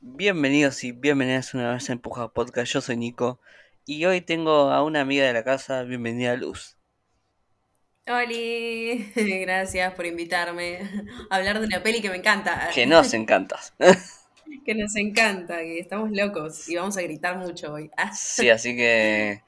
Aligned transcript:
Bienvenidos 0.00 0.84
y 0.84 0.92
bienvenidas 0.92 1.52
una 1.52 1.72
vez 1.74 1.90
a 1.90 1.92
Empuja 1.92 2.28
Podcast. 2.28 2.72
Yo 2.72 2.80
soy 2.80 2.96
Nico 2.96 3.40
y 3.84 4.04
hoy 4.06 4.22
tengo 4.22 4.70
a 4.70 4.82
una 4.82 5.02
amiga 5.02 5.26
de 5.26 5.32
la 5.34 5.44
casa. 5.44 5.82
Bienvenida 5.82 6.36
Luz. 6.36 6.78
Oli, 8.08 9.12
gracias 9.14 9.94
por 9.94 10.06
invitarme 10.06 10.80
a 11.30 11.36
hablar 11.36 11.60
de 11.60 11.66
una 11.66 11.82
peli 11.82 12.02
que 12.02 12.10
me 12.10 12.16
encanta. 12.16 12.68
Que 12.74 12.84
nos 12.84 13.14
encanta. 13.14 13.60
que 14.66 14.74
nos 14.74 14.96
encanta, 14.96 15.58
que 15.58 15.78
estamos 15.78 16.10
locos 16.10 16.68
y 16.68 16.76
vamos 16.76 16.96
a 16.96 17.02
gritar 17.02 17.38
mucho 17.38 17.72
hoy. 17.72 17.90
sí, 18.12 18.50
así 18.50 18.74
que 18.74 19.42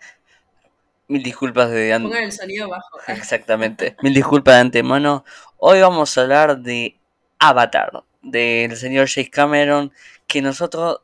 mil 1.08 1.22
disculpas 1.22 1.70
de 1.70 1.92
antemano. 1.92 2.10
Pongan 2.10 2.24
el 2.24 2.32
sonido 2.32 2.68
bajo. 2.68 3.00
Exactamente. 3.08 3.96
Mil 4.02 4.14
disculpas 4.14 4.54
de 4.54 4.60
antemano. 4.60 5.24
Hoy 5.56 5.80
vamos 5.80 6.16
a 6.16 6.20
hablar 6.20 6.58
de 6.58 6.96
Avatar, 7.40 8.04
del 8.22 8.76
señor 8.76 9.08
James 9.08 9.30
Cameron, 9.30 9.92
que 10.28 10.40
nosotros 10.40 11.00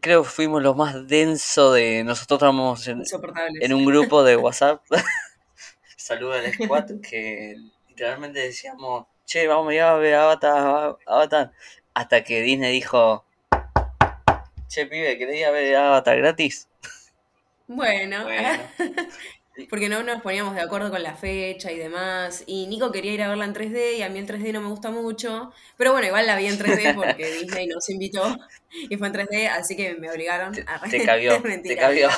creo 0.00 0.22
que 0.22 0.28
fuimos 0.28 0.62
los 0.62 0.76
más 0.76 1.08
denso 1.08 1.72
de 1.72 2.04
nosotros 2.04 2.36
estábamos 2.36 2.86
en, 2.86 3.02
en 3.62 3.72
un 3.72 3.86
grupo 3.86 4.22
de 4.22 4.36
WhatsApp. 4.36 4.82
Saludos 6.04 6.36
al 6.36 6.52
squad 6.52 6.84
que 7.08 7.56
literalmente 7.88 8.38
decíamos, 8.38 9.06
che, 9.24 9.46
vamos 9.46 9.70
a 9.70 9.74
ir 9.74 9.80
a 9.80 9.94
ver 9.94 10.14
Avatar, 10.16 10.98
Avatar. 11.06 11.52
Hasta 11.94 12.22
que 12.22 12.42
Disney 12.42 12.74
dijo, 12.74 13.24
che, 14.68 14.84
pibe, 14.84 15.16
¿querés 15.16 15.38
ir 15.38 15.46
a 15.46 15.50
ver 15.50 15.74
Avatar 15.76 16.18
gratis? 16.18 16.68
Bueno, 17.66 18.26
porque 19.70 19.88
no 19.88 20.02
nos 20.02 20.20
poníamos 20.20 20.54
de 20.54 20.60
acuerdo 20.60 20.90
con 20.90 21.02
la 21.02 21.16
fecha 21.16 21.72
y 21.72 21.78
demás. 21.78 22.44
Y 22.46 22.66
Nico 22.66 22.92
quería 22.92 23.14
ir 23.14 23.22
a 23.22 23.28
verla 23.30 23.46
en 23.46 23.54
3D 23.54 23.96
y 23.96 24.02
a 24.02 24.10
mí 24.10 24.18
el 24.18 24.26
3D 24.26 24.52
no 24.52 24.60
me 24.60 24.68
gusta 24.68 24.90
mucho. 24.90 25.54
Pero 25.78 25.92
bueno, 25.92 26.06
igual 26.06 26.26
la 26.26 26.36
vi 26.36 26.48
en 26.48 26.58
3D 26.58 26.94
porque 26.96 27.32
Disney 27.40 27.66
nos 27.66 27.88
invitó 27.88 28.36
y 28.68 28.94
fue 28.98 29.06
en 29.06 29.14
3D, 29.14 29.48
así 29.48 29.74
que 29.74 29.94
me 29.94 30.10
obligaron 30.10 30.54
a... 30.66 30.80
Te, 30.82 30.98
te 30.98 31.06
cabió, 31.06 31.40
te 31.40 31.76
cabió. 31.78 32.10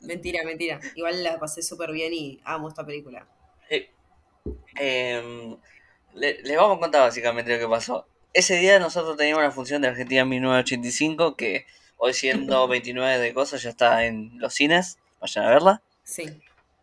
Mentira, 0.00 0.44
mentira. 0.44 0.80
Igual 0.94 1.22
la 1.22 1.38
pasé 1.38 1.62
súper 1.62 1.92
bien 1.92 2.12
y 2.12 2.40
amo 2.44 2.68
esta 2.68 2.84
película. 2.84 3.26
Eh, 4.78 5.56
les 6.14 6.56
vamos 6.56 6.78
a 6.78 6.80
contar 6.80 7.02
básicamente 7.02 7.52
lo 7.52 7.58
que 7.58 7.68
pasó. 7.68 8.06
Ese 8.32 8.56
día 8.56 8.78
nosotros 8.78 9.16
teníamos 9.16 9.42
la 9.42 9.50
función 9.50 9.82
de 9.82 9.88
Argentina 9.88 10.24
1985 10.24 11.36
que 11.36 11.66
hoy 11.96 12.14
siendo 12.14 12.66
29 12.68 13.18
de 13.18 13.34
cosas 13.34 13.62
ya 13.62 13.70
está 13.70 14.04
en 14.06 14.38
los 14.38 14.54
cines. 14.54 14.98
Vayan 15.20 15.44
a 15.44 15.50
verla. 15.50 15.82
Sí. 16.02 16.24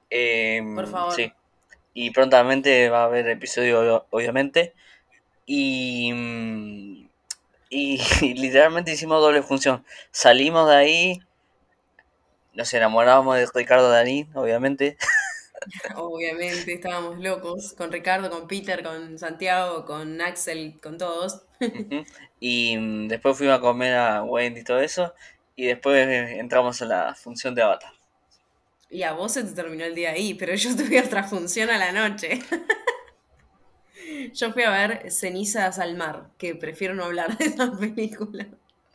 Em, 0.09 0.75
Por 0.75 0.87
favor. 0.87 1.13
Sí. 1.15 1.31
Y 1.93 2.11
prontamente 2.11 2.89
va 2.89 3.01
a 3.01 3.05
haber 3.05 3.27
episodio, 3.27 4.05
obviamente. 4.11 4.73
Y, 5.47 7.07
y, 7.69 7.97
literalmente 8.35 8.91
hicimos 8.91 9.21
doble 9.21 9.41
función. 9.41 9.83
Salimos 10.11 10.69
de 10.69 10.75
ahí, 10.75 11.21
nos 12.57 12.73
enamoramos 12.73 13.35
de 13.37 13.47
Ricardo 13.53 13.89
Darín, 13.89 14.29
obviamente. 14.33 14.97
Obviamente, 15.95 16.73
estábamos 16.73 17.19
locos 17.19 17.73
con 17.73 17.91
Ricardo, 17.91 18.29
con 18.29 18.47
Peter, 18.47 18.83
con 18.83 19.17
Santiago, 19.19 19.85
con 19.85 20.19
Axel, 20.21 20.79
con 20.81 20.97
todos. 20.97 21.43
Y 22.39 22.77
mm, 22.77 23.07
después 23.07 23.37
fuimos 23.37 23.57
a 23.57 23.61
comer 23.61 23.95
a 23.95 24.23
Wendy 24.23 24.61
y 24.61 24.63
todo 24.63 24.79
eso. 24.79 25.13
Y 25.55 25.65
después 25.65 26.07
entramos 26.07 26.81
a 26.81 26.85
la 26.85 27.15
función 27.15 27.53
de 27.55 27.61
Avatar. 27.61 27.93
Y 28.89 29.03
a 29.03 29.13
vos 29.13 29.33
se 29.33 29.43
te 29.43 29.51
terminó 29.51 29.85
el 29.85 29.95
día 29.95 30.11
ahí, 30.11 30.33
pero 30.33 30.55
yo 30.55 30.75
tuve 30.75 30.99
otra 31.01 31.23
función 31.23 31.69
a 31.69 31.77
la 31.77 31.91
noche. 31.91 32.39
yo 34.33 34.51
fui 34.51 34.63
a 34.63 34.71
ver 34.71 35.11
Cenizas 35.11 35.79
al 35.79 35.95
Mar, 35.95 36.29
que 36.37 36.55
prefiero 36.55 36.95
no 36.95 37.05
hablar 37.05 37.37
de 37.37 37.45
esa 37.45 37.71
película. 37.71 38.47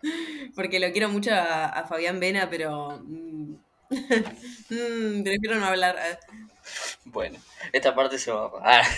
Porque 0.55 0.81
lo 0.81 0.91
quiero 0.93 1.09
mucho 1.09 1.31
a, 1.35 1.87
Fabián 1.89 2.21
Vena, 2.21 2.49
pero 2.51 3.01
mm, 3.03 3.55
mm, 3.91 5.23
prefiero 5.23 5.57
no 5.57 5.67
hablar. 5.67 5.97
Bueno, 7.05 7.39
esta 7.73 7.95
parte 7.95 8.19
se 8.19 8.31
va 8.31 8.51
a... 8.63 8.83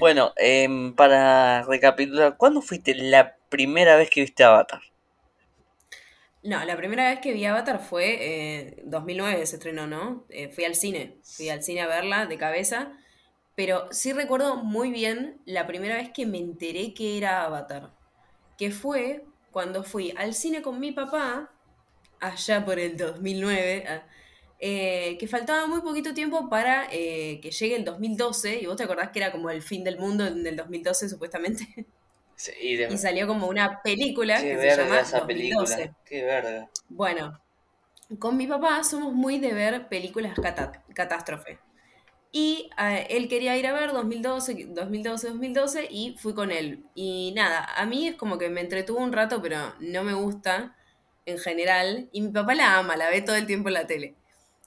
Bueno, 0.00 0.32
em, 0.36 0.94
para 0.94 1.62
recapitular, 1.62 2.36
¿cuándo 2.36 2.60
fuiste 2.60 2.94
la 2.94 3.36
primera 3.48 3.96
vez 3.96 4.10
que 4.10 4.22
viste 4.22 4.42
Avatar? 4.42 4.80
No, 6.42 6.62
la 6.64 6.76
primera 6.76 7.08
vez 7.08 7.20
que 7.20 7.32
vi 7.32 7.44
Avatar 7.46 7.80
fue 7.80 8.60
en 8.60 8.68
eh, 8.68 8.82
2009, 8.84 9.46
se 9.46 9.56
estrenó, 9.56 9.86
¿no? 9.86 10.26
Eh, 10.28 10.50
fui 10.50 10.64
al 10.64 10.74
cine, 10.74 11.16
fui 11.22 11.48
al 11.48 11.62
cine 11.62 11.80
a 11.80 11.86
verla 11.86 12.26
de 12.26 12.36
cabeza, 12.36 12.92
pero 13.54 13.90
sí 13.92 14.12
recuerdo 14.12 14.56
muy 14.56 14.90
bien 14.90 15.40
la 15.46 15.66
primera 15.66 15.96
vez 15.96 16.10
que 16.12 16.26
me 16.26 16.38
enteré 16.38 16.92
que 16.92 17.16
era 17.16 17.44
Avatar, 17.44 17.92
que 18.56 18.70
fue 18.70 19.24
cuando 19.50 19.84
fui 19.84 20.12
al 20.16 20.34
cine 20.34 20.62
con 20.62 20.80
mi 20.80 20.92
papá, 20.92 21.50
allá 22.20 22.64
por 22.64 22.78
el 22.78 22.96
2009, 22.96 23.84
ah, 23.88 24.02
eh, 24.58 25.16
que 25.18 25.28
faltaba 25.28 25.66
muy 25.66 25.80
poquito 25.80 26.14
tiempo 26.14 26.48
para 26.48 26.88
que 26.88 27.50
llegue 27.50 27.76
el 27.76 27.84
2012, 27.84 28.60
y 28.60 28.66
vos 28.66 28.76
te 28.76 28.84
acordás 28.84 29.10
que 29.10 29.18
era 29.18 29.30
como 29.30 29.50
el 29.50 29.62
fin 29.62 29.84
del 29.84 29.98
mundo 29.98 30.26
en 30.26 30.46
el 30.46 30.56
2012 30.56 31.08
supuestamente. 31.08 31.86
y, 32.60 32.98
salió 32.98 33.26
como 33.26 33.46
una 33.46 33.82
película 33.82 34.40
que 34.40 34.58
se 34.58 34.76
llama 34.76 35.00
esa 35.00 35.20
2012. 35.20 35.94
Qué 36.04 36.24
verde. 36.24 36.68
Bueno, 36.88 37.40
con 38.18 38.36
mi 38.36 38.46
papá 38.46 38.82
somos 38.84 39.12
muy 39.12 39.38
de 39.38 39.52
ver 39.52 39.88
películas 39.88 40.34
catástrofe. 40.94 41.58
Y 42.36 42.68
eh, 42.78 43.06
él 43.10 43.28
quería 43.28 43.56
ir 43.56 43.64
a 43.68 43.72
ver 43.72 43.92
2012, 43.92 44.66
2012, 44.70 45.28
2012 45.28 45.86
y 45.88 46.16
fui 46.18 46.34
con 46.34 46.50
él. 46.50 46.84
Y 46.96 47.32
nada, 47.36 47.64
a 47.76 47.86
mí 47.86 48.08
es 48.08 48.16
como 48.16 48.38
que 48.38 48.48
me 48.48 48.60
entretuvo 48.60 48.98
un 48.98 49.12
rato, 49.12 49.40
pero 49.40 49.72
no 49.78 50.02
me 50.02 50.14
gusta 50.14 50.76
en 51.26 51.38
general. 51.38 52.08
Y 52.10 52.22
mi 52.22 52.32
papá 52.32 52.56
la 52.56 52.76
ama, 52.76 52.96
la 52.96 53.08
ve 53.08 53.22
todo 53.22 53.36
el 53.36 53.46
tiempo 53.46 53.68
en 53.68 53.74
la 53.74 53.86
tele. 53.86 54.16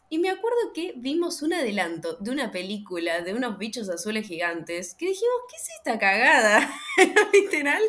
Y 0.10 0.20
me 0.20 0.30
acuerdo 0.30 0.72
que 0.74 0.94
vimos 0.96 1.42
un 1.42 1.54
adelanto 1.54 2.14
de 2.22 2.32
una 2.32 2.52
película 2.52 3.20
de 3.20 3.34
unos 3.34 3.58
bichos 3.58 3.90
azules 3.90 4.26
gigantes 4.26 4.94
que 4.94 5.08
dijimos, 5.08 5.36
¿qué 5.50 5.56
es 5.58 5.68
esta 5.78 6.00
cagada? 6.00 6.74
Literal. 7.34 7.84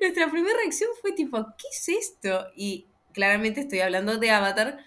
Nuestra 0.00 0.30
primera 0.30 0.56
reacción 0.56 0.88
fue 1.02 1.12
tipo, 1.12 1.44
¿qué 1.58 1.68
es 1.70 1.88
esto? 1.90 2.46
Y 2.56 2.86
claramente 3.12 3.60
estoy 3.60 3.80
hablando 3.80 4.16
de 4.16 4.30
Avatar. 4.30 4.78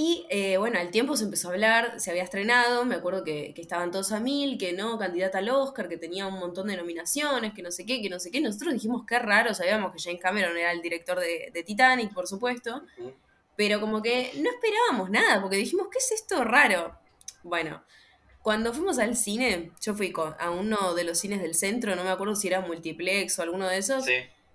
Y 0.00 0.26
eh, 0.30 0.58
bueno, 0.58 0.78
al 0.78 0.92
tiempo 0.92 1.16
se 1.16 1.24
empezó 1.24 1.48
a 1.48 1.52
hablar, 1.52 1.98
se 1.98 2.10
había 2.10 2.22
estrenado, 2.22 2.84
me 2.84 2.94
acuerdo 2.94 3.24
que, 3.24 3.52
estaban 3.56 3.90
todos 3.90 4.12
a 4.12 4.20
mil, 4.20 4.56
que 4.56 4.72
no, 4.72 4.96
candidata 4.96 5.38
al 5.38 5.48
Oscar, 5.48 5.88
que 5.88 5.96
tenía 5.96 6.28
un 6.28 6.38
montón 6.38 6.68
de 6.68 6.76
nominaciones, 6.76 7.52
que 7.52 7.62
no 7.62 7.72
sé 7.72 7.84
qué, 7.84 8.00
que 8.00 8.08
no 8.08 8.20
sé 8.20 8.30
qué. 8.30 8.40
Nosotros 8.40 8.74
dijimos, 8.74 9.02
qué 9.08 9.18
raro, 9.18 9.54
sabíamos 9.54 9.92
que 9.92 9.98
James 10.00 10.22
Cameron 10.22 10.56
era 10.56 10.70
el 10.70 10.82
director 10.82 11.18
de, 11.18 11.50
de 11.52 11.62
Titanic, 11.64 12.14
por 12.14 12.28
supuesto 12.28 12.82
pero 13.58 13.80
como 13.80 14.00
que 14.02 14.30
no 14.36 14.48
esperábamos 14.50 15.10
nada, 15.10 15.40
porque 15.40 15.56
dijimos, 15.56 15.88
¿qué 15.90 15.98
es 15.98 16.12
esto 16.12 16.44
raro? 16.44 16.96
Bueno, 17.42 17.82
cuando 18.40 18.72
fuimos 18.72 19.00
al 19.00 19.16
cine, 19.16 19.72
yo 19.82 19.94
fui 19.94 20.14
a 20.38 20.50
uno 20.52 20.94
de 20.94 21.02
los 21.02 21.18
cines 21.18 21.42
del 21.42 21.56
centro, 21.56 21.96
no 21.96 22.04
me 22.04 22.10
acuerdo 22.10 22.36
si 22.36 22.46
era 22.46 22.60
multiplex 22.60 23.36
o 23.36 23.42
alguno 23.42 23.66
de 23.66 23.78
esos, 23.78 24.04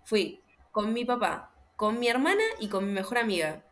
fui 0.06 0.40
con 0.72 0.94
mi 0.94 1.04
papá, 1.04 1.52
con 1.76 2.00
mi 2.00 2.08
hermana 2.08 2.44
y 2.62 2.70
con 2.70 2.86
mi 2.86 2.94
mejor 2.94 3.18
amiga. 3.18 3.66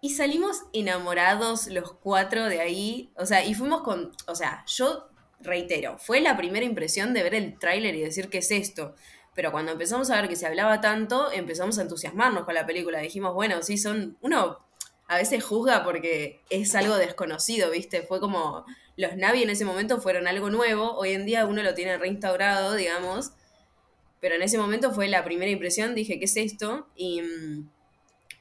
Y 0.00 0.10
salimos 0.10 0.62
enamorados 0.72 1.66
los 1.66 1.92
cuatro 1.92 2.44
de 2.44 2.60
ahí, 2.60 3.10
o 3.16 3.26
sea, 3.26 3.44
y 3.44 3.54
fuimos 3.54 3.82
con, 3.82 4.12
o 4.26 4.34
sea, 4.34 4.64
yo 4.66 5.08
reitero, 5.40 5.98
fue 5.98 6.20
la 6.20 6.36
primera 6.36 6.64
impresión 6.64 7.14
de 7.14 7.22
ver 7.22 7.34
el 7.34 7.58
tráiler 7.58 7.94
y 7.94 8.02
decir 8.02 8.28
qué 8.28 8.38
es 8.38 8.50
esto. 8.50 8.94
Pero 9.34 9.52
cuando 9.52 9.72
empezamos 9.72 10.10
a 10.10 10.20
ver 10.20 10.28
que 10.28 10.36
se 10.36 10.46
hablaba 10.46 10.80
tanto, 10.80 11.30
empezamos 11.30 11.78
a 11.78 11.82
entusiasmarnos 11.82 12.44
con 12.44 12.54
la 12.54 12.66
película. 12.66 12.98
Dijimos, 12.98 13.34
bueno, 13.34 13.62
sí, 13.62 13.78
son. 13.78 14.18
Uno 14.20 14.58
a 15.06 15.16
veces 15.16 15.44
juzga 15.44 15.84
porque 15.84 16.42
es 16.50 16.74
algo 16.74 16.96
desconocido, 16.96 17.70
¿viste? 17.70 18.02
Fue 18.02 18.20
como 18.20 18.64
los 18.96 19.16
Navi 19.16 19.44
en 19.44 19.50
ese 19.50 19.64
momento 19.64 20.00
fueron 20.00 20.26
algo 20.26 20.50
nuevo, 20.50 20.92
hoy 20.96 21.12
en 21.12 21.24
día 21.24 21.46
uno 21.46 21.62
lo 21.62 21.72
tiene 21.74 21.96
reinstaurado, 21.96 22.74
digamos, 22.74 23.30
pero 24.20 24.34
en 24.34 24.42
ese 24.42 24.58
momento 24.58 24.92
fue 24.92 25.06
la 25.06 25.22
primera 25.24 25.50
impresión, 25.50 25.94
dije, 25.94 26.18
¿qué 26.18 26.24
es 26.24 26.36
esto? 26.36 26.88
Y 26.96 27.22
mm, 27.22 27.70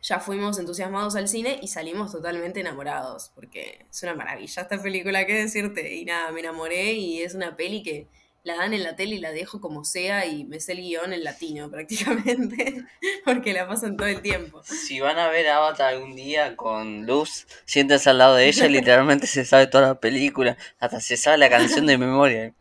ya 0.02 0.20
fuimos 0.20 0.60
entusiasmados 0.60 1.16
al 1.16 1.28
cine 1.28 1.60
y 1.62 1.68
salimos 1.68 2.12
totalmente 2.12 2.60
enamorados, 2.62 3.32
porque 3.36 3.86
es 3.90 4.04
una 4.04 4.14
maravilla 4.16 4.62
esta 4.64 4.82
película, 4.82 5.26
¿qué 5.26 5.34
decirte? 5.34 5.96
Y 5.96 6.06
nada, 6.06 6.32
me 6.32 6.40
enamoré 6.42 6.94
y 6.94 7.22
es 7.22 7.34
una 7.36 7.56
peli 7.56 7.84
que 7.84 8.08
la 8.44 8.56
dan 8.56 8.74
en 8.74 8.84
la 8.84 8.96
tele 8.96 9.16
y 9.16 9.20
la 9.20 9.32
dejo 9.32 9.60
como 9.60 9.84
sea 9.84 10.26
y 10.26 10.46
me 10.46 10.62
sé 10.62 10.72
el 10.72 10.78
guion 10.80 11.12
en 11.12 11.26
latino 11.26 11.70
prácticamente, 11.72 12.86
porque 13.26 13.52
la 13.52 13.68
pasan 13.68 13.98
todo 13.98 14.08
el 14.08 14.22
tiempo. 14.22 14.64
Si 14.64 15.02
van 15.02 15.20
a 15.20 15.28
ver 15.28 15.50
Avatar 15.50 15.94
algún 15.96 16.16
día 16.16 16.56
con 16.56 17.06
Luz, 17.06 17.46
siéntense 17.66 18.10
al 18.10 18.20
lado 18.20 18.36
de 18.36 18.48
ella 18.48 18.68
y 18.68 18.70
literalmente 18.70 19.28
se 19.28 19.44
sabe 19.44 19.68
toda 19.68 19.88
la 19.88 20.00
película, 20.00 20.56
hasta 20.80 21.02
se 21.02 21.18
sabe 21.18 21.38
la 21.38 21.50
canción 21.50 21.86
de 21.88 21.98
memoria. 21.98 22.54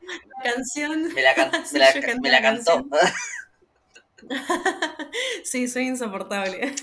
canción. 0.43 1.15
Me 1.15 1.23
la, 1.23 1.35
can- 1.35 1.53
me 1.73 1.79
la- 1.79 1.95
me 2.21 2.31
la 2.31 2.41
la 2.41 2.43
cantó. 2.43 2.89
Sí, 5.45 5.69
soy 5.69 5.87
insoportable. 5.87 6.75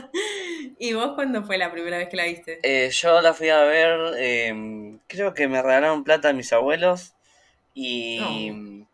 ¿Y 0.78 0.92
vos 0.92 1.12
cuándo 1.14 1.42
fue 1.44 1.58
la 1.58 1.72
primera 1.72 1.98
vez 1.98 2.08
que 2.08 2.16
la 2.16 2.24
viste? 2.24 2.58
Eh, 2.62 2.90
yo 2.90 3.20
la 3.20 3.34
fui 3.34 3.48
a 3.48 3.62
ver, 3.64 4.14
eh, 4.18 4.98
creo 5.08 5.34
que 5.34 5.48
me 5.48 5.60
regalaron 5.60 6.04
plata 6.04 6.32
mis 6.32 6.52
abuelos 6.52 7.14
y 7.74 8.50
Oh. 8.50 8.86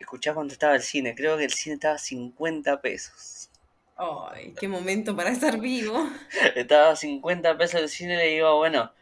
escuchá 0.00 0.34
cuánto 0.34 0.52
estaba 0.52 0.74
el 0.74 0.82
cine, 0.82 1.14
creo 1.14 1.36
que 1.36 1.44
el 1.44 1.52
cine 1.52 1.74
estaba 1.74 1.94
a 1.94 1.98
50 1.98 2.80
pesos. 2.80 3.50
Ay, 3.96 4.52
qué 4.58 4.68
momento 4.68 5.16
para 5.16 5.30
estar 5.30 5.58
vivo. 5.58 6.06
Estaba 6.54 6.90
a 6.90 6.96
50 6.96 7.56
pesos 7.56 7.80
el 7.80 7.88
cine 7.88 8.14
y 8.14 8.16
le 8.16 8.26
digo, 8.34 8.56
bueno, 8.56 8.92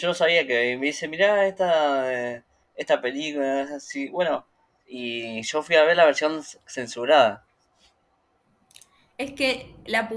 yo 0.00 0.14
sabía 0.14 0.46
que 0.46 0.76
me 0.76 0.86
dice, 0.86 1.06
mirá 1.08 1.46
esta, 1.46 2.12
eh, 2.12 2.42
esta 2.74 3.00
película, 3.00 3.62
es 3.62 3.70
así, 3.70 4.08
bueno, 4.08 4.44
y 4.94 5.40
yo 5.40 5.62
fui 5.62 5.76
a 5.76 5.84
ver 5.84 5.96
la 5.96 6.04
versión 6.04 6.42
censurada. 6.66 7.46
Es 9.16 9.32
que 9.32 9.74
la, 9.86 10.10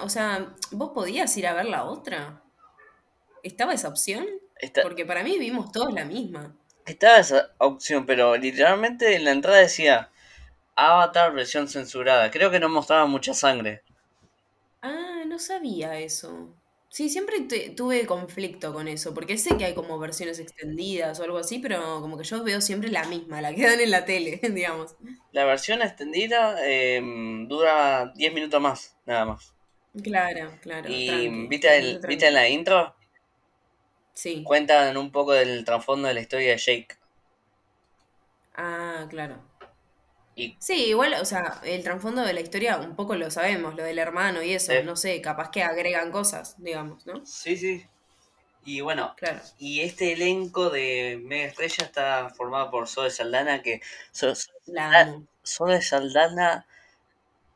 o 0.00 0.08
sea, 0.08 0.54
vos 0.70 0.92
podías 0.94 1.36
ir 1.36 1.48
a 1.48 1.54
ver 1.54 1.64
la 1.64 1.84
otra. 1.84 2.40
¿Estaba 3.42 3.74
esa 3.74 3.88
opción? 3.88 4.24
Porque 4.80 5.04
para 5.04 5.24
mí 5.24 5.40
vimos 5.40 5.72
todos 5.72 5.92
la 5.92 6.04
misma. 6.04 6.54
estaba 6.86 7.18
esa 7.18 7.50
opción, 7.58 8.06
pero 8.06 8.36
literalmente 8.36 9.16
en 9.16 9.24
la 9.24 9.32
entrada 9.32 9.58
decía 9.58 10.12
Avatar 10.76 11.32
versión 11.32 11.66
censurada. 11.66 12.30
Creo 12.30 12.52
que 12.52 12.60
no 12.60 12.68
mostraba 12.68 13.06
mucha 13.06 13.34
sangre. 13.34 13.82
Ah, 14.82 15.24
no 15.26 15.40
sabía 15.40 15.98
eso. 15.98 16.54
Sí, 16.92 17.08
siempre 17.08 17.40
tuve 17.74 18.04
conflicto 18.04 18.74
con 18.74 18.86
eso, 18.86 19.14
porque 19.14 19.38
sé 19.38 19.56
que 19.56 19.64
hay 19.64 19.72
como 19.72 19.98
versiones 19.98 20.38
extendidas 20.38 21.18
o 21.18 21.22
algo 21.24 21.38
así, 21.38 21.58
pero 21.58 22.02
como 22.02 22.18
que 22.18 22.24
yo 22.24 22.44
veo 22.44 22.60
siempre 22.60 22.90
la 22.90 23.04
misma, 23.04 23.40
la 23.40 23.54
que 23.54 23.62
dan 23.62 23.80
en 23.80 23.90
la 23.90 24.04
tele, 24.04 24.38
digamos. 24.52 24.94
La 25.30 25.46
versión 25.46 25.80
extendida 25.80 26.54
eh, 26.62 27.00
dura 27.48 28.12
10 28.14 28.34
minutos 28.34 28.60
más, 28.60 28.94
nada 29.06 29.24
más. 29.24 29.54
Claro, 30.02 30.50
claro. 30.60 30.86
Y 30.90 31.06
tranqui, 31.06 31.46
¿viste, 31.48 31.78
el, 31.78 31.98
¿viste 32.06 32.28
en 32.28 32.34
la 32.34 32.46
intro? 32.50 32.94
Sí. 34.12 34.44
Cuentan 34.44 34.94
un 34.98 35.10
poco 35.10 35.32
del 35.32 35.64
trasfondo 35.64 36.08
de 36.08 36.14
la 36.14 36.20
historia 36.20 36.50
de 36.50 36.58
Jake. 36.58 36.96
Ah, 38.54 39.06
claro. 39.08 39.42
Y 40.34 40.56
Sí, 40.58 40.86
igual, 40.86 41.14
o 41.20 41.24
sea, 41.24 41.60
el 41.64 41.82
trasfondo 41.84 42.22
de 42.22 42.32
la 42.32 42.40
historia 42.40 42.78
un 42.78 42.96
poco 42.96 43.14
lo 43.16 43.30
sabemos, 43.30 43.74
lo 43.74 43.82
del 43.84 43.98
hermano 43.98 44.42
y 44.42 44.52
eso, 44.54 44.72
Sí. 44.72 44.78
no 44.84 44.96
sé, 44.96 45.20
capaz 45.20 45.50
que 45.50 45.62
agregan 45.62 46.10
cosas, 46.12 46.54
digamos, 46.58 47.06
¿no? 47.06 47.26
sí, 47.26 47.56
sí. 47.56 47.86
Y 48.64 48.80
bueno, 48.80 49.14
Claro. 49.16 49.40
y 49.58 49.80
este 49.80 50.12
elenco 50.12 50.70
de 50.70 51.20
Mega 51.24 51.46
Estrella 51.48 51.84
está 51.84 52.30
formado 52.30 52.70
por 52.70 52.88
Zoe 52.88 53.10
Saldana, 53.10 53.62
que 53.62 53.80
La 54.66 55.00
amo. 55.02 55.26
Zoe 55.44 55.82
Saldana 55.82 56.66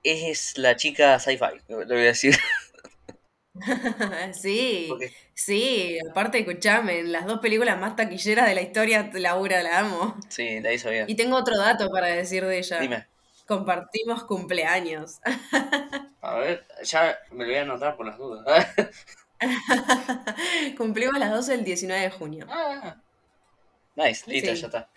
es 0.03 0.59
la 0.59 0.77
chica 0.77 1.19
sci-fi, 1.19 1.61
lo 1.69 1.79
voy 1.87 1.93
a 2.03 2.13
decir. 2.15 2.37
Sí, 4.33 4.87
Porque 4.89 5.13
sí, 5.35 5.99
aparte, 6.11 6.39
escuchame, 6.39 7.01
en 7.01 7.13
las 7.13 7.27
dos 7.27 7.41
películas 7.41 7.79
más 7.79 7.97
taquilleras 7.97 8.49
de 8.49 8.55
la 8.55 8.63
historia, 8.63 9.11
Laura 9.15 9.63
la 9.63 9.81
amo. 9.81 10.17
sí, 10.29 10.61
la 10.61 10.73
hizo 10.73 10.91
bien. 10.91 11.07
Y 11.09 11.15
tengo 11.15 11.37
otro 11.37 11.57
dato 11.59 11.89
para 11.91 12.09
decir 12.09 12.45
de 12.45 12.59
ella. 12.59 12.79
Dime. 12.81 13.07
Compartimos 13.47 14.25
cumpleaños. 14.25 15.21
A 16.21 16.35
ver, 16.35 16.67
ya 16.83 17.17
me 17.31 17.45
lo 17.45 17.51
voy 17.51 17.59
a 17.59 17.63
anotar 17.63 17.97
por 17.97 18.07
las 18.07 18.19
dudas. 18.19 18.67
Cumplimos 20.77 21.19
las 21.19 21.31
12 21.31 21.55
el 21.55 21.65
19 21.65 22.03
de 22.03 22.11
junio. 22.11 22.47
Ah, 22.49 22.97
nice, 23.95 24.25
listo, 24.31 24.55
Sí. 24.55 24.61
ya 24.63 24.67
está. 24.67 24.89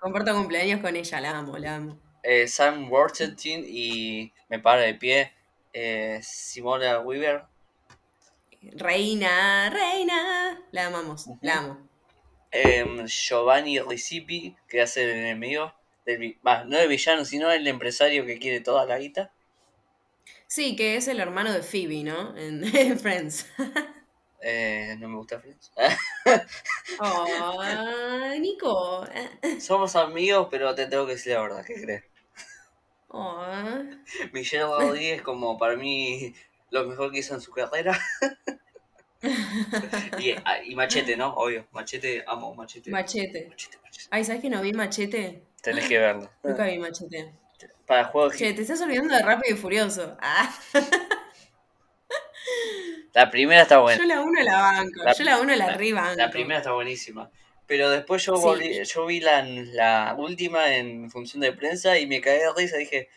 Comparto 0.00 0.34
cumpleaños 0.34 0.80
con 0.80 0.94
ella, 0.94 1.20
la 1.20 1.38
amo, 1.38 1.58
la 1.58 1.76
amo. 1.76 1.98
Eh, 2.22 2.46
Sam 2.46 2.90
Worthington 2.90 3.64
y 3.66 4.32
me 4.48 4.58
para 4.60 4.82
de 4.82 4.94
pie 4.94 5.32
eh, 5.72 6.20
Simona 6.22 7.00
Weaver. 7.00 7.44
Reina, 8.74 9.70
reina. 9.70 10.62
La 10.72 10.86
amamos, 10.86 11.30
la 11.40 11.58
amo. 11.58 11.88
em, 12.50 13.06
Giovanni 13.06 13.78
Ricipi, 13.80 14.56
que 14.68 14.80
hace 14.82 15.04
el 15.04 15.10
enemigo. 15.18 15.72
Del, 16.04 16.38
bah, 16.42 16.64
no 16.64 16.78
el 16.78 16.88
villano, 16.88 17.24
sino 17.24 17.50
el 17.50 17.66
empresario 17.66 18.24
que 18.26 18.38
quiere 18.38 18.60
toda 18.60 18.86
la 18.86 18.98
guita. 18.98 19.32
Sí, 20.48 20.76
que 20.76 20.96
es 20.96 21.08
el 21.08 21.20
hermano 21.20 21.52
de 21.52 21.62
Phoebe, 21.62 22.02
¿no? 22.04 22.36
En, 22.36 22.64
en 22.76 22.98
Friends. 22.98 23.46
Eh, 24.40 24.96
no 24.98 25.08
me 25.08 25.16
gusta 25.16 25.40
Friends. 25.40 25.72
Oh, 26.98 28.34
Nico. 28.40 29.06
Somos 29.58 29.96
amigos, 29.96 30.48
pero 30.50 30.74
te 30.74 30.86
tengo 30.86 31.06
que 31.06 31.12
decir 31.12 31.32
la 31.34 31.42
verdad, 31.42 31.64
¿qué 31.66 31.80
crees? 31.80 32.04
Oh. 33.08 33.42
Michelle 34.32 34.64
Rodríguez 34.64 35.22
como 35.22 35.56
para 35.58 35.76
mí 35.76 36.34
lo 36.70 36.84
mejor 36.84 37.10
que 37.12 37.18
hizo 37.18 37.34
en 37.34 37.40
su 37.40 37.50
carrera. 37.52 37.98
y, 40.18 40.30
ah, 40.44 40.62
y 40.64 40.74
Machete, 40.74 41.16
¿no? 41.16 41.32
Obvio, 41.34 41.66
Machete, 41.72 42.22
amo 42.26 42.54
Machete. 42.54 42.90
Machete. 42.90 43.46
Machete, 43.48 43.78
Machete. 43.82 44.08
Ay, 44.10 44.24
¿sabes 44.24 44.42
que 44.42 44.50
no 44.50 44.60
vi 44.62 44.72
Machete? 44.72 45.42
Tenés 45.62 45.88
que 45.88 45.98
verlo. 45.98 46.30
Nunca 46.42 46.64
vi 46.64 46.78
Machete. 46.78 47.32
Para 47.86 48.04
juegos 48.04 48.36
Che, 48.36 48.52
te 48.52 48.62
estás 48.62 48.80
olvidando 48.82 49.14
de 49.14 49.22
Rápido 49.22 49.54
y 49.54 49.58
Furioso. 49.58 50.16
Ah, 50.20 50.52
La 53.14 53.30
primera 53.30 53.62
está 53.62 53.78
buena. 53.78 53.98
yo 53.98 54.06
la 54.06 54.20
uno 54.20 54.42
la 54.42 54.60
banco. 54.60 55.02
La- 55.02 55.12
yo 55.14 55.24
la 55.24 55.40
uno 55.40 55.54
la 55.56 55.66
la- 55.68 55.74
rebanco. 55.76 56.16
La 56.18 56.30
primera 56.30 56.58
está 56.58 56.72
buenísima. 56.72 57.30
Pero 57.66 57.90
después 57.90 58.22
yo 58.24 58.36
Sí. 58.36 58.42
volví- 58.42 58.84
yo 58.84 59.06
vi 59.06 59.20
la, 59.20 59.42
la 59.42 60.14
última 60.18 60.74
en 60.76 61.10
función 61.10 61.40
de 61.40 61.52
prensa 61.52 61.98
y 61.98 62.06
me 62.06 62.20
caí 62.20 62.38
de 62.38 62.52
risa. 62.54 62.76
Dije, 62.76 63.08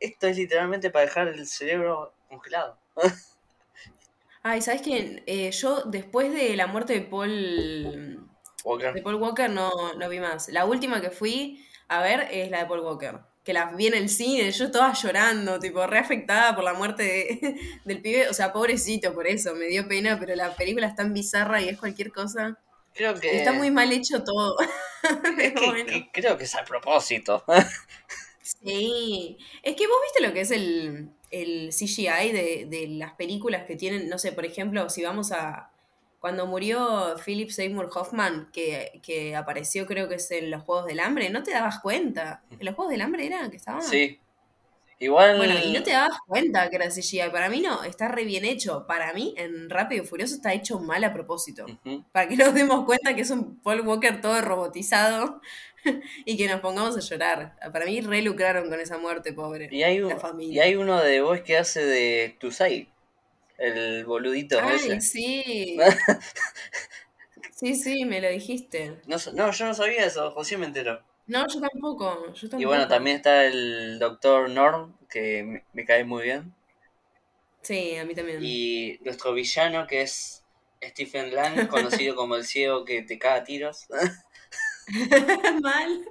esto 0.00 0.28
es 0.28 0.36
literalmente 0.36 0.90
para 0.90 1.04
dejar 1.06 1.28
el 1.28 1.46
cerebro 1.46 2.14
congelado. 2.28 2.78
Ay, 4.42 4.60
¿sabes 4.60 4.82
qué? 4.82 5.22
Eh, 5.26 5.50
yo 5.52 5.82
después 5.84 6.32
de 6.34 6.56
la 6.56 6.66
muerte 6.66 6.94
de 6.94 7.02
Paul, 7.02 8.28
Walker. 8.64 8.92
de 8.92 9.02
Paul 9.02 9.14
Walker 9.16 9.48
no, 9.50 9.70
no 9.94 10.08
vi 10.08 10.18
más. 10.20 10.48
La 10.48 10.64
última 10.64 11.00
que 11.00 11.10
fui 11.10 11.64
a 11.88 12.02
ver 12.02 12.28
es 12.30 12.50
la 12.50 12.58
de 12.60 12.66
Paul 12.66 12.80
Walker. 12.80 13.20
Que 13.44 13.52
la 13.52 13.72
vi 13.72 13.88
en 13.88 13.94
el 13.94 14.08
cine, 14.08 14.50
yo 14.52 14.64
estaba 14.66 14.92
llorando, 14.94 15.58
tipo, 15.58 15.84
re 15.86 15.98
afectada 15.98 16.54
por 16.54 16.64
la 16.64 16.74
muerte 16.74 17.02
de- 17.02 17.56
del 17.84 18.00
pibe. 18.02 18.28
O 18.28 18.34
sea, 18.34 18.52
pobrecito 18.52 19.14
por 19.14 19.26
eso, 19.26 19.54
me 19.54 19.66
dio 19.66 19.86
pena, 19.88 20.18
pero 20.18 20.34
la 20.34 20.54
película 20.56 20.86
es 20.88 20.96
tan 20.96 21.12
bizarra 21.12 21.60
y 21.60 21.68
es 21.68 21.78
cualquier 21.78 22.12
cosa. 22.12 22.58
Creo 22.94 23.14
que. 23.18 23.38
Está 23.38 23.52
muy 23.52 23.70
mal 23.70 23.90
hecho 23.92 24.22
todo. 24.24 24.56
es 25.02 25.16
Pero 25.36 25.60
que- 25.60 25.66
bueno. 25.70 25.86
que 25.86 26.10
creo 26.12 26.36
que 26.36 26.44
es 26.44 26.54
a 26.56 26.64
propósito. 26.64 27.44
Sí, 28.42 29.38
es 29.62 29.76
que 29.76 29.86
vos 29.86 29.96
viste 30.04 30.26
lo 30.26 30.32
que 30.34 30.40
es 30.40 30.50
el, 30.50 31.10
el 31.32 31.70
CGI 31.70 32.30
de, 32.30 32.66
de 32.70 32.86
las 32.88 33.14
películas 33.14 33.64
que 33.64 33.74
tienen, 33.74 34.08
no 34.08 34.18
sé, 34.18 34.32
por 34.32 34.44
ejemplo, 34.44 34.88
si 34.88 35.02
vamos 35.02 35.32
a... 35.32 35.70
Cuando 36.20 36.46
murió 36.46 37.16
Philip 37.24 37.50
Seymour 37.50 37.90
Hoffman, 37.92 38.48
que, 38.52 39.00
que 39.02 39.34
apareció 39.34 39.86
creo 39.86 40.08
que 40.08 40.14
es 40.14 40.30
en 40.30 40.52
los 40.52 40.62
Juegos 40.62 40.86
del 40.86 41.00
Hambre, 41.00 41.30
no 41.30 41.42
te 41.42 41.50
dabas 41.50 41.80
cuenta. 41.80 42.44
¿En 42.48 42.64
los 42.64 42.76
Juegos 42.76 42.92
del 42.92 43.00
Hambre 43.00 43.26
era 43.26 43.50
que 43.50 43.56
estaba? 43.56 43.80
Sí. 43.80 44.20
Igual. 45.00 45.36
Bueno, 45.36 45.54
y 45.64 45.72
no 45.72 45.82
te 45.82 45.90
dabas 45.90 46.16
cuenta 46.28 46.70
que 46.70 46.76
era 46.76 46.88
CGI. 46.88 47.30
Para 47.32 47.48
mí 47.48 47.60
no, 47.60 47.82
está 47.82 48.06
re 48.06 48.24
bien 48.24 48.44
hecho. 48.44 48.86
Para 48.86 49.12
mí, 49.12 49.34
en 49.36 49.68
Rápido 49.68 50.04
y 50.04 50.06
Furioso 50.06 50.36
está 50.36 50.52
hecho 50.52 50.78
mal 50.78 51.02
a 51.02 51.12
propósito. 51.12 51.66
Para 52.12 52.28
que 52.28 52.36
nos 52.36 52.54
demos 52.54 52.84
cuenta 52.84 53.16
que 53.16 53.22
es 53.22 53.30
un 53.30 53.58
Paul 53.58 53.80
Walker 53.80 54.20
todo 54.20 54.40
robotizado 54.42 55.40
y 56.24 56.36
que 56.36 56.48
nos 56.48 56.60
pongamos 56.60 56.96
a 56.96 57.00
llorar. 57.00 57.56
Para 57.72 57.84
mí 57.86 58.00
re 58.00 58.22
lucraron 58.22 58.68
con 58.68 58.80
esa 58.80 58.98
muerte, 58.98 59.32
pobre. 59.32 59.68
Y 59.70 59.82
hay, 59.82 60.00
un- 60.00 60.10
La 60.10 60.16
y 60.16 60.20
familia. 60.20 60.64
hay 60.64 60.76
uno 60.76 61.00
de 61.02 61.20
vos 61.20 61.40
que 61.40 61.56
hace 61.58 61.84
de 61.84 62.36
Tusai. 62.38 62.88
El 63.58 64.04
boludito 64.04 64.58
Ay, 64.60 64.76
ese. 64.76 65.00
sí. 65.00 65.78
Sí, 67.54 67.74
sí, 67.76 68.04
me 68.04 68.20
lo 68.20 68.28
dijiste. 68.28 69.00
No, 69.06 69.16
no, 69.34 69.52
yo 69.52 69.66
no 69.66 69.74
sabía 69.74 70.04
eso, 70.06 70.30
José 70.32 70.56
me 70.58 70.66
enteró. 70.66 71.00
No, 71.26 71.46
yo 71.48 71.60
tampoco, 71.60 72.32
yo 72.34 72.48
tampoco. 72.48 72.60
Y 72.60 72.64
bueno, 72.64 72.88
también 72.88 73.16
está 73.16 73.44
el 73.46 73.98
doctor 73.98 74.50
Norm, 74.50 74.96
que 75.08 75.42
me, 75.44 75.64
me 75.72 75.84
cae 75.84 76.04
muy 76.04 76.24
bien. 76.24 76.52
Sí, 77.62 77.96
a 77.96 78.04
mí 78.04 78.14
también. 78.14 78.40
Y 78.42 78.98
nuestro 79.04 79.32
villano, 79.32 79.86
que 79.86 80.02
es 80.02 80.44
Stephen 80.82 81.34
Lang, 81.34 81.68
conocido 81.68 82.14
como 82.16 82.36
el 82.36 82.44
ciego 82.44 82.84
que 82.84 83.02
te 83.02 83.18
caga 83.18 83.36
a 83.36 83.44
tiros. 83.44 83.86
Mal. 85.62 86.04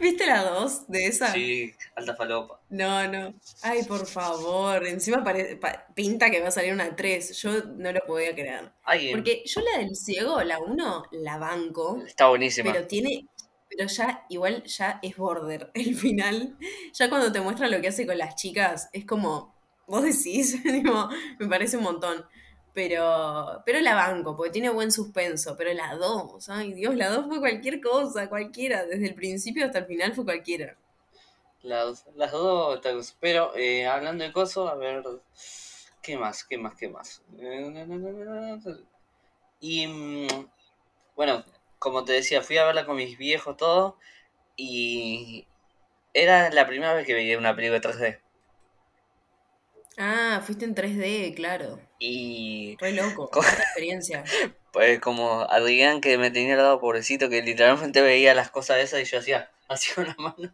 ¿Viste 0.00 0.26
la 0.26 0.42
dos 0.42 0.88
de 0.88 1.06
esa? 1.06 1.32
Sí, 1.32 1.72
alta 1.94 2.14
falopa. 2.16 2.60
No, 2.70 3.06
no. 3.08 3.34
Ay, 3.62 3.82
por 3.84 4.06
favor. 4.06 4.86
Encima 4.86 5.22
pare- 5.22 5.56
pa- 5.56 5.86
pinta 5.94 6.30
que 6.30 6.40
va 6.40 6.48
a 6.48 6.52
salir 6.52 6.72
una 6.72 6.94
3. 6.96 7.36
Yo 7.40 7.62
no 7.76 7.92
lo 7.92 8.00
podía 8.06 8.34
creer. 8.34 8.72
Ay, 8.84 9.12
Porque 9.12 9.42
yo 9.46 9.60
la 9.60 9.78
del 9.78 9.94
ciego, 9.94 10.42
la 10.42 10.58
1, 10.58 11.04
la 11.12 11.38
banco. 11.38 12.02
está 12.06 12.28
buenísima. 12.28 12.72
Pero 12.72 12.86
tiene. 12.86 13.26
Pero 13.68 13.88
ya, 13.88 14.26
igual 14.28 14.62
ya 14.64 14.98
es 15.02 15.16
border. 15.16 15.70
El 15.74 15.94
final. 15.96 16.56
Ya 16.92 17.08
cuando 17.08 17.32
te 17.32 17.40
muestra 17.40 17.68
lo 17.68 17.80
que 17.80 17.88
hace 17.88 18.06
con 18.06 18.18
las 18.18 18.34
chicas, 18.36 18.88
es 18.92 19.04
como. 19.06 19.54
Vos 19.86 20.02
decís, 20.04 20.62
digo, 20.64 21.08
me 21.38 21.46
parece 21.48 21.76
un 21.76 21.84
montón. 21.84 22.24
Pero, 22.74 23.62
pero 23.66 23.80
la 23.80 23.94
banco, 23.94 24.36
porque 24.36 24.52
tiene 24.52 24.70
buen 24.70 24.90
suspenso. 24.90 25.56
Pero 25.56 25.72
la 25.74 25.94
2, 25.96 26.48
ay 26.48 26.72
Dios, 26.72 26.94
la 26.94 27.10
2 27.10 27.26
fue 27.26 27.40
cualquier 27.40 27.80
cosa, 27.80 28.28
cualquiera. 28.28 28.84
Desde 28.86 29.06
el 29.06 29.14
principio 29.14 29.66
hasta 29.66 29.80
el 29.80 29.86
final 29.86 30.14
fue 30.14 30.24
cualquiera. 30.24 30.76
Las, 31.62 32.06
las 32.16 32.32
dos, 32.32 32.80
pero 33.20 33.54
eh, 33.54 33.86
hablando 33.86 34.24
de 34.24 34.32
cosas, 34.32 34.68
a 34.68 34.74
ver, 34.74 35.04
¿qué 36.02 36.18
más? 36.18 36.44
¿Qué 36.44 36.58
más? 36.58 36.74
¿Qué 36.76 36.88
más? 36.88 37.22
Y 39.60 39.86
mm, 39.86 40.26
bueno, 41.14 41.44
como 41.78 42.04
te 42.04 42.14
decía, 42.14 42.42
fui 42.42 42.58
a 42.58 42.64
verla 42.64 42.84
con 42.84 42.96
mis 42.96 43.16
viejos 43.16 43.56
todo 43.56 43.96
y 44.56 45.46
era 46.14 46.50
la 46.50 46.66
primera 46.66 46.94
vez 46.94 47.06
que 47.06 47.14
veía 47.14 47.38
una 47.38 47.54
película 47.54 47.78
de 47.78 47.88
3D. 47.88 48.20
Ah, 49.98 50.42
fuiste 50.44 50.64
en 50.64 50.74
3D, 50.74 51.34
claro. 51.34 51.78
Y... 52.04 52.76
Re 52.80 52.94
loco, 52.94 53.30
cuánta 53.30 53.52
experiencia. 53.62 54.24
Pues 54.72 54.98
como 54.98 55.42
Adrián 55.42 56.00
que 56.00 56.18
me 56.18 56.32
tenía 56.32 56.54
al 56.54 56.58
lado 56.58 56.80
pobrecito 56.80 57.28
que 57.28 57.42
literalmente 57.42 58.02
veía 58.02 58.34
las 58.34 58.50
cosas 58.50 58.78
esas 58.78 59.02
y 59.02 59.04
yo 59.04 59.20
hacía, 59.20 59.52
hacía 59.68 59.94
una 59.98 60.16
mano. 60.18 60.52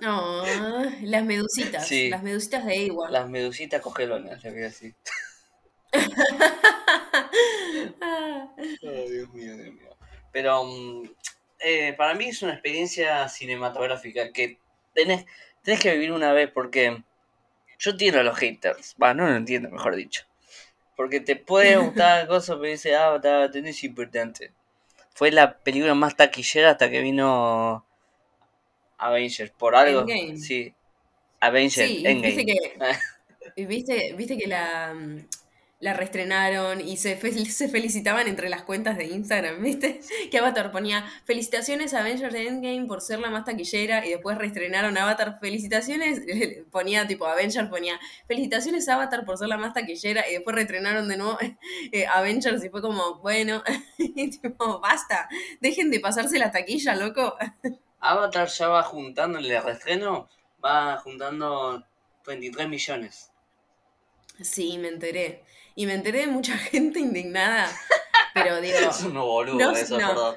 No, 0.00 0.44
las 1.02 1.24
medusitas, 1.24 1.90
las 1.90 2.22
medusitas 2.22 2.64
de 2.64 2.76
igual. 2.76 3.12
Las 3.12 3.28
medusitas 3.28 3.82
cogelonas, 3.82 4.40
le 4.44 4.50
voy 4.50 4.60
a 4.60 4.66
decir. 4.66 4.94
Dios 8.80 9.34
mío, 9.34 9.56
Dios 9.56 9.74
mío. 9.74 9.96
Pero 10.30 10.62
mm, 10.62 11.02
eh, 11.58 11.94
para 11.94 12.14
mí 12.14 12.28
es 12.28 12.42
una 12.42 12.52
experiencia 12.52 13.28
cinematográfica 13.28 14.32
que 14.32 14.60
tenés, 14.94 15.26
tenés 15.64 15.80
que 15.80 15.94
vivir 15.94 16.12
una 16.12 16.32
vez 16.32 16.48
porque 16.54 17.02
yo 17.80 17.90
entiendo 17.90 18.20
a 18.20 18.22
los 18.22 18.38
haters. 18.38 18.94
Va, 19.02 19.14
no 19.14 19.26
lo 19.26 19.34
entiendo, 19.34 19.68
mejor 19.68 19.96
dicho. 19.96 20.27
Porque 20.98 21.20
te 21.20 21.36
puede 21.36 21.76
gustar 21.84 22.26
cosas, 22.26 22.56
pero 22.56 22.72
dice, 22.72 22.96
ah, 22.96 23.20
tenés 23.52 23.84
importante. 23.84 24.50
Fue 25.14 25.30
la 25.30 25.56
película 25.56 25.94
más 25.94 26.16
taquillera 26.16 26.72
hasta 26.72 26.90
que 26.90 27.00
vino 27.00 27.86
Avengers. 28.96 29.52
Por 29.52 29.76
algo. 29.76 30.04
Sí. 30.36 30.74
Avengers, 31.38 31.88
sí, 31.88 32.04
Viste 32.04 32.44
que, 32.44 32.76
viste, 33.66 34.12
viste 34.14 34.36
que 34.36 34.48
la, 34.48 34.92
mm, 34.92 35.24
la 35.80 35.94
reestrenaron 35.94 36.80
y 36.80 36.96
se, 36.96 37.16
se 37.46 37.68
felicitaban 37.68 38.26
entre 38.26 38.48
las 38.48 38.62
cuentas 38.62 38.96
de 38.96 39.06
Instagram, 39.06 39.62
¿viste? 39.62 40.00
Que 40.30 40.38
Avatar 40.38 40.72
ponía 40.72 41.04
felicitaciones 41.24 41.94
a 41.94 42.00
Avengers 42.00 42.34
Endgame 42.34 42.86
por 42.86 43.00
ser 43.00 43.20
la 43.20 43.30
más 43.30 43.44
taquillera 43.44 44.04
y 44.04 44.10
después 44.10 44.36
reestrenaron 44.38 44.96
Avatar, 44.98 45.38
felicitaciones, 45.40 46.22
ponía 46.72 47.06
tipo 47.06 47.26
Avengers, 47.26 47.68
ponía 47.68 47.98
felicitaciones 48.26 48.88
a 48.88 48.94
Avatar 48.94 49.24
por 49.24 49.38
ser 49.38 49.48
la 49.48 49.56
más 49.56 49.72
taquillera 49.72 50.28
y 50.28 50.34
después 50.34 50.56
reestrenaron 50.56 51.08
de 51.08 51.16
nuevo 51.16 51.38
eh, 51.92 52.06
Avengers 52.06 52.64
y 52.64 52.70
fue 52.70 52.82
como, 52.82 53.20
bueno, 53.20 53.62
tipo, 53.96 54.80
basta, 54.80 55.28
dejen 55.60 55.90
de 55.90 56.00
pasarse 56.00 56.38
la 56.38 56.50
taquilla, 56.50 56.96
loco. 56.96 57.36
Avatar 58.00 58.48
ya 58.48 58.68
va 58.68 58.82
juntando 58.82 59.38
el 59.38 59.62
reestreno, 59.62 60.28
va 60.64 60.98
juntando 60.98 61.84
23 62.26 62.68
millones. 62.68 63.30
Sí, 64.40 64.78
me 64.78 64.88
enteré. 64.88 65.42
Y 65.78 65.86
me 65.86 65.94
enteré 65.94 66.22
de 66.22 66.26
mucha 66.26 66.58
gente 66.58 66.98
indignada. 66.98 67.70
Pero 68.34 68.60
digo. 68.60 68.76
es 68.90 69.00
un 69.04 69.14
boludo 69.14 69.70
eso, 69.70 69.96
perdón. 69.96 70.36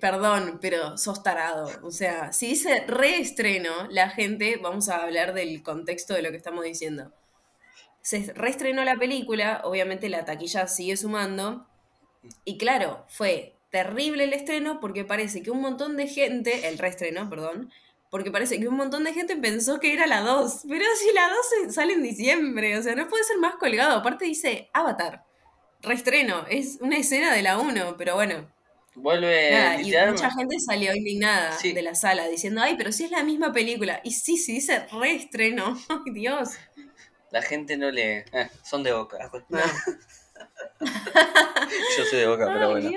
perdón, 0.00 0.58
pero 0.58 0.96
sos 0.96 1.22
tarado. 1.22 1.70
O 1.82 1.90
sea, 1.90 2.32
si 2.32 2.46
dice 2.48 2.82
reestreno, 2.86 3.88
la 3.90 4.08
gente, 4.08 4.56
vamos 4.56 4.88
a 4.88 5.02
hablar 5.02 5.34
del 5.34 5.62
contexto 5.62 6.14
de 6.14 6.22
lo 6.22 6.30
que 6.30 6.38
estamos 6.38 6.64
diciendo. 6.64 7.12
Se 8.00 8.32
reestrenó 8.34 8.84
la 8.84 8.96
película, 8.96 9.60
obviamente 9.64 10.08
la 10.08 10.24
taquilla 10.24 10.66
sigue 10.66 10.96
sumando. 10.96 11.66
Y 12.46 12.56
claro, 12.56 13.04
fue 13.10 13.58
terrible 13.68 14.24
el 14.24 14.32
estreno 14.32 14.80
porque 14.80 15.04
parece 15.04 15.42
que 15.42 15.50
un 15.50 15.60
montón 15.60 15.98
de 15.98 16.06
gente, 16.06 16.68
el 16.68 16.78
reestreno, 16.78 17.28
perdón, 17.28 17.70
porque 18.12 18.30
parece 18.30 18.60
que 18.60 18.68
un 18.68 18.76
montón 18.76 19.04
de 19.04 19.14
gente 19.14 19.36
pensó 19.36 19.80
que 19.80 19.94
era 19.94 20.06
la 20.06 20.20
2. 20.20 20.64
Pero 20.68 20.84
si 21.00 21.14
la 21.14 21.30
2 21.64 21.74
sale 21.74 21.94
en 21.94 22.02
diciembre, 22.02 22.76
o 22.76 22.82
sea, 22.82 22.94
no 22.94 23.08
puede 23.08 23.24
ser 23.24 23.38
más 23.38 23.54
colgado. 23.54 23.96
Aparte 23.96 24.26
dice 24.26 24.68
Avatar, 24.74 25.24
reestreno, 25.80 26.44
es 26.50 26.76
una 26.82 26.98
escena 26.98 27.34
de 27.34 27.40
la 27.40 27.58
1, 27.58 27.96
pero 27.96 28.16
bueno. 28.16 28.52
Vuelve 28.96 29.80
y 29.80 29.94
mucha 30.10 30.30
gente 30.30 30.60
salió 30.60 30.94
indignada 30.94 31.56
de 31.56 31.80
la 31.80 31.94
sala 31.94 32.28
diciendo, 32.28 32.60
ay, 32.60 32.74
pero 32.76 32.92
si 32.92 33.04
es 33.04 33.10
la 33.10 33.24
misma 33.24 33.50
película. 33.50 34.02
Y 34.04 34.10
sí, 34.10 34.36
sí 34.36 34.56
dice 34.56 34.86
reestreno. 34.92 35.80
Ay, 35.88 36.12
Dios. 36.12 36.50
La 37.30 37.40
gente 37.40 37.78
no 37.78 37.90
le... 37.90 38.26
Eh, 38.30 38.50
son 38.62 38.82
de 38.82 38.92
boca. 38.92 39.30
Yo 41.96 42.04
soy 42.04 42.18
de 42.18 42.26
boca, 42.26 42.44
pero 42.52 42.72
bueno. 42.72 42.90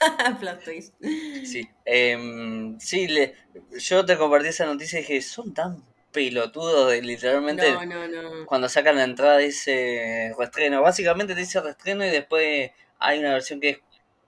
Eh, 1.02 1.44
Sí, 1.44 1.68
eh, 1.84 2.74
sí 2.78 3.08
le, 3.08 3.34
yo 3.78 4.04
te 4.04 4.16
compartí 4.16 4.48
esa 4.48 4.66
noticia 4.66 4.98
y 4.98 5.02
dije, 5.02 5.20
son 5.22 5.52
tan 5.52 5.84
pelotudos 6.12 6.90
de 6.90 7.02
literalmente 7.02 7.70
no, 7.72 7.84
no, 7.86 8.08
no. 8.08 8.46
cuando 8.46 8.68
sacan 8.68 8.96
la 8.96 9.04
entrada 9.04 9.38
dice 9.38 10.34
reestreno. 10.36 10.82
Básicamente 10.82 11.34
dice 11.34 11.60
reestreno 11.60 12.04
y 12.04 12.10
después 12.10 12.70
hay 12.98 13.18
una 13.18 13.32
versión 13.32 13.60
que 13.60 13.70
es 13.70 13.78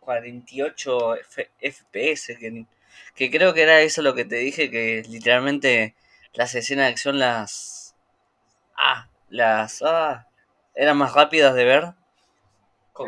48 0.00 1.16
FPS, 1.60 2.36
que, 2.38 2.66
que 3.14 3.30
creo 3.30 3.54
que 3.54 3.62
era 3.62 3.80
eso 3.80 4.02
lo 4.02 4.14
que 4.14 4.24
te 4.24 4.36
dije, 4.36 4.70
que 4.70 5.02
literalmente 5.08 5.94
las 6.34 6.54
escenas 6.54 6.86
de 6.86 6.92
acción 6.92 7.18
las... 7.18 7.94
Ah, 8.76 9.08
las... 9.28 9.82
Ah, 9.82 10.28
eran 10.74 10.96
más 10.98 11.14
rápidas 11.14 11.54
de 11.54 11.64
ver 11.64 11.94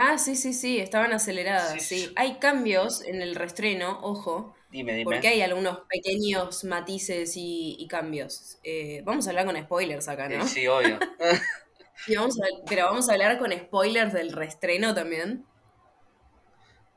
Ah, 0.00 0.18
sí, 0.18 0.36
sí, 0.36 0.52
sí, 0.52 0.78
estaban 0.78 1.12
aceleradas, 1.12 1.82
sí. 1.82 2.12
Hay 2.16 2.38
cambios 2.38 3.02
en 3.02 3.22
el 3.22 3.34
restreno, 3.34 4.00
ojo. 4.02 4.54
Dime, 4.70 4.92
dime. 4.92 5.04
Porque 5.04 5.28
hay 5.28 5.40
algunos 5.40 5.80
pequeños 5.88 6.64
matices 6.64 7.34
y, 7.36 7.86
cambios. 7.88 8.58
Eh, 8.64 9.02
vamos 9.04 9.26
a 9.26 9.30
hablar 9.30 9.46
con 9.46 9.56
spoilers 9.62 10.08
acá, 10.08 10.28
¿no? 10.28 10.46
sí, 10.46 10.66
obvio. 10.66 10.98
pero 12.68 12.86
vamos 12.86 13.08
a 13.08 13.12
hablar 13.12 13.38
con 13.38 13.52
spoilers 13.52 14.12
del 14.12 14.32
restreno 14.32 14.94
también. 14.94 15.46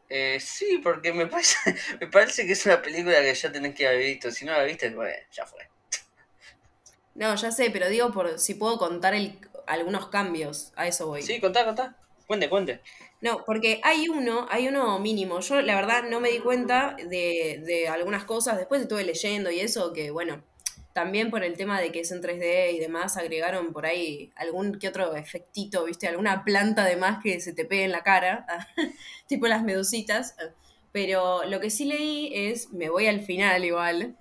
Eh, 0.10 0.39
sí, 0.39 0.80
porque 0.82 1.13
me 1.13 1.27
parece, 1.27 1.58
me 2.01 2.08
parece 2.08 2.46
que 2.46 2.54
es 2.54 2.66
una 2.66 2.82
película 2.82 3.22
que 3.22 3.34
ya 3.34 3.51
tenés 3.51 3.75
que 3.75 3.88
haber 3.88 4.00
visto. 4.00 4.32
Si 4.32 4.46
no 4.46 4.54
la 4.54 4.63
viste, 4.63 4.89
bueno, 4.89 5.13
ya 5.32 5.46
fue. 5.46 5.70
No, 7.16 7.36
ya 7.36 7.51
sé, 7.51 7.72
pero 7.72 7.89
digo 7.89 8.12
por 8.12 8.39
si 8.39 8.54
puedo 8.54 8.77
contar 8.77 9.13
algunos 9.66 10.08
cambios. 10.10 10.72
A 10.75 10.88
eso 10.88 11.08
voy. 11.08 11.22
Sí, 11.22 11.39
contá, 11.39 11.66
contá. 11.66 11.98
Cuente, 12.27 12.50
cuente. 12.50 12.81
No, 13.22 13.46
porque 13.46 13.79
hay 13.84 14.10
uno, 14.10 14.48
hay 14.50 14.67
uno 14.67 15.00
mínimo. 15.00 15.39
Yo 15.39 15.62
la 15.62 15.75
verdad 15.75 16.03
no 16.03 16.19
me 16.19 16.29
di 16.29 16.39
cuenta 16.39 16.96
de, 16.98 17.63
de 17.65 17.88
algunas 17.88 18.25
cosas. 18.25 18.57
Después 18.57 18.81
estuve 18.81 19.05
leyendo 19.05 19.50
y 19.50 19.62
eso, 19.62 19.93
que 19.93 20.12
bueno, 20.12 20.43
también 20.98 21.29
por 21.29 21.43
el 21.43 21.55
tema 21.55 21.79
de 21.79 21.91
que 21.91 22.00
es 22.00 22.12
en 22.12 22.24
3D 22.24 22.74
y 22.74 22.79
demás, 22.79 23.17
agregaron 23.17 23.72
por 23.72 23.86
ahí 23.86 24.34
algún 24.36 24.79
que 24.79 24.88
otro 24.88 25.15
efectito, 25.15 25.86
¿viste? 25.86 26.07
Alguna 26.07 26.43
planta 26.43 26.86
de 26.86 26.98
más 26.98 27.22
que 27.24 27.39
se 27.39 27.53
te 27.53 27.65
pegue 27.65 27.84
en 27.84 27.91
la 27.91 28.01
cara, 28.01 28.46
tipo 29.27 29.48
las 29.48 29.63
medusitas. 29.63 30.36
Pero 30.91 31.46
lo 31.46 31.60
que 31.60 31.69
sí 31.69 31.86
leí 31.86 32.31
es, 32.34 32.74
me 32.74 32.89
voy 32.89 33.07
al 33.07 33.22
final 33.22 33.63
igual. 33.63 34.17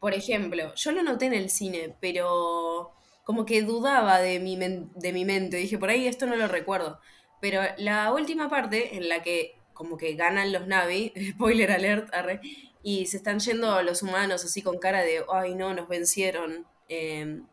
Por 0.00 0.12
ejemplo, 0.12 0.74
yo 0.74 0.92
lo 0.92 1.02
noté 1.02 1.26
en 1.26 1.34
el 1.34 1.50
cine, 1.50 1.94
pero 2.00 2.92
como 3.30 3.46
que 3.46 3.62
dudaba 3.62 4.18
de 4.18 4.40
mi, 4.40 4.56
de 4.56 5.12
mi 5.12 5.24
mente. 5.24 5.56
Dije, 5.56 5.78
por 5.78 5.88
ahí 5.88 6.08
esto 6.08 6.26
no 6.26 6.34
lo 6.34 6.48
recuerdo. 6.48 6.98
Pero 7.40 7.62
la 7.78 8.12
última 8.12 8.48
parte 8.48 8.96
en 8.96 9.08
la 9.08 9.22
que 9.22 9.54
como 9.72 9.96
que 9.96 10.14
ganan 10.14 10.50
los 10.50 10.66
Navi, 10.66 11.12
spoiler 11.34 11.70
alert, 11.70 12.12
arre, 12.12 12.40
y 12.82 13.06
se 13.06 13.18
están 13.18 13.38
yendo 13.38 13.82
los 13.82 14.02
humanos 14.02 14.44
así 14.44 14.62
con 14.62 14.78
cara 14.78 15.02
de, 15.02 15.22
ay 15.32 15.54
no, 15.54 15.72
nos 15.72 15.86
vencieron. 15.86 16.66
Em, 16.88 17.46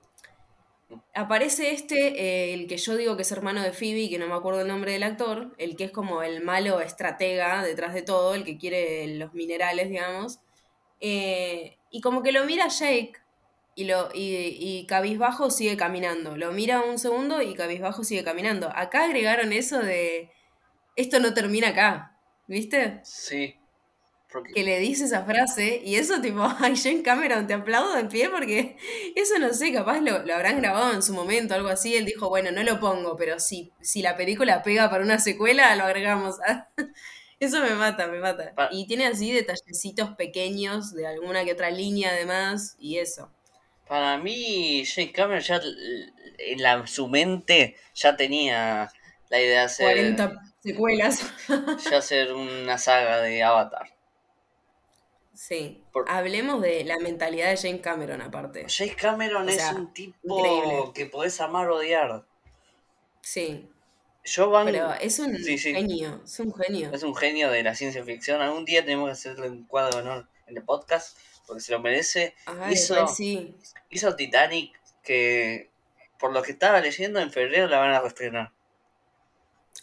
aparece 1.14 1.70
este, 1.74 2.24
eh, 2.24 2.56
el 2.56 2.66
que 2.66 2.78
yo 2.78 2.98
digo 2.98 3.16
que 3.16 3.22
es 3.22 3.32
hermano 3.32 3.62
de 3.62 3.72
Phoebe, 3.72 4.10
que 4.10 4.18
no 4.18 4.26
me 4.26 4.34
acuerdo 4.34 4.62
el 4.62 4.68
nombre 4.68 4.94
del 4.94 5.04
actor, 5.04 5.54
el 5.60 5.76
que 5.76 5.84
es 5.84 5.92
como 5.92 6.24
el 6.24 6.42
malo 6.42 6.82
estratega 6.82 7.62
detrás 7.62 7.94
de 7.94 8.02
todo, 8.02 8.34
el 8.34 8.44
que 8.44 8.58
quiere 8.58 9.06
los 9.16 9.36
minerales, 9.36 9.90
digamos. 9.90 10.40
Eh, 11.02 11.78
y 11.92 12.02
como 12.02 12.24
que 12.24 12.32
lo 12.32 12.46
mira 12.46 12.68
Jake 12.68 13.14
y, 13.78 13.86
lo, 13.86 14.10
y, 14.12 14.58
y 14.60 14.88
cabizbajo 14.88 15.52
sigue 15.52 15.78
caminando. 15.78 16.36
Lo 16.36 16.52
mira 16.52 16.82
un 16.82 16.98
segundo 16.98 17.44
y 17.44 17.54
cabizbajo 17.54 18.04
sigue 18.04 18.24
caminando. 18.24 18.72
Acá 18.76 19.04
agregaron 19.04 19.54
eso 19.54 19.78
de, 19.80 20.32
esto 20.96 21.20
no 21.20 21.36
termina 21.36 21.70
acá, 21.70 22.20
¿viste? 22.48 23.00
Sí. 23.04 23.56
Que 24.56 24.64
le 24.64 24.80
dice 24.80 25.06
esa 25.06 25.24
frase 25.26 25.80
y 25.86 25.96
eso 25.96 26.20
tipo, 26.22 26.42
ay, 26.60 26.76
Jane 26.76 27.04
Cameron, 27.04 27.46
te 27.46 27.54
aplaudo 27.54 27.96
en 28.00 28.10
pie 28.10 28.30
porque 28.30 28.78
eso 29.16 29.38
no 29.38 29.54
sé, 29.54 29.72
capaz 29.72 30.02
lo, 30.02 30.26
lo, 30.26 30.34
habrán 30.34 30.60
grabado 30.60 30.94
en 30.94 31.04
su 31.04 31.14
momento, 31.14 31.54
algo 31.54 31.70
así. 31.70 31.96
Él 31.96 32.06
dijo, 32.06 32.30
bueno, 32.30 32.52
no 32.52 32.64
lo 32.64 32.80
pongo, 32.80 33.16
pero 33.16 33.40
si, 33.40 33.72
si 33.80 34.02
la 34.02 34.18
película 34.18 34.64
pega 34.64 34.90
para 34.90 35.04
una 35.04 35.20
secuela, 35.20 35.76
lo 35.76 35.84
agregamos. 35.84 36.38
Eso 37.40 37.62
me 37.62 37.76
mata, 37.76 38.08
me 38.08 38.18
mata. 38.18 38.56
Y 38.72 38.88
tiene 38.88 39.06
así 39.06 39.32
detallecitos 39.32 40.16
pequeños 40.16 40.96
de 40.96 41.06
alguna 41.06 41.46
que 41.46 41.54
otra 41.54 41.70
línea 41.70 42.10
además 42.10 42.76
y 42.80 42.98
eso. 42.98 43.32
Para 43.88 44.18
mí, 44.18 44.84
James 44.86 45.12
Cameron 45.14 45.42
ya 45.42 45.62
en 46.40 46.62
la, 46.62 46.86
su 46.88 47.08
mente 47.08 47.76
ya 47.96 48.16
tenía 48.18 48.92
la 49.30 49.40
idea 49.42 49.60
de 49.60 49.66
hacer, 49.66 49.86
40 50.16 50.42
secuelas. 50.64 51.34
ya 51.90 51.98
hacer 51.98 52.34
una 52.34 52.78
saga 52.78 53.22
de 53.22 53.44
Avatar. 53.44 53.94
Sí. 55.34 55.84
Por- 55.94 56.10
Hablemos 56.10 56.62
de 56.62 56.84
la 56.84 56.98
mentalidad 57.00 57.50
de 57.50 57.58
James 57.58 57.82
Cameron 57.82 58.22
aparte. 58.22 58.66
James 58.70 58.96
Cameron 58.96 59.48
O 59.48 59.52
es 59.52 59.72
un 59.72 59.94
tipo 59.94 60.16
increíble. 60.40 60.92
que 60.94 61.06
podés 61.06 61.40
amar 61.42 61.70
o 61.70 61.76
odiar. 61.78 62.26
Sí. 63.22 63.70
Yo 64.24 64.50
van, 64.50 64.66
Pero 64.66 64.94
es 64.96 65.20
un 65.20 65.38
Sí, 65.38 65.58
sí. 65.58 65.74
genio, 65.74 66.22
es 66.26 66.40
un 66.40 66.54
genio. 66.54 66.92
es 66.94 67.04
un 67.04 67.16
genio 67.16 67.50
de 67.50 67.64
la 67.64 67.76
ciencia 67.76 68.04
ficción. 68.04 68.42
Algún 68.42 68.66
día 68.66 68.84
tenemos 68.84 69.08
que 69.08 69.14
hacerle 69.14 69.50
un 69.50 69.66
cuadro 69.66 70.02
de 70.02 70.10
honor 70.10 70.28
en 70.48 70.58
el 70.58 70.64
podcast 70.64 71.18
porque 71.48 71.62
se 71.62 71.72
lo 71.72 71.80
merece. 71.80 72.36
Hizo- 72.70 72.96
re 73.02 73.08
sí. 73.08 73.56
Hizo 73.90 74.16
Titanic 74.16 74.78
que 75.04 75.70
por 76.20 76.34
lo 76.34 76.44
que 76.44 76.52
estaba 76.52 76.80
leyendo 76.82 77.20
en 77.20 77.32
febrero 77.32 77.68
la 77.68 77.80
van 77.80 77.94
a 77.94 78.02
reestrenar. 78.02 78.52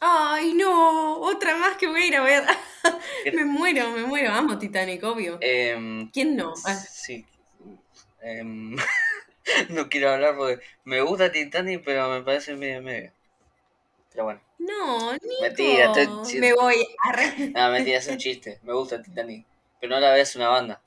Ay, 0.01 0.53
no, 0.55 1.21
otra 1.21 1.57
más 1.57 1.77
que 1.77 1.87
voy 1.87 2.03
a 2.03 2.07
ir 2.07 2.17
a 2.17 2.23
ver. 2.23 2.45
Me 3.35 3.45
muero, 3.45 3.91
me 3.91 4.03
muero. 4.05 4.31
Amo 4.33 4.59
Titanic, 4.59 5.03
obvio. 5.05 5.39
Em, 5.41 6.11
¿Quién 6.11 6.37
no? 6.37 6.53
Ah, 6.67 6.75
Sí. 6.75 7.25
Em, 8.21 8.77
no 9.71 9.89
quiero 9.89 10.11
hablar 10.11 10.37
porque 10.37 10.63
me 10.85 11.01
gusta 11.01 11.31
Titanic, 11.33 11.83
pero 11.85 12.09
me 12.11 12.23
parece 12.23 12.55
medio 12.55 12.83
medio. 12.83 13.13
Pero 14.13 14.25
bueno. 14.25 14.41
no, 14.59 15.13
Nico. 15.15 15.27
Mentira, 15.43 15.87
estoy 15.87 16.07
diciendo- 16.07 16.47
Me 16.49 16.53
voy. 16.55 16.87
Arre. 17.05 17.51
No, 17.55 17.71
mentira, 17.71 17.99
es 17.99 18.09
un 18.09 18.19
chiste. 18.19 18.59
Me 18.63 18.73
gusta 18.75 19.01
Titanic. 19.03 19.47
Pero 19.81 19.95
no 19.95 20.01
la 20.01 20.13
veas 20.13 20.35
una 20.37 20.49
banda. 20.49 20.81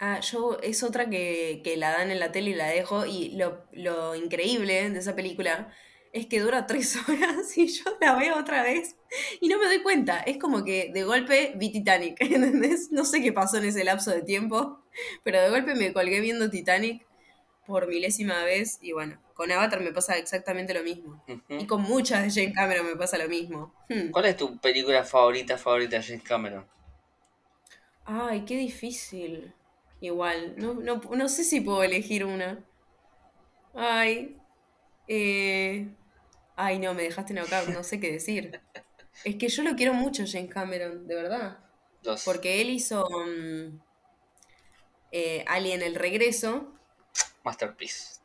Ah, 0.00 0.20
yo 0.20 0.58
es 0.62 0.82
otra 0.82 1.10
que, 1.10 1.60
que 1.64 1.76
la 1.76 1.90
dan 1.90 2.10
en 2.10 2.20
la 2.20 2.30
tele 2.30 2.50
y 2.50 2.54
la 2.54 2.68
dejo. 2.68 3.06
Y 3.06 3.30
lo, 3.36 3.64
lo 3.72 4.14
increíble 4.14 4.90
de 4.90 4.98
esa 4.98 5.16
película 5.16 5.72
es 6.12 6.26
que 6.26 6.40
dura 6.40 6.66
tres 6.66 6.96
horas 6.96 7.56
y 7.56 7.66
yo 7.66 7.84
la 8.00 8.14
veo 8.14 8.38
otra 8.38 8.62
vez 8.62 8.96
y 9.40 9.48
no 9.48 9.58
me 9.58 9.66
doy 9.66 9.82
cuenta. 9.82 10.20
Es 10.20 10.38
como 10.38 10.64
que 10.64 10.90
de 10.92 11.04
golpe 11.04 11.52
vi 11.56 11.70
Titanic, 11.72 12.16
¿entendés? 12.20 12.90
No 12.90 13.04
sé 13.04 13.22
qué 13.22 13.32
pasó 13.32 13.58
en 13.58 13.64
ese 13.64 13.84
lapso 13.84 14.10
de 14.10 14.22
tiempo, 14.22 14.82
pero 15.24 15.40
de 15.40 15.50
golpe 15.50 15.74
me 15.74 15.92
colgué 15.92 16.20
viendo 16.20 16.50
Titanic 16.50 17.06
por 17.66 17.86
milésima 17.86 18.44
vez 18.44 18.78
y 18.80 18.92
bueno, 18.92 19.20
con 19.34 19.52
Avatar 19.52 19.80
me 19.82 19.92
pasa 19.92 20.16
exactamente 20.16 20.72
lo 20.72 20.82
mismo. 20.82 21.22
Y 21.48 21.66
con 21.66 21.82
muchas 21.82 22.22
de 22.22 22.42
Jane 22.42 22.54
Cameron 22.54 22.86
me 22.86 22.96
pasa 22.96 23.18
lo 23.18 23.28
mismo. 23.28 23.74
Hmm. 23.88 24.10
¿Cuál 24.10 24.26
es 24.26 24.36
tu 24.36 24.58
película 24.58 25.04
favorita, 25.04 25.58
favorita 25.58 25.98
de 25.98 26.02
James 26.02 26.22
Cameron? 26.22 26.66
Ay, 28.06 28.46
qué 28.46 28.56
difícil. 28.56 29.52
Igual, 30.00 30.54
no, 30.56 30.74
no, 30.74 30.96
no 30.96 31.28
sé 31.28 31.44
si 31.44 31.60
puedo 31.60 31.82
elegir 31.82 32.24
una. 32.24 32.64
Ay, 33.74 34.36
eh... 35.06 35.88
Ay, 36.56 36.80
no, 36.80 36.92
me 36.92 37.04
dejaste 37.04 37.34
knockout, 37.34 37.68
no 37.68 37.84
sé 37.84 38.00
qué 38.00 38.10
decir. 38.10 38.60
Es 39.24 39.36
que 39.36 39.48
yo 39.48 39.62
lo 39.62 39.76
quiero 39.76 39.94
mucho, 39.94 40.24
James 40.26 40.52
Cameron, 40.52 41.06
de 41.06 41.14
verdad. 41.14 41.58
Dos. 42.02 42.24
Porque 42.24 42.60
él 42.60 42.70
hizo 42.70 43.08
mm, 43.08 43.80
eh, 45.12 45.44
Alien 45.46 45.82
el 45.82 45.94
regreso, 45.94 46.72
Masterpiece. 47.44 48.20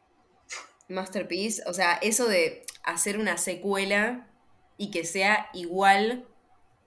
Masterpiece. 0.90 1.64
O 1.66 1.74
sea, 1.74 1.94
eso 2.02 2.28
de 2.28 2.66
hacer 2.84 3.18
una 3.18 3.38
secuela 3.38 4.28
y 4.78 4.92
que 4.92 5.06
sea 5.06 5.50
igual 5.54 6.28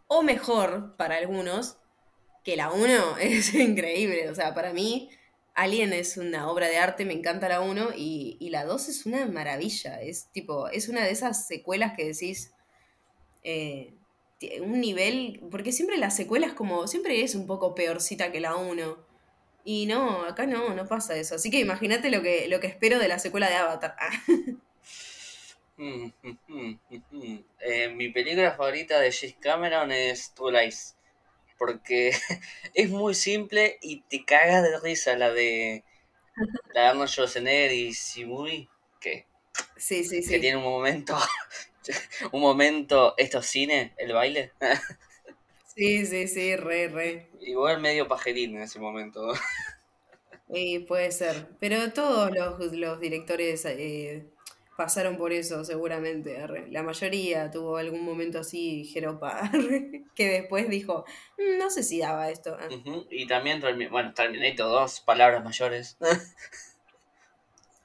o 0.09 0.23
mejor 0.23 0.97
para 0.97 1.16
algunos 1.16 1.78
que 2.47 2.57
la 2.57 2.71
1 2.71 3.19
es 3.21 3.53
increíble. 3.55 4.31
O 4.31 4.35
sea, 4.35 4.55
para 4.55 4.73
mí, 4.73 5.11
Alien 5.55 5.93
es 5.93 6.17
una 6.17 6.49
obra 6.49 6.69
de 6.69 6.79
arte, 6.79 7.05
me 7.05 7.12
encanta 7.12 7.49
la 7.49 7.61
1 7.61 7.91
y, 7.97 8.38
la 8.50 8.65
2 8.65 8.88
es 8.88 9.05
una 9.05 9.26
maravilla. 9.26 10.00
Es 10.00 10.29
tipo, 10.33 10.69
es 10.69 10.88
una 10.88 11.05
de 11.05 11.11
esas 11.11 11.47
secuelas 11.47 11.95
que 11.97 12.07
decís. 12.07 12.53
eh, 13.43 13.93
un 14.61 14.81
nivel. 14.81 15.41
Porque 15.50 15.73
siempre 15.73 15.99
las 15.99 16.15
secuelas, 16.17 16.53
como. 16.55 16.87
Siempre 16.87 17.23
es 17.23 17.35
un 17.35 17.47
poco 17.47 17.75
peorcita 17.75 18.31
que 18.33 18.41
la 18.41 18.55
1. 18.57 18.97
Y 19.65 19.87
no, 19.87 20.23
acá 20.25 20.47
no, 20.47 20.75
no 20.75 20.87
pasa 20.87 21.17
eso. 21.17 21.35
Así 21.37 21.50
que 21.50 21.59
imagínate 21.59 22.11
lo 22.11 22.23
que, 22.23 22.49
lo 22.49 22.61
que 22.61 22.69
espero 22.69 22.99
de 23.00 23.09
la 23.09 23.19
secuela 23.19 23.49
de 23.51 23.57
Avatar. 23.57 23.97
Mm, 25.79 26.11
mm, 26.23 26.79
mm. 27.11 27.44
Eh, 27.61 27.88
mi 27.90 28.09
película 28.09 28.53
favorita 28.53 28.99
de 28.99 29.12
James 29.12 29.37
Cameron 29.40 29.92
es 29.92 30.33
True 30.33 30.53
Lies. 30.53 30.95
Porque 31.59 32.12
es 32.75 32.90
muy 32.90 33.14
simple 33.14 33.79
y 33.81 34.03
te 34.03 34.25
cagas 34.25 34.62
de 34.62 34.79
risa 34.81 35.16
la 35.16 35.33
de 35.33 35.85
la 36.75 36.83
de 36.83 36.87
Arnold 36.88 37.09
Schwarzenegger 37.09 37.73
y 37.73 37.95
Simui. 37.95 38.69
Que, 39.01 39.27
sí, 39.77 40.05
sí, 40.05 40.16
que 40.16 40.23
sí. 40.23 40.40
tiene 40.40 40.57
un 40.57 40.64
momento. 40.64 41.16
un 42.33 42.40
momento. 42.40 43.14
Esto 43.16 43.38
es 43.38 43.47
cine, 43.47 43.95
el 43.97 44.12
baile. 44.12 44.53
Sí, 45.75 46.07
sí, 46.07 46.27
sí, 46.29 46.57
re, 46.57 46.88
re. 46.88 47.31
Igual 47.40 47.81
medio 47.81 48.09
pajerín 48.09 48.57
en 48.57 48.62
ese 48.62 48.79
momento. 48.79 49.33
Y 50.49 50.81
puede 50.81 51.11
ser. 51.12 51.49
Pero 51.59 51.92
todos 51.92 52.31
los, 52.31 52.73
los 52.73 53.01
directores 53.01 53.64
eh, 53.66 54.27
pasaron 54.77 55.17
por 55.17 55.33
eso, 55.33 55.65
seguramente. 55.65 56.39
arre. 56.39 56.71
La 56.71 56.83
mayoría 56.83 57.51
tuvo 57.51 57.77
algún 57.77 58.05
momento 58.05 58.39
así, 58.41 58.85
jeropa, 58.85 59.31
arre, 59.39 60.05
que 60.15 60.29
después 60.29 60.69
dijo, 60.69 61.05
"Mm, 61.39 61.59
no 61.59 61.71
sé 61.71 61.83
si 61.83 61.99
daba 62.01 62.31
esto. 62.31 62.57
Ah, 62.61 62.69
Y 63.11 63.27
también, 63.27 63.61
bueno, 63.91 64.12
Terminator 64.15 64.67
2, 64.69 65.01
palabras 65.01 65.43
mayores. 65.45 65.97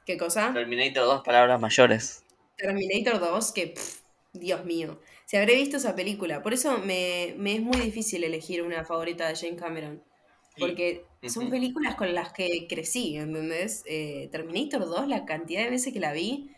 ¿Qué 0.06 0.18
cosa? 0.18 0.52
Terminator 0.54 1.06
2, 1.06 1.24
palabras 1.24 1.60
mayores. 1.60 2.24
Terminator 2.58 3.20
2, 3.20 3.52
que, 3.52 3.68
pff, 3.68 4.02
Dios 4.34 4.66
mío. 4.66 5.00
Si 5.26 5.38
habré 5.38 5.56
visto 5.56 5.78
esa 5.78 5.96
película. 5.96 6.42
Por 6.42 6.54
eso 6.54 6.78
me, 6.80 7.34
me 7.38 7.56
es 7.56 7.62
muy 7.62 7.78
difícil 7.80 8.24
elegir 8.24 8.62
una 8.64 8.84
favorita 8.86 9.28
de 9.28 9.36
James 9.36 9.60
Cameron. 9.62 10.04
Porque 10.58 11.06
son 11.28 11.50
películas 11.50 11.96
con 11.96 12.14
las 12.14 12.34
que 12.34 12.68
crecí, 12.68 13.16
¿entendés? 13.18 13.84
Eh, 13.86 14.28
Terminator 14.32 14.82
2, 14.86 15.08
la 15.08 15.26
cantidad 15.26 15.64
de 15.64 15.70
veces 15.70 15.94
que 15.94 16.00
la 16.00 16.14
vi 16.14 16.52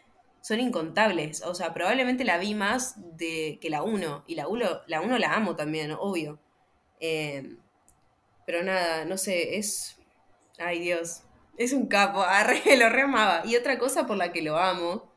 son 0.43 0.59
incontables. 0.59 1.41
O 1.43 1.55
sea, 1.55 1.73
probablemente 1.73 2.25
la 2.25 2.37
vi 2.37 2.53
más 2.53 2.95
de, 3.17 3.59
que 3.61 3.69
la 3.69 3.81
1. 3.81 4.25
Y 4.27 4.35
la 4.35 4.49
1 4.49 4.81
la, 4.87 4.99
uno 4.99 5.17
la 5.17 5.33
amo 5.33 5.55
también, 5.55 5.93
obvio. 5.97 6.37
Eh, 6.99 7.55
pero 8.45 8.61
nada, 8.61 9.05
no 9.05 9.17
sé, 9.17 9.57
es... 9.57 9.97
Ay 10.59 10.79
Dios, 10.79 11.23
es 11.57 11.71
un 11.73 11.87
capo, 11.87 12.21
arre, 12.27 12.61
lo 12.77 12.89
re 12.89 13.03
amaba. 13.03 13.43
Y 13.45 13.55
otra 13.55 13.79
cosa 13.79 14.05
por 14.05 14.17
la 14.17 14.33
que 14.33 14.41
lo 14.41 14.57
amo 14.57 15.09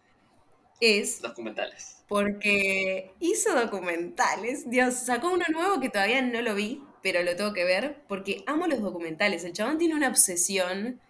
es 0.81 1.21
Documentales. 1.21 2.05
porque 2.07 3.12
hizo 3.19 3.53
documentales. 3.53 4.71
Dios, 4.71 4.95
sacó 4.95 5.33
uno 5.33 5.45
nuevo 5.53 5.81
que 5.81 5.89
todavía 5.91 6.23
no 6.23 6.41
lo 6.41 6.55
vi, 6.55 6.85
pero 7.03 7.25
lo 7.25 7.35
tengo 7.35 7.53
que 7.53 7.65
ver 7.65 8.05
porque 8.07 8.45
amo 8.47 8.69
los 8.69 8.81
documentales. 8.81 9.43
El 9.43 9.55
chabón 9.55 9.79
tiene 9.79 9.97
una 9.97 10.09
obsesión 10.09 11.01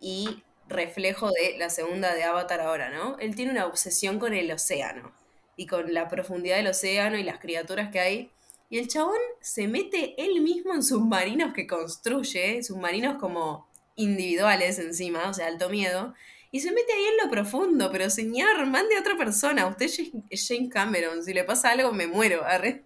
y 0.00 0.42
reflejo 0.70 1.30
de 1.30 1.56
la 1.58 1.68
segunda 1.70 2.14
de 2.14 2.24
Avatar 2.24 2.60
ahora, 2.60 2.90
¿no? 2.90 3.18
Él 3.18 3.34
tiene 3.36 3.52
una 3.52 3.66
obsesión 3.66 4.18
con 4.18 4.32
el 4.34 4.50
océano 4.52 5.12
y 5.56 5.66
con 5.66 5.92
la 5.92 6.08
profundidad 6.08 6.56
del 6.56 6.68
océano 6.68 7.18
y 7.18 7.22
las 7.24 7.38
criaturas 7.40 7.90
que 7.90 8.00
hay. 8.00 8.30
Y 8.70 8.78
el 8.78 8.88
chabón 8.88 9.18
se 9.40 9.66
mete 9.68 10.14
él 10.22 10.40
mismo 10.40 10.72
en 10.74 10.82
submarinos 10.82 11.52
que 11.52 11.66
construye, 11.66 12.62
submarinos 12.62 13.18
como 13.18 13.68
individuales 13.96 14.78
encima, 14.78 15.28
o 15.28 15.34
sea, 15.34 15.48
alto 15.48 15.68
miedo. 15.68 16.14
Y 16.52 16.60
se 16.60 16.72
mete 16.72 16.92
ahí 16.92 17.04
en 17.04 17.16
lo 17.26 17.30
profundo, 17.30 17.90
pero 17.92 18.10
señor, 18.10 18.66
mande 18.66 18.96
a 18.96 19.00
otra 19.00 19.16
persona. 19.16 19.66
Usted 19.66 19.86
es 20.30 20.48
Jane- 20.48 20.68
Cameron. 20.68 21.22
Si 21.24 21.34
le 21.34 21.44
pasa 21.44 21.70
algo, 21.70 21.92
me 21.92 22.06
muero. 22.06 22.44
arre. 22.44 22.84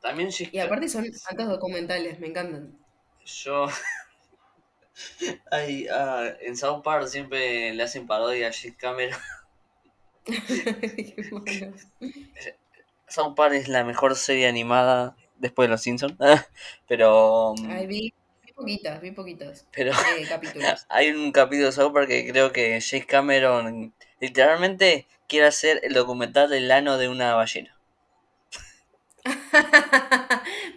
También 0.00 0.30
James 0.30 0.52
Y 0.54 0.58
aparte 0.58 0.88
son 0.88 1.04
tantos 1.28 1.48
documentales, 1.48 2.18
me 2.20 2.28
encantan. 2.28 2.78
Yo. 3.24 3.66
Ay, 5.50 5.86
ah, 5.88 6.30
en 6.40 6.56
South 6.56 6.82
Park 6.82 7.06
siempre 7.08 7.72
le 7.74 7.82
hacen 7.82 8.06
parodia 8.06 8.48
a 8.48 8.52
James 8.52 8.76
Cameron. 8.76 9.18
Bueno. 11.30 11.72
South 13.08 13.34
Park 13.36 13.54
es 13.54 13.68
la 13.68 13.84
mejor 13.84 14.16
serie 14.16 14.48
animada 14.48 15.16
después 15.36 15.68
de 15.68 15.70
Los 15.70 15.82
Simpsons. 15.82 16.16
pero. 16.88 17.54
Ay, 17.68 17.86
vi, 17.86 18.14
vi 18.44 18.52
poquitas, 18.52 19.00
vi 19.00 19.12
poquitos 19.12 19.66
Pero 19.72 19.92
eh, 19.92 20.26
capítulos. 20.28 20.86
hay 20.88 21.10
un 21.10 21.30
capítulo 21.32 21.66
de 21.66 21.72
South 21.72 21.92
Park 21.92 22.08
que 22.08 22.28
creo 22.28 22.52
que 22.52 22.80
James 22.80 23.06
Cameron 23.06 23.94
literalmente 24.20 25.06
quiere 25.28 25.46
hacer 25.46 25.80
el 25.84 25.94
documental 25.94 26.50
del 26.50 26.70
ano 26.70 26.98
de 26.98 27.08
una 27.08 27.34
ballena. 27.34 27.76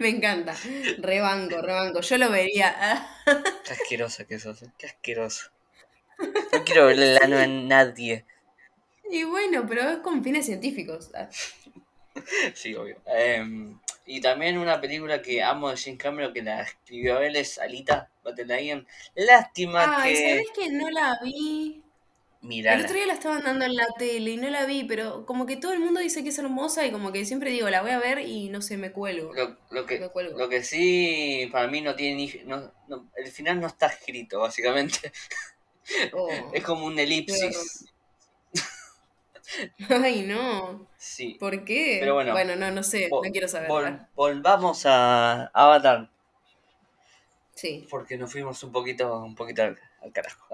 me 0.04 0.08
encanta. 0.08 0.54
Rebanco, 0.98 1.62
rebanco. 1.62 2.00
Yo 2.00 2.18
lo 2.18 2.30
vería. 2.30 3.06
Qué 3.64 3.72
asquerosa 3.72 4.24
que 4.24 4.38
sos, 4.38 4.62
eh, 4.62 4.70
qué 4.76 4.86
asqueroso. 4.86 5.50
No 6.52 6.64
quiero 6.64 6.86
verle 6.86 7.12
el 7.16 7.22
ano 7.22 7.38
a 7.38 7.46
nadie. 7.46 8.24
Y 9.10 9.24
bueno, 9.24 9.66
pero 9.68 9.82
es 9.82 9.98
con 9.98 10.22
fines 10.22 10.46
científicos. 10.46 11.10
Ah, 11.14 11.28
Sí, 12.54 12.74
obvio. 12.74 12.96
Em, 13.06 13.78
Y 14.06 14.20
también 14.20 14.58
una 14.58 14.80
película 14.80 15.22
que 15.22 15.42
amo 15.42 15.70
de 15.70 15.76
James 15.76 15.98
Cameron 15.98 16.32
que 16.32 16.42
la 16.42 16.62
escribió 16.62 17.20
él 17.20 17.36
es 17.36 17.58
Alita 17.58 18.10
Battle 18.24 18.84
Lástima 19.14 20.02
Ay, 20.02 20.14
que. 20.14 20.28
¿sabes 20.28 20.46
que 20.54 20.70
no 20.70 20.90
la 20.90 21.18
vi? 21.22 21.79
El 22.42 22.48
Mírala. 22.48 22.82
otro 22.82 22.94
día 22.94 23.06
la 23.06 23.12
estaban 23.12 23.42
dando 23.44 23.66
en 23.66 23.74
la 23.76 23.86
tele 23.98 24.30
y 24.30 24.36
no 24.38 24.48
la 24.48 24.64
vi, 24.64 24.84
pero 24.84 25.26
como 25.26 25.44
que 25.44 25.58
todo 25.58 25.72
el 25.74 25.80
mundo 25.80 26.00
dice 26.00 26.22
que 26.22 26.30
es 26.30 26.38
hermosa 26.38 26.86
y 26.86 26.90
como 26.90 27.12
que 27.12 27.26
siempre 27.26 27.50
digo, 27.50 27.68
la 27.68 27.82
voy 27.82 27.90
a 27.90 27.98
ver 27.98 28.20
y 28.20 28.48
no 28.48 28.62
sé, 28.62 28.78
me 28.78 28.92
cuelgo. 28.92 29.34
Lo, 29.34 29.58
lo 29.70 29.84
que, 29.84 30.00
cuelgo. 30.08 30.38
lo 30.38 30.48
que 30.48 30.62
sí, 30.64 31.48
para 31.52 31.68
mí 31.68 31.82
no 31.82 31.94
tiene 31.94 32.14
ni- 32.16 32.42
no, 32.46 32.72
no- 32.88 33.10
el 33.16 33.30
final 33.30 33.60
no 33.60 33.66
está 33.66 33.88
escrito, 33.88 34.40
básicamente. 34.40 35.12
Oh, 36.14 36.28
Es 36.54 36.64
como 36.64 36.86
un 36.86 36.98
elipsis. 36.98 37.86
Ay, 39.90 40.22
no. 40.22 40.86
Sí. 40.96 41.36
¿Por 41.38 41.64
qué? 41.64 41.98
Pero 42.00 42.14
bueno, 42.14 42.56
no, 42.56 42.70
no 42.70 42.82
sé, 42.82 43.08
no 43.10 43.20
quiero 43.32 43.48
saber. 43.48 43.68
vol- 43.68 44.06
volvamos 44.14 44.86
a 44.86 45.46
Avatar, 45.52 46.10
Sí. 47.54 47.86
porque 47.90 48.16
nos 48.16 48.32
fuimos 48.32 48.62
un 48.62 48.72
poquito, 48.72 49.18
un 49.22 49.34
poquito 49.34 49.74
al 50.02 50.12
carajo. 50.12 50.46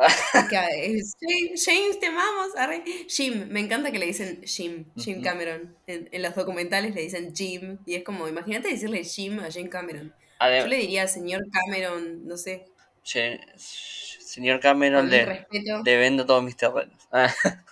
Es- 0.75 1.17
James, 1.21 1.65
James, 1.65 2.01
te 2.01 2.07
amamos. 2.07 2.57
arre. 2.57 2.83
Jim, 3.09 3.47
me 3.49 3.61
encanta 3.61 3.91
que 3.93 3.99
le 3.99 4.07
dicen 4.07 4.41
Jim, 4.45 4.85
Jim. 4.97 5.23
Cameron. 5.23 5.77
En, 5.87 6.09
en 6.13 6.23
los 6.23 6.35
documentales 6.35 6.95
le 6.95 7.03
dicen 7.03 7.35
Jim. 7.35 7.79
Y 7.87 7.95
es 7.95 8.05
como, 8.05 8.29
imagínate 8.29 8.69
decirle 8.69 9.05
Jim 9.05 9.39
a 9.41 9.51
Jim 9.51 9.69
Cameron. 9.69 10.13
Ade- 10.39 10.61
Yo 10.61 10.67
le 10.67 10.77
diría 10.77 11.07
señor 11.09 11.43
Cameron, 11.51 12.27
no 12.27 12.37
sé, 12.37 12.67
che, 13.03 13.41
señor 13.57 14.61
Cameron, 14.61 15.09
le, 15.09 15.47
le 15.85 15.97
vendo 15.97 16.27
todos 16.27 16.43
mis 16.43 16.57
terrenos. 16.57 17.09
Ah, 17.13 17.33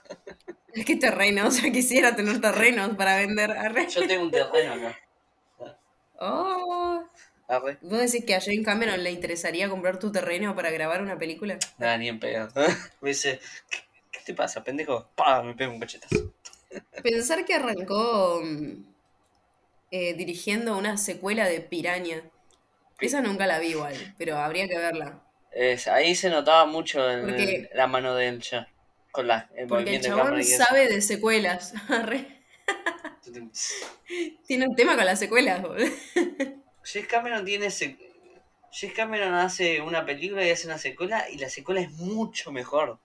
Es 0.74 0.84
que 0.84 0.96
terrenos, 0.96 1.56
ya 1.62 1.70
quisiera 1.72 2.16
tener 2.16 2.40
terrenos 2.40 2.96
para 2.96 3.16
vender. 3.16 3.50
arre. 3.52 3.88
yo 3.88 4.06
tengo 4.06 4.24
un 4.24 4.30
terreno 4.30 4.74
acá. 4.74 4.98
Oh, 6.20 7.04
Arre. 7.46 7.76
¿Vos 7.82 7.98
decís 8.00 8.24
que 8.24 8.34
a 8.34 8.40
Jane 8.40 8.62
Cameron 8.62 9.02
le 9.04 9.10
interesaría 9.10 9.68
comprar 9.68 9.98
tu 9.98 10.10
terreno 10.10 10.54
para 10.54 10.70
grabar 10.70 11.02
una 11.02 11.18
película? 11.18 11.58
Nada, 11.78 11.98
ni 11.98 12.08
en 12.08 12.18
pedo. 12.18 12.48
Me 13.02 13.10
dice, 13.10 13.38
¿qué, 13.70 13.78
qué 14.10 14.20
te 14.24 14.34
pasa, 14.34 14.64
pendejo? 14.64 15.08
Pa, 15.14 15.42
me 15.42 15.54
pego 15.54 15.72
un 15.72 15.80
cachetazo. 15.80 16.32
Pensar 17.02 17.44
que 17.44 17.54
arrancó 17.54 18.40
mm, 18.42 18.84
eh, 19.90 20.14
dirigiendo 20.14 20.76
una 20.78 20.96
secuela 20.96 21.46
de 21.46 21.60
Piraña. 21.60 22.22
Esa 23.00 23.20
nunca 23.20 23.46
la 23.46 23.58
vi 23.58 23.68
igual, 23.68 24.14
pero 24.16 24.38
habría 24.38 24.66
que 24.66 24.78
verla. 24.78 25.20
Es- 25.52 25.88
ahí 25.88 26.14
se 26.14 26.30
notaba 26.30 26.64
mucho 26.64 27.00
Porque- 27.22 27.68
la 27.74 27.86
mano 27.86 28.14
de 28.14 28.28
él 28.28 28.40
ya. 28.40 28.66
Con 29.12 29.28
la, 29.28 29.48
el 29.54 29.68
Porque 29.68 29.96
el 29.96 30.02
de 30.02 30.08
chabón 30.08 30.42
sabe 30.42 30.88
de 30.88 31.00
secuelas. 31.00 31.72
Tiene 34.46 34.68
un 34.68 34.74
tema 34.74 34.96
con 34.96 35.04
las 35.04 35.18
secuelas, 35.18 35.62
boludo. 35.62 35.86
James 36.84 37.08
Cameron 37.08 37.44
tiene 37.44 37.66
ese. 37.66 37.96
James 38.72 38.96
Cameron 38.96 39.34
hace 39.34 39.80
una 39.80 40.04
película 40.04 40.44
y 40.44 40.50
hace 40.50 40.66
una 40.66 40.78
secuela 40.78 41.28
y 41.30 41.38
la 41.38 41.48
secuela 41.48 41.80
es 41.80 41.90
mucho 41.92 42.52
mejor. 42.52 42.98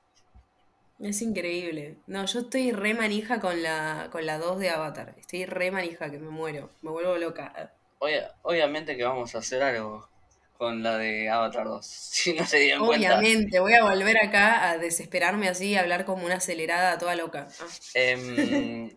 Es 0.99 1.21
increíble. 1.21 1.95
No, 2.07 2.25
yo 2.25 2.41
estoy 2.41 2.71
re 2.71 2.93
manija 2.93 3.39
con 3.39 3.63
la, 3.63 4.09
con 4.11 4.25
la 4.25 4.37
2 4.37 4.59
de 4.59 4.69
Avatar. 4.69 5.15
Estoy 5.17 5.45
re 5.45 5.71
manija 5.71 6.11
que 6.11 6.19
me 6.19 6.29
muero. 6.29 6.69
Me 6.81 6.91
vuelvo 6.91 7.15
loca. 7.17 7.71
Obvia- 7.99 8.33
obviamente 8.41 8.97
que 8.97 9.03
vamos 9.03 9.33
a 9.35 9.37
hacer 9.37 9.61
algo 9.63 10.09
con 10.57 10.83
la 10.83 10.97
de 10.97 11.29
Avatar 11.29 11.65
2. 11.65 11.85
Si 12.19 12.33
no 12.33 12.45
se 12.45 12.57
dieron 12.59 12.85
cuenta. 12.85 13.17
Obviamente, 13.17 13.59
voy 13.59 13.73
a 13.75 13.83
volver 13.83 14.17
acá 14.17 14.69
a 14.71 14.77
desesperarme 14.77 15.47
así, 15.47 15.75
a 15.75 15.81
hablar 15.81 16.03
como 16.03 16.25
una 16.25 16.35
acelerada 16.35 16.97
toda 16.97 17.15
loca. 17.15 17.47
Ah. 17.61 17.65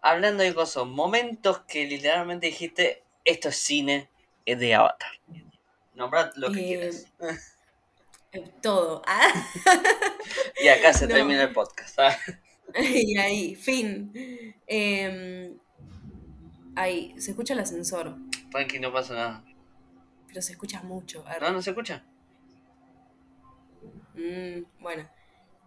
Hablando 0.00 0.42
de 0.42 0.54
cosas, 0.54 0.86
momentos 0.86 1.60
que 1.60 1.86
literalmente 1.86 2.46
dijiste, 2.46 3.02
esto 3.24 3.48
es 3.48 3.56
cine 3.56 4.08
de 4.46 4.74
Avatar. 4.74 5.10
Nombrad 5.94 6.32
lo 6.36 6.50
que 6.52 6.60
Eh, 6.60 6.64
quieras. 6.66 7.06
Eh, 8.32 8.52
Todo. 8.60 9.02
Ah. 9.06 9.32
Y 10.62 10.68
acá 10.68 10.92
se 10.92 11.06
no. 11.06 11.14
termina 11.14 11.42
el 11.44 11.52
podcast. 11.52 11.98
Ah. 11.98 12.16
Y 12.76 13.16
ahí, 13.18 13.54
fin. 13.54 14.12
Eh, 14.66 15.54
ahí, 16.74 17.14
se 17.20 17.30
escucha 17.30 17.52
el 17.54 17.60
ascensor, 17.60 18.16
Tranqui, 18.50 18.80
no 18.80 18.92
pasa 18.92 19.14
nada. 19.14 19.44
pero 20.26 20.42
se 20.42 20.52
escucha 20.52 20.82
mucho. 20.82 21.24
¿No? 21.40 21.52
¿No 21.52 21.62
se 21.62 21.70
escucha? 21.70 22.04
Mm, 24.14 24.62
bueno. 24.80 25.08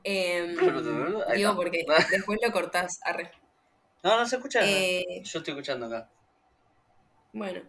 Ahí 0.06 1.38
digo 1.38 1.56
porque 1.56 1.86
después 2.12 2.40
lo 2.44 2.52
cortás. 2.52 3.00
Arre. 3.04 3.32
No, 4.04 4.18
no 4.20 4.26
se 4.26 4.36
escucha. 4.38 4.60
Eh, 4.64 5.22
Yo 5.24 5.40
estoy 5.40 5.54
escuchando 5.54 5.86
acá. 5.86 6.10
bueno. 7.34 7.62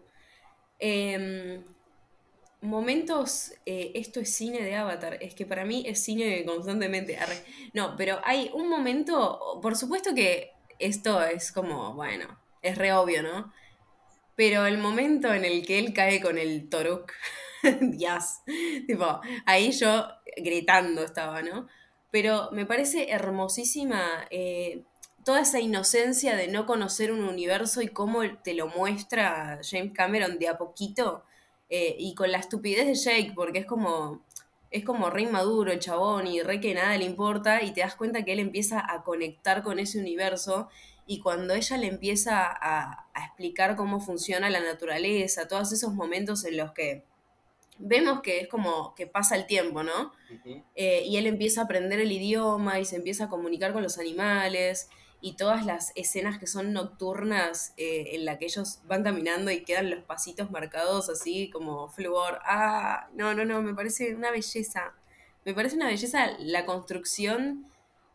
Em, 0.79 1.63
momentos, 2.61 3.53
eh, 3.65 3.91
esto 3.95 4.19
es 4.19 4.33
cine 4.33 4.61
de 4.61 4.75
Avatar. 4.75 5.17
Es 5.21 5.33
que 5.35 5.45
para 5.45 5.65
mí 5.65 5.83
es 5.85 6.03
cine 6.03 6.43
constantemente. 6.45 7.17
Arre. 7.17 7.43
No, 7.73 7.95
pero 7.95 8.19
hay 8.23 8.51
un 8.53 8.69
momento, 8.69 9.59
por 9.61 9.75
supuesto 9.75 10.13
que 10.13 10.51
esto 10.79 11.21
es 11.23 11.51
como, 11.51 11.93
bueno, 11.93 12.39
es 12.61 12.77
re 12.77 12.93
obvio, 12.93 13.23
¿no? 13.23 13.53
Pero 14.35 14.65
el 14.65 14.77
momento 14.77 15.33
en 15.33 15.45
el 15.45 15.65
que 15.65 15.79
él 15.79 15.93
cae 15.93 16.21
con 16.21 16.37
el 16.37 16.69
Toruk, 16.69 17.11
Dios, 17.81 18.39
tipo, 18.87 19.19
ahí 19.45 19.71
yo 19.71 20.07
gritando 20.37 21.03
estaba, 21.03 21.41
¿no? 21.41 21.67
Pero 22.11 22.49
me 22.51 22.65
parece 22.65 23.11
hermosísima 23.11 24.27
eh, 24.31 24.83
toda 25.29 25.41
esa 25.41 25.59
inocencia 25.59 26.35
de 26.35 26.47
no 26.47 26.65
conocer 26.65 27.11
un 27.11 27.23
universo 27.23 27.83
y 27.83 27.87
cómo 27.87 28.21
te 28.41 28.55
lo 28.55 28.67
muestra 28.67 29.59
James 29.61 29.91
Cameron 29.93 30.39
de 30.39 30.47
a 30.47 30.57
poquito 30.57 31.23
eh, 31.69 31.95
y 31.99 32.15
con 32.15 32.31
la 32.31 32.39
estupidez 32.39 32.87
de 32.87 32.95
Jake, 32.95 33.33
porque 33.35 33.59
es 33.59 33.67
como, 33.67 34.25
es 34.71 34.83
como 34.83 35.11
re 35.11 35.21
inmaduro 35.21 35.71
el 35.71 35.77
chabón 35.77 36.25
y 36.25 36.41
re 36.41 36.59
que 36.59 36.73
nada 36.73 36.97
le 36.97 37.05
importa 37.05 37.61
y 37.61 37.73
te 37.73 37.81
das 37.81 37.93
cuenta 37.93 38.25
que 38.25 38.33
él 38.33 38.39
empieza 38.39 38.83
a 38.83 39.03
conectar 39.03 39.61
con 39.61 39.77
ese 39.77 39.99
universo 39.99 40.67
y 41.05 41.19
cuando 41.19 41.53
ella 41.53 41.77
le 41.77 41.85
empieza 41.85 42.47
a, 42.47 43.05
a 43.13 43.25
explicar 43.25 43.75
cómo 43.75 44.01
funciona 44.01 44.49
la 44.49 44.61
naturaleza, 44.61 45.47
todos 45.47 45.71
esos 45.71 45.93
momentos 45.93 46.43
en 46.43 46.57
los 46.57 46.71
que 46.71 47.03
vemos 47.77 48.21
que 48.21 48.39
es 48.39 48.47
como 48.47 48.95
que 48.95 49.05
pasa 49.05 49.35
el 49.35 49.45
tiempo, 49.45 49.83
¿no? 49.83 50.11
Eh, 50.73 51.03
y 51.05 51.17
él 51.17 51.27
empieza 51.27 51.61
a 51.61 51.63
aprender 51.65 51.99
el 51.99 52.11
idioma 52.11 52.79
y 52.79 52.85
se 52.85 52.95
empieza 52.95 53.25
a 53.25 53.29
comunicar 53.29 53.73
con 53.73 53.83
los 53.83 53.99
animales 53.99 54.89
y 55.21 55.35
todas 55.35 55.65
las 55.65 55.91
escenas 55.95 56.39
que 56.39 56.47
son 56.47 56.71
nocturnas 56.71 57.73
eh, 57.77 58.11
en 58.13 58.25
la 58.25 58.37
que 58.37 58.45
ellos 58.45 58.79
van 58.85 59.03
caminando 59.03 59.51
y 59.51 59.63
quedan 59.63 59.89
los 59.89 60.03
pasitos 60.03 60.49
marcados 60.51 61.09
así 61.09 61.49
como 61.49 61.89
flúor. 61.89 62.39
Ah, 62.43 63.09
no, 63.13 63.33
no, 63.33 63.43
no, 63.43 63.61
me 63.61 63.73
parece 63.73 64.15
una 64.15 64.31
belleza. 64.31 64.93
Me 65.45 65.53
parece 65.53 65.75
una 65.75 65.87
belleza 65.87 66.31
la 66.39 66.65
construcción 66.65 67.69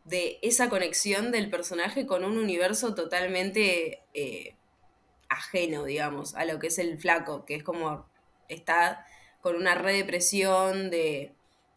de 0.04 0.38
esa 0.42 0.68
conexión 0.68 1.30
del 1.30 1.50
personaje 1.50 2.06
con 2.06 2.24
un 2.24 2.38
universo 2.38 2.94
totalmente 2.94 4.02
eh, 4.14 4.54
ajeno, 5.28 5.84
digamos, 5.84 6.34
a 6.34 6.44
lo 6.44 6.58
que 6.58 6.68
es 6.68 6.78
el 6.78 6.98
flaco, 6.98 7.44
que 7.44 7.56
es 7.56 7.64
como 7.64 8.06
está 8.48 9.06
con 9.40 9.56
una 9.56 9.74
red 9.74 9.96
de 9.96 10.04
presión 10.04 10.90
de, 10.90 11.32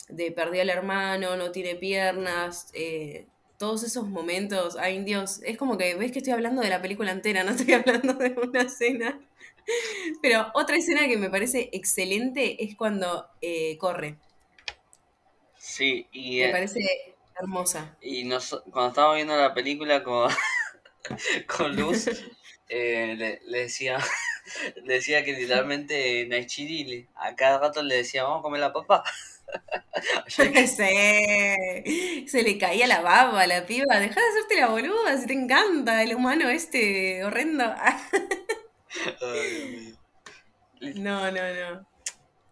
de 0.09 0.31
perdió 0.31 0.61
al 0.61 0.69
hermano, 0.69 1.35
no 1.35 1.51
tiene 1.51 1.75
piernas, 1.75 2.69
eh, 2.73 3.27
todos 3.57 3.83
esos 3.83 4.07
momentos, 4.07 4.77
ay 4.79 5.03
Dios, 5.03 5.41
es 5.43 5.57
como 5.57 5.77
que 5.77 5.95
ves 5.95 6.11
que 6.11 6.19
estoy 6.19 6.33
hablando 6.33 6.61
de 6.61 6.69
la 6.69 6.81
película 6.81 7.11
entera, 7.11 7.43
no 7.45 7.51
estoy 7.51 7.73
hablando 7.73 8.13
de 8.15 8.29
una 8.41 8.61
escena. 8.63 9.19
Pero 10.21 10.47
otra 10.53 10.77
escena 10.77 11.07
que 11.07 11.17
me 11.17 11.29
parece 11.29 11.69
excelente 11.73 12.63
es 12.63 12.75
cuando 12.75 13.27
eh, 13.41 13.77
corre, 13.77 14.19
Sí, 15.57 16.07
y, 16.11 16.39
me 16.39 16.49
eh, 16.49 16.49
parece 16.49 16.79
hermosa. 17.35 17.97
y 18.01 18.23
nos- 18.25 18.61
cuando 18.71 18.89
estábamos 18.89 19.15
viendo 19.17 19.35
la 19.37 19.53
película 19.53 20.03
con, 20.03 20.29
con 21.47 21.75
Luz, 21.75 22.09
eh, 22.69 23.15
le, 23.17 23.41
le 23.45 23.59
decía 23.61 23.97
le 24.83 24.95
decía 24.95 25.23
que 25.23 25.33
literalmente 25.33 26.25
Naichiri 26.27 27.07
a 27.15 27.35
cada 27.35 27.59
rato 27.59 27.83
le 27.83 27.97
decía, 27.97 28.23
vamos 28.23 28.39
a 28.39 28.43
comer 28.43 28.61
la 28.61 28.73
papa. 28.73 29.03
Sí, 30.27 30.43
se 32.27 32.43
le 32.43 32.57
caía 32.57 32.87
la 32.87 33.01
baba 33.01 33.41
a 33.41 33.47
la 33.47 33.65
piba. 33.65 33.99
Deja 33.99 34.19
de 34.21 34.27
hacerte 34.27 34.55
la 34.59 34.67
boluda 34.69 35.17
si 35.17 35.27
te 35.27 35.33
encanta 35.33 36.03
el 36.03 36.15
humano 36.15 36.49
este 36.49 37.23
horrendo. 37.23 37.63
Ay, 39.21 39.49
Dios 39.51 39.69
mío. 39.69 39.97
No, 40.81 41.31
no, 41.31 41.41
no. 41.53 41.87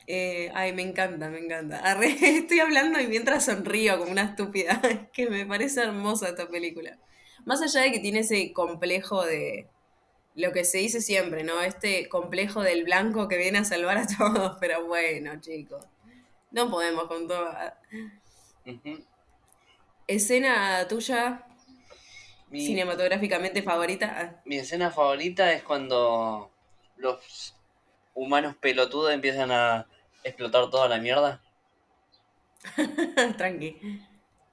Eh, 0.07 0.51
ay, 0.55 0.73
me 0.73 0.83
encanta, 0.83 1.29
me 1.29 1.39
encanta. 1.39 1.79
Arre, 1.79 2.07
estoy 2.37 2.59
hablando 2.59 2.99
y 2.99 3.07
mientras 3.07 3.45
sonrío 3.45 3.97
como 3.99 4.11
una 4.11 4.23
estúpida. 4.23 4.81
Es 4.89 4.99
que 5.13 5.29
me 5.29 5.45
parece 5.45 5.81
hermosa 5.83 6.29
esta 6.29 6.47
película. 6.49 6.99
Más 7.45 7.61
allá 7.61 7.81
de 7.81 7.91
que 7.91 7.99
tiene 7.99 8.19
ese 8.21 8.53
complejo 8.53 9.25
de 9.25 9.69
lo 10.35 10.51
que 10.53 10.65
se 10.65 10.79
dice 10.79 11.01
siempre, 11.01 11.43
¿no? 11.43 11.61
Este 11.61 12.09
complejo 12.09 12.63
del 12.63 12.85
blanco 12.85 13.27
que 13.27 13.37
viene 13.37 13.59
a 13.59 13.65
salvar 13.65 13.97
a 13.99 14.07
todos. 14.17 14.57
Pero 14.61 14.85
bueno, 14.87 15.39
chicos. 15.41 15.85
No 16.55 16.69
podemos 16.69 17.03
con 17.07 17.27
todo. 17.27 17.53
Escena 20.07 20.87
tuya 20.87 21.45
Mi, 22.49 22.65
cinematográficamente 22.65 23.61
favorita. 23.61 24.41
Mi 24.45 24.55
escena 24.55 24.89
favorita 24.89 25.51
es 25.51 25.63
cuando 25.63 26.49
los 26.95 27.53
humanos 28.13 28.55
pelotudos 28.55 29.13
empiezan 29.13 29.51
a 29.51 29.85
explotar 30.23 30.69
toda 30.69 30.87
la 30.87 30.97
mierda. 30.97 31.41
Tranqui. 33.37 34.01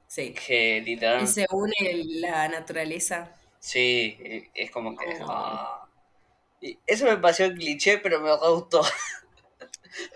Sí. 0.09 0.35
Que 0.35 0.83
literal. 0.85 1.23
Y 1.23 1.27
se 1.29 1.47
une 1.53 2.03
la 2.21 2.49
naturaleza. 2.49 3.37
Sí, 3.61 4.51
es 4.55 4.73
como 4.73 4.97
que. 4.97 5.07
Oh. 5.23 5.27
ah. 5.29 5.89
Eso 6.85 7.05
me 7.05 7.17
pareció 7.19 7.55
cliché, 7.55 7.99
pero 7.99 8.21
me 8.21 8.37
gustó. 8.37 8.83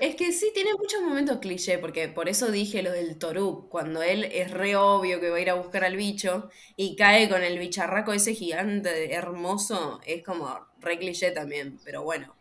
Es 0.00 0.16
que 0.16 0.32
sí, 0.32 0.50
tiene 0.54 0.74
muchos 0.74 1.02
momentos 1.02 1.38
cliché, 1.38 1.78
porque 1.78 2.08
por 2.08 2.28
eso 2.28 2.50
dije 2.50 2.82
lo 2.82 2.92
del 2.92 3.18
Toruk, 3.18 3.68
cuando 3.68 4.02
él 4.02 4.24
es 4.24 4.50
re 4.50 4.76
obvio 4.76 5.20
que 5.20 5.30
va 5.30 5.36
a 5.36 5.40
ir 5.40 5.50
a 5.50 5.54
buscar 5.54 5.84
al 5.84 5.96
bicho 5.96 6.50
y 6.76 6.96
cae 6.96 7.28
con 7.28 7.42
el 7.42 7.58
bicharraco 7.58 8.12
ese 8.12 8.34
gigante 8.34 9.12
hermoso, 9.12 10.00
es 10.06 10.22
como 10.22 10.66
re 10.80 10.98
cliché 10.98 11.30
también, 11.30 11.78
pero 11.84 12.02
bueno, 12.02 12.34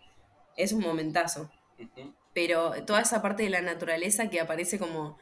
es 0.56 0.72
un 0.72 0.82
momentazo. 0.82 1.52
Pero 2.34 2.74
toda 2.86 3.02
esa 3.02 3.22
parte 3.22 3.44
de 3.44 3.50
la 3.50 3.62
naturaleza 3.62 4.30
que 4.30 4.40
aparece 4.40 4.80
como 4.80 5.18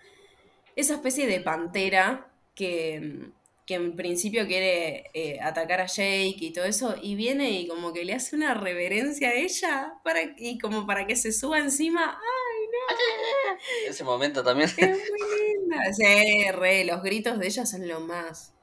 esa 0.75 0.95
especie 0.95 1.27
de 1.27 1.39
pantera 1.41 2.27
que, 2.55 3.31
que 3.65 3.75
en 3.75 3.95
principio 3.95 4.45
quiere 4.45 5.09
eh, 5.13 5.39
atacar 5.41 5.79
a 5.81 5.85
Jake 5.85 6.35
y 6.39 6.51
todo 6.51 6.65
eso, 6.65 6.95
y 7.01 7.15
viene 7.15 7.51
y 7.51 7.67
como 7.67 7.93
que 7.93 8.03
le 8.03 8.13
hace 8.13 8.35
una 8.35 8.53
reverencia 8.53 9.29
a 9.29 9.33
ella 9.33 9.93
para, 10.03 10.19
y 10.37 10.57
como 10.57 10.85
para 10.85 11.07
que 11.07 11.15
se 11.15 11.31
suba 11.31 11.59
encima. 11.59 12.11
¡Ay, 12.11 12.67
no! 12.71 13.57
Ese 13.89 14.03
momento 14.03 14.43
también. 14.43 14.69
Es 14.69 14.77
muy 14.77 14.97
linda. 14.97 15.77
Sí, 15.93 16.51
re, 16.51 16.83
los 16.85 17.01
gritos 17.01 17.39
de 17.39 17.47
ella 17.47 17.65
son 17.65 17.87
lo 17.87 17.99
más. 17.99 18.53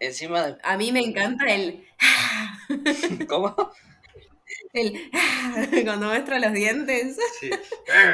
Encima 0.00 0.42
de. 0.42 0.58
A 0.62 0.76
mí 0.76 0.92
me 0.92 1.00
encanta 1.00 1.46
el... 1.46 1.86
¿Cómo? 3.28 3.54
el 4.74 5.10
cuando 5.84 6.08
muestra 6.08 6.38
los 6.38 6.52
dientes. 6.52 7.16
Sí. 7.40 7.50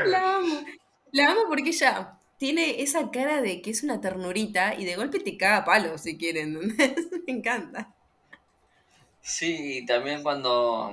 La 0.06 0.36
amo. 0.36 0.64
La 1.10 1.30
amo 1.30 1.42
porque 1.48 1.70
ella 1.70 2.20
tiene 2.42 2.82
esa 2.82 3.08
cara 3.12 3.40
de 3.40 3.62
que 3.62 3.70
es 3.70 3.84
una 3.84 4.00
ternurita 4.00 4.74
y 4.74 4.84
de 4.84 4.96
golpe 4.96 5.20
te 5.20 5.36
caga 5.36 5.58
a 5.58 5.64
palos 5.64 6.00
si 6.00 6.18
quieren. 6.18 6.56
¿entendés? 6.60 7.06
Me 7.28 7.34
encanta. 7.34 7.94
Sí, 9.20 9.78
y 9.78 9.86
también 9.86 10.24
cuando. 10.24 10.92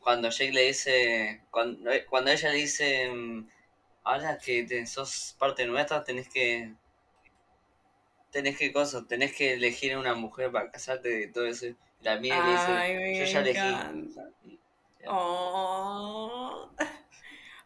Cuando 0.00 0.30
Jake 0.30 0.50
le 0.52 0.68
dice. 0.68 1.42
Cuando, 1.50 1.90
cuando 2.08 2.30
ella 2.30 2.48
le 2.52 2.56
dice. 2.56 3.10
mm, 3.12 3.46
Ahora 4.04 4.38
que 4.38 4.62
te- 4.64 4.86
sos 4.86 5.36
parte 5.38 5.66
nuestra, 5.66 6.02
tenés 6.02 6.30
que. 6.30 6.72
Tenés 8.30 8.56
que 8.56 8.72
cosas, 8.72 9.06
tenés 9.06 9.34
que 9.34 9.52
elegir 9.52 9.94
una 9.94 10.14
mujer 10.14 10.50
para 10.50 10.70
casarte 10.70 11.10
de 11.10 11.26
todo 11.28 11.44
eso. 11.44 11.66
Y 11.66 11.76
La 12.00 12.16
mía 12.16 12.42
le 12.42 13.08
dice, 13.10 13.26
yo 13.26 13.30
ya 13.30 13.40
elegí. 13.40 14.14
Oh. 15.06 16.70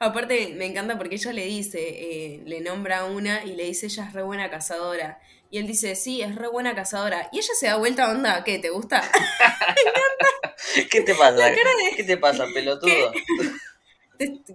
Aparte, 0.01 0.55
me 0.57 0.67
encanta 0.67 0.97
porque 0.97 1.17
ella 1.17 1.33
le 1.33 1.45
dice, 1.47 1.81
eh, 1.81 2.43
le 2.47 2.61
nombra 2.61 3.01
a 3.01 3.05
una 3.07 3.45
y 3.45 3.55
le 3.57 3.65
dice, 3.65 3.87
ella 3.87 4.05
es 4.07 4.13
re 4.13 4.23
buena 4.23 4.49
cazadora. 4.51 5.21
Y 5.51 5.59
él 5.59 5.67
dice, 5.67 5.97
sí, 5.97 6.23
es 6.23 6.35
re 6.37 6.49
buena 6.49 6.75
cazadora. 6.75 7.29
Y 7.33 7.39
ella 7.39 7.55
se 7.59 7.67
da 7.67 7.77
vuelta, 7.77 8.11
onda, 8.11 8.45
¿qué? 8.45 8.59
¿Te 8.59 8.71
gusta? 8.71 9.03
¿Qué 10.91 11.01
te 11.03 11.15
pasa? 11.15 11.33
de- 11.51 11.57
¿Qué 11.97 12.05
te 12.05 12.17
pasa, 12.17 12.47
pelotudo? 12.55 13.13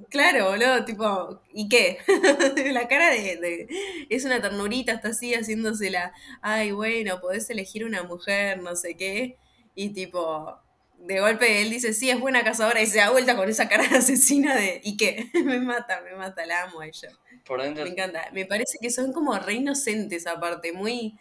Claro, 0.09 0.49
boludo, 0.49 0.83
tipo, 0.83 1.41
¿y 1.53 1.69
qué? 1.69 1.97
La 2.73 2.87
cara 2.87 3.09
de, 3.11 3.37
de- 3.37 3.67
Es 4.09 4.25
una 4.25 4.41
ternurita, 4.41 4.91
está 4.93 5.09
así 5.09 5.33
haciéndosela. 5.33 6.13
Ay, 6.41 6.71
bueno, 6.71 7.19
podés 7.21 7.49
elegir 7.49 7.85
una 7.85 8.03
mujer, 8.03 8.61
no 8.61 8.75
sé 8.75 8.95
qué. 8.97 9.37
Y 9.75 9.89
tipo, 9.93 10.59
de 11.07 11.19
golpe 11.19 11.61
él 11.61 11.69
dice, 11.69 11.93
sí, 11.93 12.09
es 12.09 12.19
buena 12.19 12.43
cazadora 12.43 12.81
y 12.81 12.87
se 12.87 12.99
da 12.99 13.11
vuelta 13.11 13.35
con 13.35 13.49
esa 13.49 13.67
cara 13.67 13.87
de 13.87 13.97
asesina 13.97 14.55
de, 14.55 14.81
¿y 14.83 14.97
qué? 14.97 15.29
me 15.45 15.59
mata, 15.59 16.01
me 16.01 16.15
mata, 16.15 16.45
la 16.45 16.63
amo 16.63 16.81
a 16.81 16.87
ella. 16.87 17.09
Por 17.45 17.61
dentro, 17.61 17.83
Me 17.83 17.91
encanta. 17.91 18.29
Me 18.31 18.45
parece 18.45 18.77
que 18.81 18.89
son 18.89 19.11
como 19.13 19.37
re 19.37 19.55
inocentes 19.55 20.27
aparte, 20.27 20.71
muy 20.73 21.19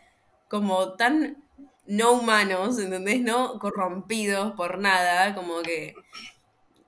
como 0.48 0.94
tan 0.94 1.42
no 1.86 2.12
humanos, 2.12 2.78
¿entendés? 2.78 3.20
No 3.22 3.58
corrompidos 3.58 4.52
por 4.54 4.78
nada, 4.78 5.34
como 5.34 5.62
que 5.62 5.94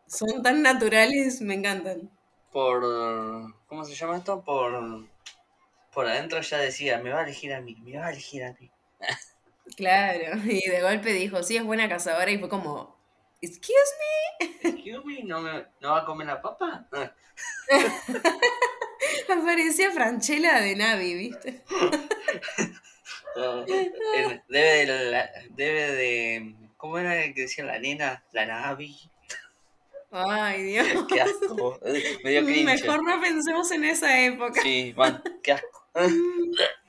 son 0.07 0.43
tan 0.43 0.63
naturales, 0.63 1.41
me 1.43 1.55
encantan. 1.55 2.11
por. 2.51 2.83
¿Cómo 3.67 3.85
se 3.85 3.95
llama 3.95 4.17
esto? 4.19 4.43
Por. 4.45 5.09
Por 5.93 6.07
adentro 6.07 6.41
ya 6.41 6.59
decía, 6.59 6.99
me 6.99 7.11
va 7.13 7.21
a 7.21 7.25
elegir 7.25 7.55
a 7.55 7.61
mí, 7.61 7.77
me 7.83 7.99
va 7.99 8.07
a 8.07 8.11
elegir 8.11 8.45
a 8.45 8.53
mí. 8.55 8.71
Claro, 9.77 10.39
y 10.45 10.69
de 10.69 10.83
golpe 10.83 11.13
dijo, 11.13 11.43
sí, 11.43 11.57
es 11.57 11.65
buena 11.65 11.89
cazadora 11.89 12.31
y 12.31 12.39
fue 12.39 12.49
como, 12.49 12.97
excuse 13.41 13.75
Excuse 14.63 15.03
me, 15.05 15.23
¿no, 15.25 15.41
me, 15.41 15.67
¿no 15.81 15.93
va 15.93 16.01
a 16.01 16.05
comer 16.05 16.27
la 16.27 16.41
papa? 16.43 16.87
Ah, 19.29 19.35
me, 19.37 19.43
parecía 19.43 19.91
Franchella 19.91 20.61
de 20.61 20.77
Navi, 20.77 21.15
¿viste? 21.15 21.63
eh, 23.37 23.91
debe 24.49 24.87
de. 24.87 25.11
la- 25.11 25.31
debe 25.51 25.93
de. 25.93 26.55
¿Cómo 26.77 26.99
era 26.99 27.25
el 27.25 27.35
que 27.35 27.43
decía 27.43 27.65
la 27.65 27.79
nena? 27.79 28.23
La 28.33 28.47
Navi. 28.47 29.11
Ay, 30.13 30.63
Dios. 30.63 30.87
Qué 31.09 31.21
asco. 31.21 31.81
eh, 31.85 32.19
Me 32.23 32.31
dio. 32.31 32.43
Mejor 32.43 33.03
no 33.03 33.21
pensemos 33.21 33.71
en 33.73 33.85
esa 33.85 34.25
época. 34.25 34.63
Sí, 34.63 34.95
man, 34.97 35.23
qué 35.43 35.53
asco. 35.53 35.89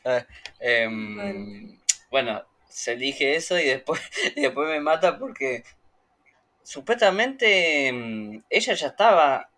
Ah, 0.06 0.24
em, 0.60 1.80
bueno, 2.12 2.44
se 2.76 2.94
elige 2.94 3.36
eso 3.36 3.58
y 3.60 3.64
después, 3.66 4.02
y 4.36 4.42
después 4.42 4.68
me 4.70 4.80
mata 4.82 5.18
porque 5.18 5.64
supuestamente 6.64 7.88
em, 7.88 8.44
ella 8.50 8.74
ya 8.74 8.88
estaba, 8.88 9.50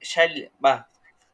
ya 0.00 0.24
el- 0.24 0.50
va, 0.64 0.88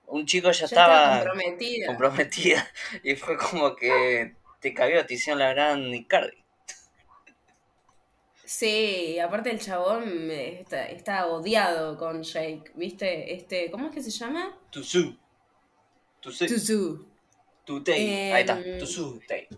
un 0.07 0.27
chico 0.27 0.51
ya, 0.51 0.61
Ya 0.61 0.66
estaba 0.66 1.11
comprometida. 1.11 1.87
comprometida 1.87 2.70
y 3.03 3.16
fue 3.16 3.37
como 3.37 3.75
que 3.77 4.35
te 4.61 4.75
cabió, 4.75 5.05
te 5.07 5.14
hicieron 5.14 5.40
la 5.40 5.51
gran 5.55 5.92
Icardi. 5.94 6.44
Sí, 8.44 9.18
aparte 9.18 9.51
el 9.51 9.59
chabón 9.61 10.31
está, 10.31 10.87
está 10.87 11.27
odiado 11.27 11.96
con 11.96 12.22
Jake, 12.22 12.70
¿viste? 12.75 13.35
Este, 13.35 13.70
¿cómo 13.70 13.88
es 13.88 13.94
que 13.94 14.03
se 14.03 14.11
llama? 14.11 14.57
Tusu. 14.70 15.16
Tusu. 16.20 17.12
Tuzu. 17.64 17.79
Tutei. 17.79 18.33
Ahí 18.33 18.40
está. 18.40 18.61
Em, 18.61 18.79
Tusu. 18.79 19.20
Tei. 19.27 19.48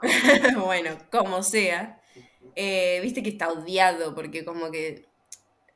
bueno, 0.56 0.98
como 1.10 1.42
sea. 1.42 2.00
Eh, 2.56 3.00
Viste 3.02 3.22
que 3.22 3.30
está 3.30 3.50
odiado 3.50 4.14
porque 4.14 4.44
como 4.44 4.70
que 4.70 5.06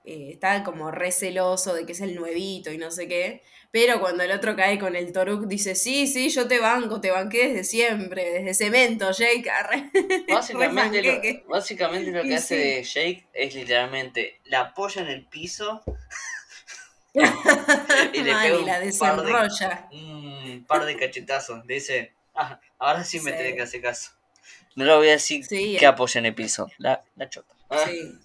eh, 0.05 0.31
está 0.33 0.63
como 0.65 0.91
re 0.91 1.11
celoso 1.13 1.75
de 1.75 1.85
que 1.85 1.93
es 1.93 2.01
el 2.01 2.15
nuevito 2.15 2.73
y 2.73 2.79
no 2.79 2.91
sé 2.91 3.09
qué. 3.09 3.43
Pero 3.71 4.01
cuando 4.01 4.23
el 4.23 4.31
otro 4.31 4.57
cae 4.57 4.79
con 4.79 4.97
el 4.97 5.13
Toruk 5.13 5.47
dice, 5.47 5.75
sí, 5.75 6.07
sí, 6.07 6.31
yo 6.31 6.49
te 6.49 6.59
banco, 6.59 7.03
te 7.03 7.11
banqué 7.11 7.49
desde 7.49 7.65
siempre, 7.65 8.31
desde 8.31 8.55
cemento, 8.55 9.11
Jake. 9.11 9.51
arre". 9.51 9.91
Básicamente 10.27 11.03
lo, 11.03 11.49
básicamente 11.49 12.11
lo 12.11 12.23
que 12.23 12.29
Y 12.31 12.35
hace 12.35 12.85
sí. 12.85 12.95
Jake 12.95 13.27
es 13.35 13.55
literalmente 13.55 14.41
la 14.45 14.61
apoya 14.61 15.03
en 15.03 15.09
el 15.09 15.27
piso 15.27 15.83
y 17.13 18.23
le 18.23 18.33
Mal, 18.33 18.51
pega 18.51 18.61
y 18.61 18.65
la 18.65 18.81
un 18.83 18.99
par 18.99 19.17
de, 19.17 19.27
desenrolla. 19.27 19.89
Un 20.51 20.65
par 20.65 20.85
de 20.85 20.97
cachetazos. 20.97 21.67
Dice, 21.67 22.15
ah, 22.35 22.61
ahora 22.79 23.05
sí 23.05 23.21
me 23.21 23.31
Sí. 23.33 23.37
tenés 23.37 23.55
que 23.55 23.63
hacer 23.63 23.83
caso. 23.83 24.13
No 24.77 24.85
le 24.85 24.95
voy 24.97 25.09
a 25.09 25.13
decir 25.13 25.45
Sí, 25.45 25.77
que 25.79 25.87
apoya 25.87 26.19
en 26.21 26.27
el 26.27 26.35
piso, 26.35 26.71
la, 26.79 27.03
la 27.17 27.29
chota. 27.29 27.55
Ah, 27.71 27.85
Sí. 27.87 28.19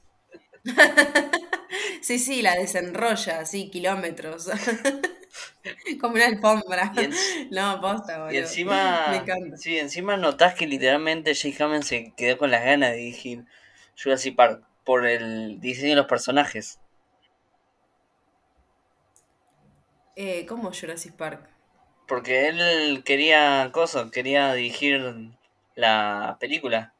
sí, 2.02 2.20
sí, 2.20 2.42
la 2.42 2.56
desenrolla 2.56 3.40
así, 3.40 3.70
kilómetros. 3.70 4.50
Como 6.02 6.14
una 6.16 6.28
alfombra. 6.28 6.92
En- 6.98 7.14
No, 7.52 7.82
posta, 7.82 8.20
boludo. 8.20 8.34
y 8.34 8.38
encima, 8.38 9.08
Me 9.10 9.18
encanta. 9.18 9.58
sí, 9.58 9.78
encima 9.78 10.16
notás 10.18 10.54
que 10.56 10.68
literalmente 10.68 11.34
Jake 11.34 11.62
Hammond 11.64 11.84
se 11.84 12.14
quedó 12.16 12.38
con 12.38 12.52
las 12.52 12.64
ganas 12.64 12.92
de 12.92 12.98
dirigir 12.98 13.46
Jurassic 14.02 14.36
Park 14.36 14.64
por 14.84 15.06
el 15.08 15.60
diseño 15.60 15.90
de 15.92 15.96
los 15.96 16.06
personajes. 16.08 16.80
Eh, 20.16 20.46
¿Cómo 20.46 20.72
Jurassic 20.72 21.14
Park? 21.16 21.50
Porque 22.08 22.48
él 22.50 23.04
quería 23.06 23.70
cosas, 23.74 24.12
quería 24.12 24.54
dirigir 24.54 25.02
la 25.76 26.38
película. 26.40 26.94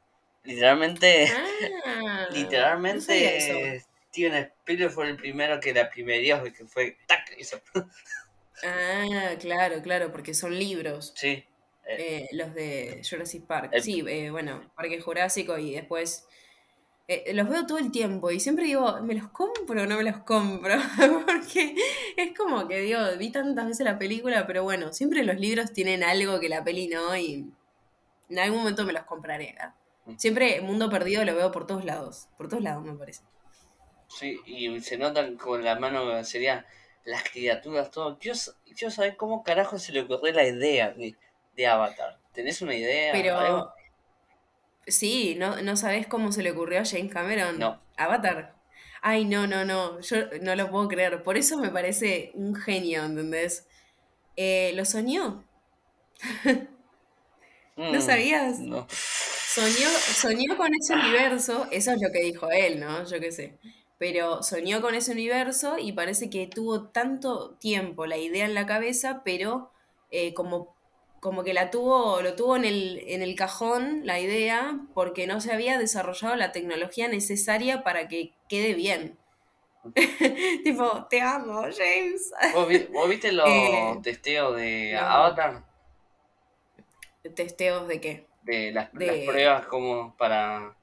Literalmente, 0.44 1.28
Ah, 1.32 2.28
no 2.30 2.36
literalmente 2.36 3.82
Steven 4.10 4.36
Spielberg 4.60 4.92
fue 4.92 5.10
el 5.10 5.18
primero 5.18 5.60
que 5.60 5.74
la 5.74 5.90
primerió 5.90 6.46
y 6.46 6.54
que 6.54 6.66
fue 6.66 6.98
tac 7.08 7.36
hizo. 7.38 7.62
Ah, 8.64 9.32
claro, 9.40 9.82
claro, 9.82 10.12
porque 10.12 10.34
son 10.34 10.58
libros. 10.58 11.14
Sí. 11.16 11.44
eh, 11.86 12.28
los 12.32 12.54
de 12.54 13.02
Jurassic 13.08 13.46
Park. 13.46 13.72
El- 13.74 13.84
Sí, 13.84 14.04
eh, 14.08 14.30
bueno, 14.32 14.72
Parque 14.76 15.02
Jurásico 15.02 15.58
y 15.58 15.74
después... 15.74 16.26
eh, 17.08 17.34
los 17.34 17.50
veo 17.50 17.66
todo 17.66 17.78
el 17.80 17.92
tiempo 17.92 18.32
y 18.32 18.40
siempre 18.40 18.66
digo, 18.66 19.02
¿me 19.02 19.16
los 19.16 19.28
compro 19.30 19.84
o 19.84 19.86
no 19.86 19.98
me 19.98 20.04
los 20.04 20.20
compro? 20.20 20.76
Porque 21.26 21.76
es 22.16 22.38
como 22.38 22.68
que 22.68 22.80
digo, 22.80 23.00
vi 23.20 23.30
tantas 23.30 23.68
veces 23.68 23.86
la 23.86 24.00
película, 24.00 24.48
pero 24.48 24.64
bueno, 24.64 24.94
siempre 24.94 25.24
los 25.24 25.38
libros 25.38 25.74
tienen 25.74 26.04
algo 26.04 26.40
que 26.40 26.48
la 26.48 26.64
peli 26.64 26.88
no 26.88 27.16
y 27.18 27.52
en 28.30 28.40
algún 28.40 28.60
momento 28.60 28.86
me 28.86 28.94
los 28.94 29.04
compraré. 29.04 29.54
¿verdad? 29.54 29.74
Mm. 30.06 30.16
Siempre 30.18 30.62
Mundo 30.62 30.90
Perdido 30.90 31.26
lo 31.26 31.36
veo 31.36 31.52
por 31.52 31.68
todos 31.68 31.84
lados, 31.84 32.30
por 32.38 32.48
todos 32.48 32.64
lados 32.64 32.86
me 32.86 32.94
parece. 32.94 33.24
Sí, 34.08 34.40
y 34.46 34.80
se 34.80 34.98
notan 34.98 35.36
con 35.36 35.64
la 35.64 35.78
mano, 35.78 36.24
sería 36.24 36.66
las 37.04 37.24
criaturas, 37.24 37.92
todo. 37.92 38.18
Quiero, 38.18 38.38
quiero 38.78 38.92
saber 38.92 39.18
cómo 39.18 39.44
carajo 39.44 39.78
se 39.78 39.92
le 39.92 40.02
ocurrió 40.02 40.34
la 40.34 40.48
idea 40.48 40.92
de, 40.92 41.18
de 41.56 41.68
Avatar. 41.68 42.20
¿Tenés 42.32 42.62
una 42.62 42.76
idea? 42.76 43.12
Pero 43.12 43.38
algo? 43.38 43.74
Sí, 44.88 45.36
¿no, 45.38 45.62
¿no 45.62 45.76
sabés 45.78 46.08
cómo 46.08 46.32
se 46.32 46.44
le 46.44 46.52
ocurrió 46.52 46.82
a 46.82 46.86
James 46.86 47.12
Cameron? 47.14 47.60
No. 47.60 47.80
Avatar. 47.98 48.56
Ay, 49.02 49.26
no, 49.26 49.48
no, 49.48 49.66
no, 49.66 50.00
yo 50.02 50.18
no 50.42 50.56
lo 50.56 50.70
puedo 50.72 50.88
creer. 50.88 51.24
Por 51.24 51.38
eso 51.38 51.58
me 51.60 51.70
parece 51.72 52.32
un 52.36 52.56
genio, 52.56 53.04
¿entendés? 53.06 53.68
Eh, 54.38 54.74
¿Lo 54.76 54.86
soñó? 54.86 55.50
¿No 57.88 58.02
Mm, 58.02 58.02
sabías? 58.02 58.60
no. 58.60 58.88
Soñó, 59.46 59.88
soñó 60.14 60.58
con 60.58 60.74
ese 60.74 60.94
universo, 60.96 61.68
eso 61.72 61.92
es 61.92 62.02
lo 62.02 62.12
que 62.12 62.22
dijo 62.24 62.50
él, 62.52 62.80
¿no? 62.80 63.06
Yo 63.06 63.20
qué 63.20 63.32
sé. 63.32 63.60
Pero 63.98 64.42
soñó 64.44 64.82
con 64.82 64.96
ese 64.96 65.12
universo 65.12 65.78
y 65.78 65.92
parece 65.94 66.30
que 66.30 66.48
tuvo 66.48 66.90
tanto 66.90 67.58
tiempo 67.60 68.06
la 68.08 68.18
idea 68.18 68.46
en 68.46 68.56
la 68.56 68.66
cabeza, 68.66 69.22
pero 69.24 69.72
eh, 70.10 70.34
como, 70.34 70.73
como 71.24 71.44
que 71.46 71.54
la 71.56 71.72
tuvo, 71.72 72.22
lo 72.22 72.36
tuvo 72.36 72.58
en 72.58 72.66
el, 72.66 73.04
en 73.08 73.24
el 73.24 73.36
cajón, 73.36 74.02
la 74.06 74.20
idea, 74.22 74.80
porque 74.94 75.28
no 75.28 75.42
se 75.42 75.54
había 75.54 75.80
desarrollado 75.80 76.36
la 76.38 76.52
tecnología 76.54 77.08
necesaria 77.10 77.84
para 77.84 78.10
que 78.10 78.34
quede 78.50 78.76
bien. 78.76 79.18
Tipo, 80.64 81.08
te 81.10 81.22
amo, 81.22 81.64
James. 81.64 82.32
¿Vos, 82.52 82.68
vi- 82.70 82.88
vos 82.92 83.10
viste 83.10 83.32
los 83.34 83.48
Eh, 83.50 84.02
testeos 84.02 84.56
de 84.56 84.96
no. 84.96 84.98
Avatar? 84.98 85.64
¿Testeos 87.36 87.88
de 87.88 88.00
qué? 88.02 88.28
De 88.44 88.72
las, 88.72 88.90
pruebas 89.26 89.66
como 89.66 90.16
para, 90.18 90.76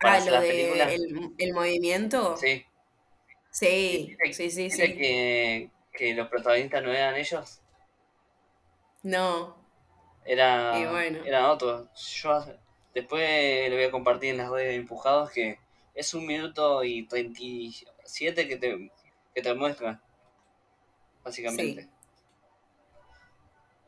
para 0.00 0.18
ah, 0.18 0.20
lo 0.20 0.32
las 0.32 0.40
de 0.40 0.48
películas. 0.48 0.94
el, 0.94 1.34
el 1.38 1.52
movimiento. 1.54 2.36
Sí. 2.36 2.64
Sí, 3.50 4.16
¿Viste, 4.16 4.28
sí, 4.30 4.50
sí, 4.50 4.70
viste 4.70 4.70
sí. 4.70 4.98
que, 4.98 5.70
que 5.92 6.14
los 6.14 6.28
protagonistas 6.28 6.82
no 6.82 6.92
eran 6.92 7.16
ellos? 7.16 7.60
No, 9.04 9.56
y 10.26 10.32
Era, 10.32 10.88
bueno, 10.90 11.20
eran 11.24 11.44
otros. 11.46 11.88
Yo 12.22 12.44
después 12.94 13.70
lo 13.70 13.76
voy 13.76 13.84
a 13.84 13.90
compartir 13.90 14.30
en 14.30 14.38
las 14.38 14.50
redes 14.50 14.68
de 14.68 14.74
Empujados 14.76 15.30
que 15.30 15.58
es 15.94 16.14
un 16.14 16.26
minuto 16.26 16.82
y 16.84 17.06
37 17.06 18.48
que 18.48 18.56
te, 18.56 18.92
que 19.34 19.42
te 19.42 19.54
muestra, 19.54 20.02
básicamente. 21.24 21.82
sí, 21.82 21.90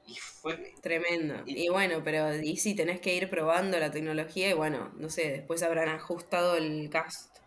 Y 0.06 0.14
fue... 0.16 0.74
tremendo. 0.80 1.42
Y 1.46 1.64
Y 1.64 1.68
bueno, 1.68 2.02
pero 2.04 2.34
y 2.36 2.56
sí, 2.56 2.74
tenés 2.74 3.00
que 3.00 3.14
ir 3.14 3.28
probando 3.30 3.78
la 3.78 3.90
tecnología 3.90 4.50
y 4.50 4.54
bueno, 4.54 4.92
no 4.96 5.08
sé, 5.10 5.30
después 5.30 5.62
habrán 5.62 5.88
ajustado 5.88 6.56
el 6.56 6.88
cast. 6.90 7.38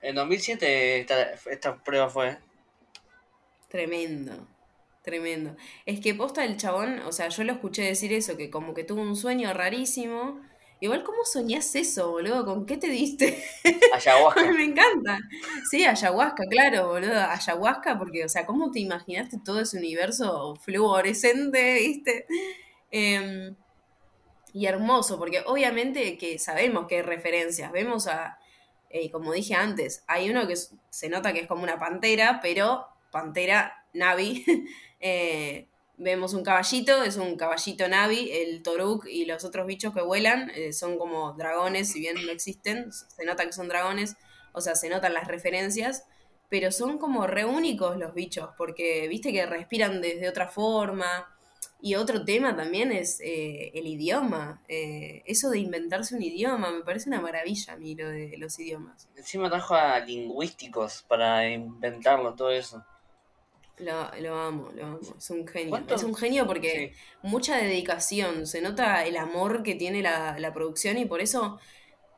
en 0.00 0.14
2007 0.14 1.00
esta, 1.00 1.32
esta 1.50 1.82
prueba 1.82 2.08
fue... 2.10 2.38
Tremendo, 3.68 4.46
tremendo. 5.04 5.54
Es 5.86 6.00
que 6.00 6.14
posta 6.14 6.44
el 6.44 6.56
chabón, 6.56 7.00
o 7.00 7.12
sea, 7.12 7.28
yo 7.28 7.44
lo 7.44 7.52
escuché 7.52 7.82
decir 7.82 8.12
eso, 8.12 8.36
que 8.36 8.50
como 8.50 8.74
que 8.74 8.84
tuvo 8.84 9.02
un 9.02 9.14
sueño 9.14 9.52
rarísimo. 9.52 10.40
Igual, 10.80 11.04
¿cómo 11.04 11.24
soñás 11.24 11.74
eso, 11.76 12.10
boludo? 12.10 12.44
¿Con 12.44 12.66
qué 12.66 12.76
te 12.76 12.88
diste? 12.88 13.42
Ayahuasca. 13.94 14.50
Me 14.50 14.64
encanta. 14.64 15.18
Sí, 15.70 15.84
ayahuasca, 15.84 16.44
claro, 16.50 16.88
boludo. 16.88 17.20
Ayahuasca, 17.20 17.98
porque, 17.98 18.24
o 18.24 18.28
sea, 18.28 18.44
¿cómo 18.44 18.70
te 18.70 18.80
imaginaste 18.80 19.38
todo 19.44 19.60
ese 19.60 19.78
universo 19.78 20.56
fluorescente, 20.56 21.74
viste? 21.74 22.26
Em, 22.90 23.54
y 24.52 24.66
hermoso, 24.66 25.18
porque 25.18 25.42
obviamente 25.46 26.16
que 26.16 26.38
sabemos 26.38 26.86
que 26.86 26.96
hay 26.96 27.02
referencias. 27.02 27.72
Vemos 27.72 28.06
a, 28.06 28.38
eh, 28.90 29.10
como 29.10 29.32
dije 29.32 29.54
antes, 29.54 30.04
hay 30.06 30.30
uno 30.30 30.46
que 30.46 30.54
se 30.56 31.08
nota 31.08 31.32
que 31.32 31.40
es 31.40 31.46
como 31.48 31.62
una 31.62 31.78
pantera, 31.78 32.40
pero 32.42 32.86
pantera 33.10 33.84
Navi. 33.94 34.44
Eh, 35.06 35.68
vemos 35.98 36.32
un 36.32 36.42
caballito, 36.42 37.02
es 37.02 37.16
un 37.16 37.36
caballito 37.36 37.86
Navi, 37.86 38.30
el 38.32 38.62
Toruk 38.62 39.06
y 39.06 39.26
los 39.26 39.44
otros 39.44 39.66
bichos 39.66 39.92
que 39.92 40.00
vuelan 40.00 40.50
eh, 40.54 40.72
son 40.72 40.96
como 40.96 41.34
dragones, 41.34 41.92
si 41.92 42.00
bien 42.00 42.16
no 42.24 42.32
existen, 42.32 42.90
se 42.90 43.24
nota 43.26 43.44
que 43.44 43.52
son 43.52 43.68
dragones, 43.68 44.16
o 44.52 44.62
sea, 44.62 44.74
se 44.76 44.88
notan 44.88 45.12
las 45.12 45.28
referencias, 45.28 46.04
pero 46.48 46.72
son 46.72 46.96
como 46.96 47.26
re 47.26 47.44
únicos 47.44 47.98
los 47.98 48.14
bichos, 48.14 48.48
porque 48.56 49.06
viste 49.08 49.30
que 49.30 49.44
respiran 49.44 50.00
desde 50.00 50.26
otra 50.26 50.48
forma. 50.48 51.30
Y 51.80 51.96
otro 51.96 52.24
tema 52.24 52.56
también 52.56 52.92
es 52.92 53.20
eh, 53.20 53.70
el 53.74 53.86
idioma. 53.86 54.62
Eh, 54.68 55.22
eso 55.26 55.50
de 55.50 55.58
inventarse 55.58 56.14
un 56.16 56.22
idioma, 56.22 56.70
me 56.70 56.82
parece 56.82 57.10
una 57.10 57.20
maravilla 57.20 57.74
a 57.74 57.76
mí 57.76 57.94
lo 57.94 58.08
de 58.08 58.36
los 58.38 58.58
idiomas. 58.58 59.06
Encima 59.16 59.50
trajo 59.50 59.74
a 59.74 59.98
lingüísticos 59.98 61.04
para 61.06 61.46
inventarlo, 61.46 62.34
todo 62.34 62.50
eso. 62.50 62.82
Lo, 63.78 64.08
lo 64.20 64.38
amo, 64.38 64.70
lo 64.72 64.84
amo. 64.86 65.00
Es 65.18 65.30
un 65.30 65.46
genio. 65.48 65.70
¿Cuánto? 65.70 65.94
Es 65.96 66.04
un 66.04 66.14
genio 66.14 66.46
porque 66.46 66.92
Sí. 66.92 66.98
mucha 67.22 67.56
dedicación. 67.56 68.46
Se 68.46 68.60
nota 68.60 69.04
el 69.04 69.16
amor 69.16 69.62
que 69.64 69.74
tiene 69.74 70.00
la, 70.02 70.38
la 70.38 70.52
producción 70.54 70.96
y 70.98 71.06
por 71.06 71.20
eso 71.20 71.58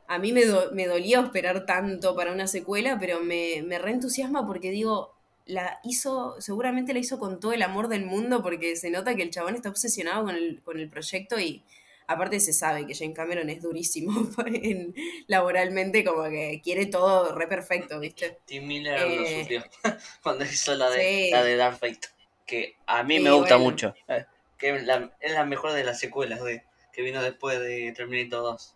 a 0.09 0.19
mí 0.19 0.33
me, 0.33 0.45
do- 0.47 0.73
me 0.73 0.87
dolía 0.87 1.21
esperar 1.21 1.66
tanto 1.66 2.14
para 2.16 2.33
una 2.33 2.47
secuela, 2.47 2.99
pero 3.01 3.21
me, 3.21 3.62
me 3.64 3.79
reentusiasma 3.79 4.47
porque 4.47 4.71
digo, 4.71 5.14
la 5.47 5.81
hizo, 5.85 6.37
seguramente 6.40 6.92
la 6.92 7.01
hizo 7.01 7.19
con 7.19 7.40
todo 7.40 7.53
el 7.53 7.62
amor 7.62 7.88
del 7.88 8.07
mundo 8.07 8.42
porque 8.42 8.77
se 8.77 8.90
nota 8.90 9.14
que 9.16 9.23
el 9.23 9.31
chabón 9.31 9.55
está 9.57 9.71
obsesionado 9.71 10.25
con 10.27 10.35
el, 10.37 10.62
con 10.62 10.79
el 10.81 10.90
proyecto 10.90 11.40
y 11.40 11.64
aparte 12.09 12.40
se 12.40 12.53
sabe 12.53 12.87
que 12.87 12.95
James 12.95 13.16
Cameron 13.16 13.51
es 13.51 13.62
durísimo 13.62 14.12
en- 14.47 14.95
laboralmente, 15.29 16.05
como 16.05 16.25
que 16.25 16.61
quiere 16.62 16.87
todo 16.87 17.35
re 17.35 17.47
perfecto, 17.49 18.01
¿viste? 18.01 18.38
Tim 18.47 18.66
Miller 18.66 19.11
lo 19.11 19.25
Eh, 19.25 19.27
sufrió 19.27 19.64
cuando 20.23 20.45
hizo 20.45 20.75
la 20.75 20.90
de, 20.90 21.12
la 21.29 21.42
sí, 21.42 21.42
de 21.42 21.57
Dark 21.57 21.79
Fate. 21.79 22.09
Que 22.47 22.77
a 22.87 23.03
mí 23.03 23.19
me 23.21 23.31
gusta 23.33 23.57
bueno, 23.57 23.59
mucho. 23.59 23.95
eh, 24.09 24.27
Que 24.59 24.75
es 24.77 24.85
la, 24.85 25.12
es 25.21 25.33
la 25.33 25.45
mejor 25.45 25.73
de 25.73 25.85
las 25.85 25.99
secuelas 26.01 26.42
de, 26.42 26.64
que 26.92 27.03
vino 27.03 27.23
después 27.23 27.59
de 27.61 27.92
Terminator 27.92 28.42
2. 28.42 28.75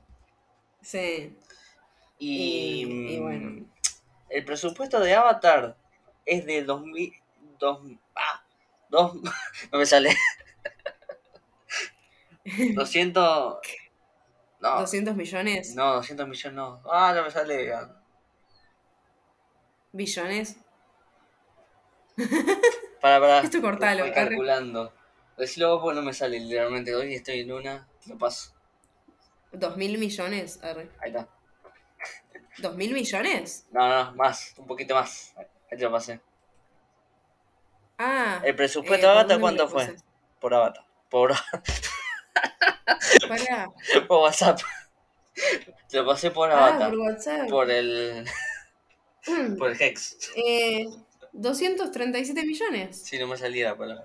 sí. 0.83 1.37
Y 2.35 2.85
Y, 2.85 2.87
y 3.05 3.19
bueno, 3.19 3.57
mm, 3.59 3.71
el 4.31 4.45
presupuesto 4.45 5.01
de 5.01 5.15
Avatar 5.15 5.77
es 6.27 6.47
de 6.47 6.63
2000. 6.65 7.15
Dos, 7.59 7.81
ah, 8.17 8.45
dos, 8.91 9.15
no 9.73 9.79
me 9.79 9.87
sale. 9.87 10.11
200. 12.75 13.59
No, 14.61 14.81
200 14.81 15.17
millones, 15.17 15.75
no, 15.75 15.95
200 15.95 16.29
millones 16.29 16.55
no. 16.55 16.83
Ah, 16.85 17.15
no 17.15 17.23
me 17.23 17.31
sale. 17.31 17.73
billones. 19.91 20.57
Para, 23.01 23.19
para, 23.19 23.41
Esto 23.41 23.57
lo 23.57 23.63
cortalo, 23.63 24.05
estoy 24.05 24.25
calculando. 24.27 24.93
Decirlo 25.39 25.71
vos 25.71 25.83
porque 25.83 25.97
no 25.99 26.03
me 26.03 26.13
sale 26.13 26.39
literalmente. 26.39 26.95
Hoy 26.95 27.15
estoy 27.15 27.41
en 27.41 27.53
una, 27.53 27.89
lo 28.05 28.19
paso. 28.19 28.53
¿Dos 29.53 29.79
mil 29.79 29.97
millones? 29.97 30.63
Arre. 30.63 30.91
Ahí 31.01 31.09
está. 31.09 31.27
¿Dos 32.59 32.77
mil 32.77 32.93
millones? 32.93 33.67
No, 33.71 33.89
no, 33.89 34.13
más, 34.17 34.55
un 34.59 34.67
poquito 34.67 34.95
más. 34.95 35.33
Ahí 35.39 35.79
te 35.79 35.85
lo 35.85 35.91
pasé. 35.91 36.21
Ah, 37.97 38.41
El 38.43 38.51
eh, 38.51 38.55
presupuesto 38.55 39.07
de 39.07 39.13
¿por 39.13 39.19
Avatar, 39.19 39.41
¿cuánto 39.41 39.69
fue? 39.69 39.97
Por 40.39 40.53
Avatar. 40.53 40.85
Por, 41.09 41.33
Pará. 43.29 43.69
por 44.09 44.23
WhatsApp. 44.23 44.61
Te 45.89 45.97
lo 45.99 46.07
pasé 46.07 46.31
por 46.31 46.51
Ah, 46.51 46.67
Avatar. 46.69 46.91
por 46.91 46.99
WhatsApp. 47.01 47.49
Por 47.49 47.71
el. 47.71 48.25
Mm, 49.27 49.57
Por 49.57 49.71
el 49.71 49.81
Hex. 49.81 50.17
eh, 50.37 50.87
237 51.33 52.43
millones. 52.45 53.03
Si 53.03 53.19
no 53.19 53.27
me 53.27 53.37
salía 53.37 53.71
la 53.71 53.77
palabra. 53.77 54.05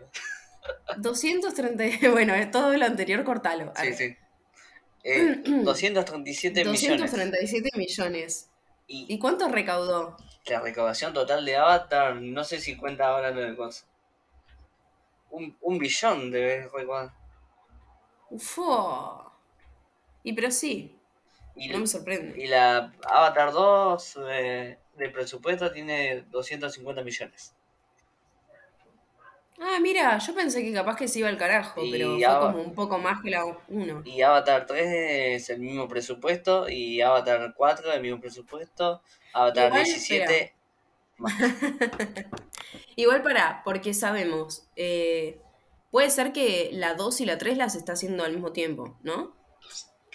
230. 0.97 1.83
Bueno, 2.11 2.33
eh, 2.35 2.45
todo 2.47 2.75
lo 2.77 2.85
anterior 2.85 3.23
cortalo. 3.23 3.71
Sí, 3.81 3.93
sí. 3.93 4.15
Eh, 5.07 5.43
237 5.45 6.65
millones. 6.65 6.81
237 6.81 7.69
millones. 7.77 8.49
Y 8.87 9.05
¿Y 9.13 9.19
cuánto 9.19 9.47
recaudó? 9.49 10.17
la 10.47 10.59
recaudación 10.61 11.13
total 11.13 11.45
de 11.45 11.55
Avatar, 11.57 12.15
no 12.15 12.43
sé 12.43 12.59
si 12.59 12.75
cuenta 12.75 13.07
ahora 13.09 13.29
lo 13.29 13.41
de 13.41 13.55
cosas. 13.55 13.85
Un, 15.29 15.55
un 15.61 15.77
billón 15.77 16.31
debe 16.31 16.67
recaudar. 16.73 17.11
Ufo. 18.29 19.31
Y 20.23 20.33
pero 20.33 20.51
sí, 20.51 20.95
Y, 21.55 21.69
no 21.69 21.79
me 21.79 21.87
sorprende. 21.87 22.41
y 22.43 22.47
la 22.47 22.93
Avatar 23.07 23.51
2 23.51 24.17
eh, 24.29 24.77
de 24.97 25.09
presupuesto 25.09 25.71
tiene 25.71 26.21
250 26.29 27.03
millones. 27.03 27.55
Ah, 29.59 29.79
mira, 29.81 30.17
yo 30.17 30.35
pensé 30.35 30.61
que 30.63 30.73
capaz 30.73 30.97
que 30.97 31.07
se 31.07 31.19
iba 31.19 31.29
al 31.29 31.37
carajo, 31.37 31.81
pero 31.89 32.17
Y, 32.17 32.23
fue 32.23 32.25
Ava- 32.25 32.51
como 32.51 32.61
un 32.61 32.73
poco 32.75 32.97
más 32.99 33.21
que 33.23 33.29
la 33.29 33.45
1. 33.69 34.01
y 34.03 34.21
Avatar 34.21 34.65
3 34.65 34.85
es 35.41 35.49
el 35.49 35.59
mismo 35.61 35.87
presupuesto. 35.87 36.67
Y 36.69 37.01
Avatar 37.01 37.53
4 37.55 37.91
el 37.93 38.01
mismo 38.01 38.19
presupuesto. 38.19 39.01
Avatar 39.33 39.67
Igual, 39.67 39.83
17 39.85 40.53
Igual 42.95 43.21
para, 43.23 43.61
porque 43.63 43.93
sabemos, 43.93 44.67
eh, 44.75 45.39
puede 45.95 46.09
ser 46.09 46.33
que 46.33 46.71
la 46.73 46.95
2 46.95 47.21
y 47.21 47.25
la 47.25 47.37
3 47.37 47.57
las 47.57 47.73
está 47.73 47.93
haciendo 47.93 48.25
al 48.25 48.33
mismo 48.33 48.51
tiempo, 48.51 48.99
¿no? 49.01 49.33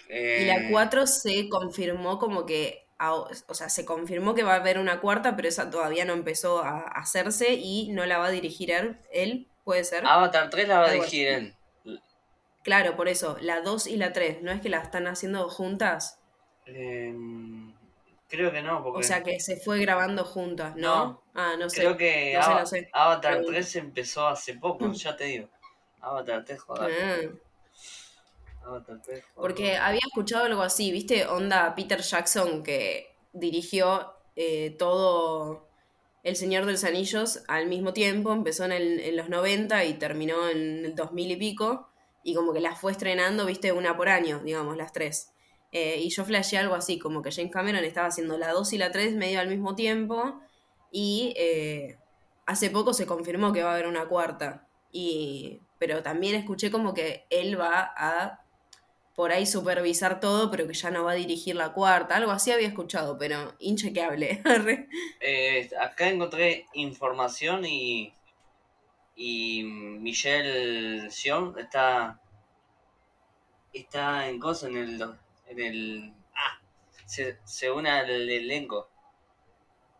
Y 0.07 0.45
la 0.45 0.57
eh, 0.57 0.67
4 0.69 1.07
se 1.07 1.49
confirmó 1.49 2.19
como 2.19 2.45
que 2.45 2.85
o 2.99 3.53
sea, 3.55 3.67
se 3.67 3.83
confirmó 3.83 4.35
que 4.35 4.43
va 4.43 4.53
a 4.53 4.57
haber 4.57 4.77
una 4.77 4.99
cuarta, 4.99 5.35
pero 5.35 5.47
esa 5.47 5.71
todavía 5.71 6.05
no 6.05 6.13
empezó 6.13 6.63
a 6.63 6.81
hacerse 6.81 7.53
y 7.55 7.89
no 7.93 8.05
la 8.05 8.19
va 8.19 8.27
a 8.27 8.29
dirigir 8.29 8.69
él, 8.69 8.99
él 9.11 9.47
puede 9.63 9.83
ser. 9.83 10.05
Avatar 10.05 10.51
3 10.51 10.67
la 10.67 10.81
va 10.81 10.85
a 10.85 10.91
dirigir 10.91 11.27
él. 11.27 11.55
Claro, 12.61 12.95
por 12.95 13.07
eso, 13.07 13.37
la 13.41 13.61
2 13.61 13.87
y 13.87 13.97
la 13.97 14.13
3, 14.13 14.43
¿no 14.43 14.51
es 14.51 14.61
que 14.61 14.69
la 14.69 14.83
están 14.83 15.07
haciendo 15.07 15.49
juntas? 15.49 16.19
Em, 16.67 17.73
creo 18.27 18.51
que 18.51 18.61
no, 18.61 18.83
porque... 18.83 18.99
O 18.99 19.03
sea, 19.03 19.23
que 19.23 19.39
se 19.39 19.57
fue 19.57 19.79
grabando 19.79 20.25
juntas, 20.25 20.75
¿no? 20.75 21.23
ah, 21.33 21.55
no 21.57 21.71
sé. 21.71 21.77
Creo 21.77 21.97
que 21.97 22.37
Avatar 22.37 23.41
3 23.47 23.75
empezó 23.77 24.27
hace 24.27 24.53
poco, 24.53 24.91
ya 24.91 25.15
te 25.15 25.23
digo. 25.23 25.49
Avatar 26.01 26.43
3, 26.45 26.61
joder. 26.61 27.39
Ah. 28.63 28.67
Avatar 28.67 29.01
3, 29.03 29.23
Porque 29.35 29.77
había 29.77 30.01
escuchado 30.05 30.45
algo 30.45 30.61
así, 30.61 30.91
¿viste? 30.91 31.25
Onda 31.25 31.73
Peter 31.75 32.01
Jackson 32.01 32.63
que 32.63 33.15
dirigió 33.33 34.13
eh, 34.35 34.75
todo 34.77 35.67
El 36.23 36.35
Señor 36.35 36.65
de 36.65 36.73
los 36.73 36.83
Anillos 36.83 37.43
al 37.47 37.67
mismo 37.67 37.93
tiempo, 37.93 38.33
empezó 38.33 38.65
en, 38.65 38.71
en 38.71 39.17
los 39.17 39.29
90 39.29 39.85
y 39.85 39.93
terminó 39.95 40.49
en 40.49 40.85
el 40.85 40.95
2000 40.95 41.31
y 41.31 41.35
pico 41.37 41.87
y 42.23 42.35
como 42.35 42.53
que 42.53 42.61
las 42.61 42.79
fue 42.79 42.91
estrenando, 42.91 43.45
viste, 43.45 43.71
una 43.71 43.97
por 43.97 44.09
año, 44.09 44.39
digamos, 44.43 44.77
las 44.77 44.93
tres. 44.93 45.31
Eh, 45.71 46.01
y 46.01 46.09
yo 46.09 46.25
flashé 46.25 46.57
algo 46.57 46.75
así, 46.75 46.99
como 46.99 47.21
que 47.21 47.31
James 47.31 47.51
Cameron 47.51 47.83
estaba 47.83 48.07
haciendo 48.07 48.37
la 48.37 48.51
2 48.51 48.73
y 48.73 48.77
la 48.77 48.91
3 48.91 49.15
medio 49.15 49.39
al 49.39 49.47
mismo 49.47 49.73
tiempo 49.73 50.41
y 50.91 51.33
eh, 51.37 51.97
hace 52.45 52.69
poco 52.69 52.93
se 52.93 53.05
confirmó 53.05 53.53
que 53.53 53.63
va 53.63 53.71
a 53.71 53.73
haber 53.73 53.87
una 53.87 54.07
cuarta. 54.07 54.67
Y, 54.91 55.61
pero 55.81 56.03
también 56.03 56.35
escuché 56.35 56.69
como 56.69 56.93
que 56.93 57.25
él 57.31 57.59
va 57.59 57.91
a 57.97 58.45
por 59.15 59.31
ahí 59.31 59.47
supervisar 59.47 60.19
todo, 60.19 60.51
pero 60.51 60.67
que 60.67 60.75
ya 60.75 60.91
no 60.91 61.03
va 61.03 61.13
a 61.13 61.15
dirigir 61.15 61.55
la 61.55 61.73
cuarta. 61.73 62.17
Algo 62.17 62.29
así 62.29 62.51
había 62.51 62.67
escuchado, 62.67 63.17
pero 63.17 63.55
inchequeable. 63.57 64.43
eh, 65.19 65.71
acá 65.81 66.07
encontré 66.07 66.67
información 66.73 67.65
y 67.65 68.13
y 69.15 69.63
Michelle 69.63 71.09
Sion 71.09 71.57
está 71.57 72.19
está 73.73 74.29
en 74.29 74.39
cosa 74.39 74.67
en 74.67 74.77
el 74.77 75.01
en 75.47 75.59
el 75.59 76.13
ah, 76.35 76.61
se, 77.05 77.39
se 77.43 77.71
une 77.71 77.89
al 77.89 78.29
elenco 78.29 78.87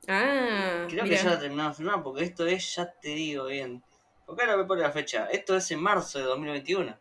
ah 0.08 0.86
creo 0.88 1.06
que 1.06 1.16
ya 1.16 1.24
la 1.24 1.40
terminamos 1.40 1.78
de 1.78 1.84
filmar 1.84 2.04
porque 2.04 2.24
esto 2.24 2.46
es 2.46 2.76
ya 2.76 2.92
te 2.92 3.10
digo 3.10 3.46
bien 3.46 3.84
porque 4.32 4.46
ahora 4.46 4.56
me 4.56 4.64
pone 4.64 4.82
la 4.82 4.92
fecha. 4.92 5.28
Esto 5.30 5.58
es 5.58 5.70
en 5.72 5.82
marzo 5.82 6.20
de 6.20 6.24
2021 6.24 6.98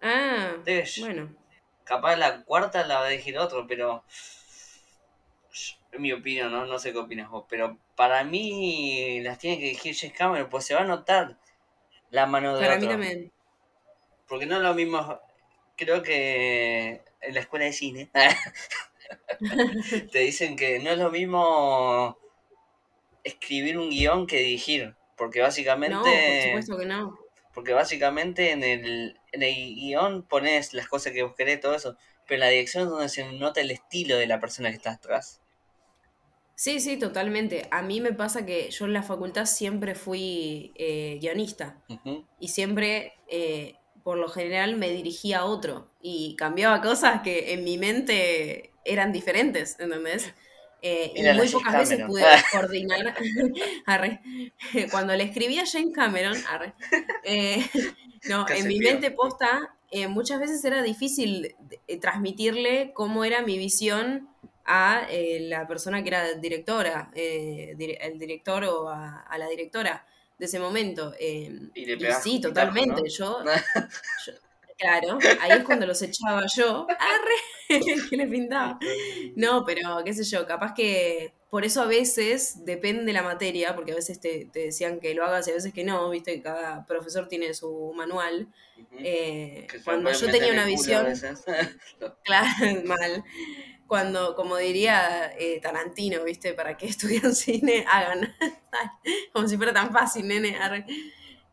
ah 0.00 0.56
bueno. 1.00 1.34
capaz 1.84 2.16
la 2.16 2.42
cuarta 2.42 2.86
la 2.86 3.00
va 3.00 3.06
a 3.06 3.08
dirigir 3.08 3.38
otro 3.38 3.66
pero 3.66 4.02
en 5.92 6.02
mi 6.02 6.12
opinión, 6.12 6.50
¿no? 6.52 6.66
No 6.66 6.78
sé 6.78 6.92
qué 6.92 6.98
opinas 6.98 7.30
vos, 7.30 7.44
pero 7.48 7.78
para 7.94 8.24
mí 8.24 9.20
las 9.20 9.38
tiene 9.38 9.58
que 9.58 9.64
dirigir 9.64 9.96
James 9.96 10.16
Cameron, 10.16 10.48
pues 10.48 10.64
se 10.64 10.74
va 10.74 10.82
a 10.82 10.84
notar 10.84 11.38
la 12.10 12.26
mano 12.26 12.54
de 12.54 12.60
Para 12.66 12.78
mí 12.78 12.86
también. 12.86 13.32
Porque 14.26 14.46
no 14.46 14.56
es 14.56 14.62
lo 14.62 14.74
mismo, 14.74 15.20
creo 15.76 16.02
que 16.02 17.02
en 17.20 17.34
la 17.34 17.40
escuela 17.40 17.64
de 17.64 17.72
cine 17.72 18.10
te 20.12 20.18
dicen 20.18 20.56
que 20.56 20.80
no 20.80 20.90
es 20.90 20.98
lo 20.98 21.10
mismo 21.10 22.18
escribir 23.24 23.78
un 23.78 23.90
guion 23.90 24.26
que 24.26 24.38
dirigir, 24.38 24.95
porque 25.16 25.40
básicamente... 25.40 25.94
No, 25.94 26.02
por 26.02 26.42
supuesto 26.44 26.78
que 26.78 26.86
no. 26.86 27.18
Porque 27.54 27.72
básicamente 27.72 28.50
en 28.52 28.62
el, 28.62 29.18
en 29.32 29.42
el 29.42 29.54
guion 29.54 30.22
pones 30.22 30.74
las 30.74 30.88
cosas 30.88 31.12
que 31.12 31.22
vos 31.22 31.34
querés, 31.34 31.60
todo 31.60 31.74
eso, 31.74 31.96
pero 32.26 32.36
en 32.36 32.40
la 32.40 32.48
dirección 32.48 32.84
es 32.84 32.90
donde 32.90 33.08
se 33.08 33.32
nota 33.32 33.60
el 33.60 33.70
estilo 33.70 34.16
de 34.16 34.26
la 34.26 34.40
persona 34.40 34.70
que 34.70 34.76
está 34.76 34.92
atrás. 34.92 35.40
Sí, 36.54 36.80
sí, 36.80 36.98
totalmente. 36.98 37.68
A 37.70 37.82
mí 37.82 38.00
me 38.00 38.12
pasa 38.12 38.46
que 38.46 38.70
yo 38.70 38.86
en 38.86 38.94
la 38.94 39.02
facultad 39.02 39.44
siempre 39.44 39.94
fui 39.94 40.72
eh, 40.76 41.18
guionista 41.20 41.82
y 42.40 42.48
siempre, 42.48 43.12
eh, 43.28 43.76
por 44.02 44.16
lo 44.16 44.28
general, 44.28 44.76
me 44.76 44.90
dirigía 44.90 45.40
a 45.40 45.44
otro 45.44 45.90
y 46.00 46.34
cambiaba 46.36 46.80
cosas 46.80 47.20
que 47.20 47.52
en 47.52 47.62
mi 47.62 47.76
mente 47.76 48.72
eran 48.86 49.12
diferentes, 49.12 49.78
¿entendés? 49.78 50.32
Eh, 50.82 51.12
y 51.16 51.22
muy 51.36 51.48
pocas 51.48 51.78
veces 51.78 52.00
pude 52.06 52.24
coordinar. 52.52 53.14
Cuando 54.90 55.14
le 55.14 55.24
escribí 55.24 55.58
a 55.58 55.66
Jane 55.66 55.92
Cameron, 55.92 56.36
no, 58.28 58.48
en 58.48 58.68
mi 58.68 58.78
mente 58.78 59.10
posta, 59.10 59.74
muchas 60.08 60.40
veces 60.40 60.64
era 60.64 60.82
difícil 60.82 61.56
transmitirle 62.00 62.92
cómo 62.94 63.24
era 63.24 63.42
mi 63.42 63.58
visión 63.58 64.28
a 64.66 65.06
eh, 65.08 65.46
la 65.48 65.66
persona 65.66 66.02
que 66.02 66.08
era 66.08 66.34
directora, 66.34 67.10
eh, 67.14 67.76
el 68.00 68.18
director 68.18 68.64
o 68.64 68.88
a, 68.88 69.24
la 69.38 69.48
directora 69.48 70.04
de 70.38 70.46
ese 70.46 70.58
momento. 70.58 71.14
Eh, 71.18 71.70
y, 71.74 71.86
sí, 72.20 72.40
totalmente. 72.40 73.08
Yo, 73.08 73.38
claro, 74.76 75.18
ahí 75.40 75.52
es 75.52 75.64
cuando 75.64 75.86
los 75.86 76.00
echaba 76.02 76.42
yo. 76.54 76.86
¡Arre! 76.88 77.38
que 78.10 78.16
le 78.16 78.26
pintaba. 78.26 78.78
No, 79.34 79.64
pero 79.64 80.02
qué 80.04 80.14
sé 80.14 80.24
yo, 80.24 80.46
capaz 80.46 80.74
que 80.74 81.34
por 81.50 81.64
eso 81.64 81.82
a 81.82 81.86
veces 81.86 82.64
depende 82.64 83.12
la 83.12 83.22
materia, 83.22 83.74
porque 83.74 83.92
a 83.92 83.96
veces 83.96 84.20
te, 84.20 84.50
decían 84.52 85.00
que 85.00 85.14
lo 85.14 85.24
hagas 85.24 85.46
y 85.48 85.52
a 85.52 85.54
veces 85.54 85.72
que 85.72 85.84
no, 85.84 86.10
viste 86.10 86.34
que 86.34 86.42
cada 86.42 86.84
profesor 86.86 87.28
tiene 87.28 87.54
su 87.54 87.92
manual. 87.94 88.48
cuando 89.84 90.12
yo 90.12 90.30
tenía 90.30 90.52
una 90.52 90.66
visión, 90.66 91.06
claro, 92.24 92.48
mal 92.84 93.24
cuando, 93.86 94.34
como 94.34 94.56
diría 94.56 95.32
eh, 95.38 95.60
Tarantino, 95.60 96.24
¿viste? 96.24 96.54
Para 96.54 96.76
que 96.76 96.86
estudian 96.86 97.34
cine, 97.34 97.84
hagan. 97.88 98.34
como 99.32 99.48
si 99.48 99.56
fuera 99.56 99.72
tan 99.72 99.92
fácil, 99.92 100.26
nene. 100.26 100.56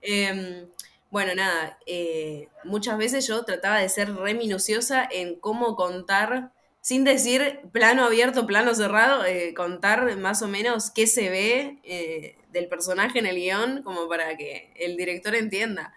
Em, 0.01 0.67
bueno, 1.13 1.35
nada, 1.35 1.77
eh, 1.85 2.47
muchas 2.63 2.97
veces 2.97 3.27
yo 3.27 3.45
trataba 3.45 3.77
de 3.77 3.87
ser 3.87 4.15
re 4.15 4.33
minuciosa 4.33 5.07
en 5.11 5.39
cómo 5.39 5.75
contar, 5.75 6.51
sin 6.81 7.03
decir 7.03 7.59
plano 7.71 8.03
abierto, 8.03 8.47
plano 8.47 8.73
cerrado, 8.73 9.23
eh, 9.23 9.53
contar 9.53 10.17
más 10.17 10.41
o 10.41 10.47
menos 10.47 10.89
qué 10.89 11.05
se 11.05 11.29
ve 11.29 12.39
del 12.49 12.67
personaje 12.67 13.19
en 13.19 13.27
el 13.27 13.35
guion, 13.35 13.83
como 13.83 14.09
para 14.09 14.35
que 14.37 14.73
el 14.75 14.97
director 14.97 15.35
entienda. 15.35 15.93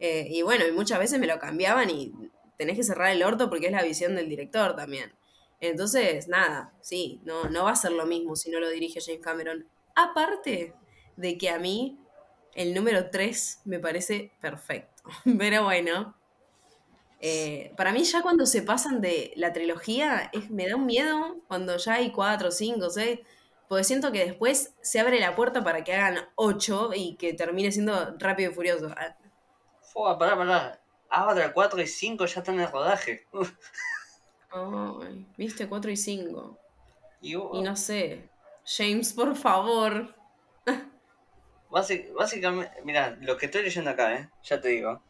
y 0.00 0.42
bueno, 0.42 0.66
y 0.66 0.72
muchas 0.72 0.98
veces 0.98 1.20
me 1.20 1.28
lo 1.28 1.38
cambiaban 1.38 1.88
y 1.88 2.12
tenés 2.56 2.76
que 2.76 2.82
cerrar 2.82 3.12
el 3.12 3.22
orto 3.22 3.48
porque 3.48 3.66
es 3.66 3.72
la 3.72 3.84
visión 3.84 4.16
del 4.16 4.28
director 4.28 4.74
también. 4.74 5.12
Entonces, 5.60 6.26
nada, 6.26 6.74
sí, 6.80 7.20
no, 7.24 7.44
no 7.50 7.66
va 7.66 7.70
a 7.70 7.76
ser 7.76 7.92
lo 7.92 8.04
mismo 8.04 8.34
si 8.34 8.50
no 8.50 8.58
lo 8.58 8.68
dirige 8.68 9.00
James 9.00 9.22
Cameron. 9.22 9.68
Aparte 9.94 10.74
de 11.16 11.38
que 11.38 11.50
a 11.50 11.60
mí 11.60 12.00
el 12.56 12.74
número 12.74 13.10
3 13.10 13.62
me 13.64 13.78
parece 13.78 14.32
perfecto. 14.40 15.02
Pero 15.38 15.64
bueno, 15.64 16.16
eh, 17.20 17.72
para 17.76 17.92
mí 17.92 18.02
ya 18.04 18.22
cuando 18.22 18.46
se 18.46 18.62
pasan 18.62 19.00
de 19.00 19.32
la 19.36 19.52
trilogía 19.52 20.30
es, 20.32 20.50
me 20.50 20.68
da 20.68 20.76
un 20.76 20.86
miedo 20.86 21.36
cuando 21.48 21.76
ya 21.76 21.94
hay 21.94 22.10
4, 22.10 22.50
5, 22.50 22.90
6, 22.90 23.20
porque 23.68 23.84
siento 23.84 24.12
que 24.12 24.24
después 24.24 24.74
se 24.80 25.00
abre 25.00 25.20
la 25.20 25.34
puerta 25.34 25.62
para 25.62 25.84
que 25.84 25.94
hagan 25.94 26.24
8 26.36 26.90
y 26.94 27.16
que 27.16 27.34
termine 27.34 27.72
siendo 27.72 28.16
rápido 28.18 28.50
y 28.50 28.54
furioso. 28.54 28.94
Fua, 29.80 30.18
pará, 30.18 30.36
pará. 30.36 30.80
Avatar 31.08 31.52
4 31.52 31.80
y 31.82 31.86
5 31.86 32.26
ya 32.26 32.40
están 32.40 32.56
en 32.56 32.62
el 32.62 32.72
rodaje. 32.72 33.26
Ay, 34.50 35.26
viste 35.36 35.68
4 35.68 35.90
y 35.90 35.96
5. 35.96 36.58
Y, 37.20 37.34
no 37.34 37.76
sé. 37.76 38.28
James, 38.64 39.12
por 39.12 39.34
favor. 39.36 40.14
Básicamente, 41.70 42.72
mira, 42.84 43.16
lo 43.20 43.36
que 43.36 43.46
estoy 43.46 43.62
leyendo 43.62 43.90
acá, 43.90 44.14
¿eh? 44.14 44.28
ya 44.42 44.60
te 44.60 44.68
digo. 44.68 45.02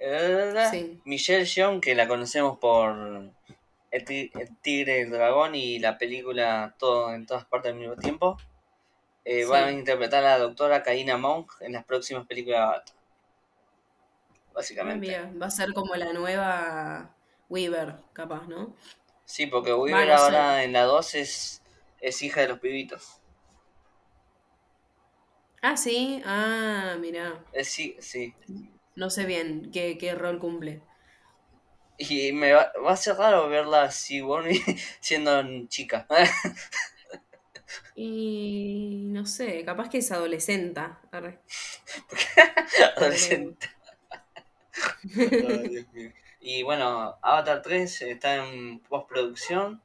Eh, 0.00 0.98
Michelle 1.04 1.44
Young, 1.44 1.80
que 1.80 1.94
la 1.94 2.06
conocemos 2.06 2.58
por 2.58 3.32
el, 3.90 4.04
Tigre 4.62 4.98
y 4.98 5.00
el 5.02 5.10
Dragón 5.10 5.54
y 5.54 5.78
la 5.78 5.98
película 5.98 6.74
todo 6.78 7.12
en 7.14 7.26
todas 7.26 7.44
partes 7.44 7.72
al 7.72 7.78
mismo 7.78 7.96
tiempo, 7.96 8.36
eh, 9.24 9.44
va 9.44 9.66
a 9.66 9.72
interpretar 9.72 10.24
a 10.24 10.30
la 10.30 10.38
doctora 10.38 10.82
Kaina 10.82 11.16
Monk 11.16 11.52
en 11.60 11.72
las 11.72 11.84
próximas 11.84 12.26
películas 12.26 12.84
de 12.84 12.92
Básicamente. 14.54 15.30
va 15.40 15.46
a 15.46 15.50
ser 15.50 15.72
como 15.72 15.94
la 15.94 16.12
nueva 16.12 17.14
Weaver, 17.48 17.94
capaz, 18.12 18.48
¿no? 18.48 18.74
Sí, 19.24 19.46
porque 19.46 19.72
Weaver 19.72 20.10
ahora 20.10 20.64
en 20.64 20.72
la 20.72 20.82
2 20.82 21.14
es, 21.14 21.62
es 22.00 22.22
hija 22.22 22.40
de 22.40 22.48
los 22.48 22.58
pibitos. 22.58 23.17
Ah, 25.62 25.76
sí, 25.76 26.22
ah, 26.24 26.96
mira. 27.00 27.44
Eh, 27.52 27.64
sí, 27.64 27.96
sí. 28.00 28.34
No 28.94 29.10
sé 29.10 29.26
bien 29.26 29.70
qué, 29.72 29.98
qué 29.98 30.14
rol 30.14 30.38
cumple. 30.38 30.82
Y 31.98 32.32
me 32.32 32.52
va, 32.52 32.72
va, 32.84 32.92
a 32.92 32.96
ser 32.96 33.16
raro 33.16 33.48
verla 33.48 33.82
así, 33.82 34.20
bueno, 34.20 34.48
siendo 35.00 35.66
chica. 35.66 36.06
y 37.96 39.08
no 39.10 39.26
sé, 39.26 39.64
capaz 39.64 39.88
que 39.88 39.98
es 39.98 40.12
adolescente. 40.12 40.80
adolescente. 42.96 43.68
Dios 45.02 45.92
mío. 45.92 46.12
Y 46.40 46.62
bueno, 46.62 47.18
Avatar 47.20 47.62
3 47.62 48.02
está 48.02 48.36
en 48.36 48.78
postproducción. 48.80 49.82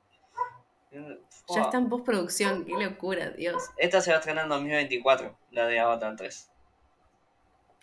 Ya 1.50 1.62
está 1.62 1.78
en 1.78 1.90
postproducción, 1.90 2.66
qué 2.66 2.74
locura, 2.74 3.32
Dios. 3.32 3.64
Esta 3.78 4.02
se 4.02 4.12
va 4.12 4.18
a 4.18 4.20
estrenar 4.20 4.46
en 4.46 4.50
2024, 4.50 5.38
la 5.52 5.68
de 5.68 5.80
Avatar 5.80 6.16
3. 6.16 6.50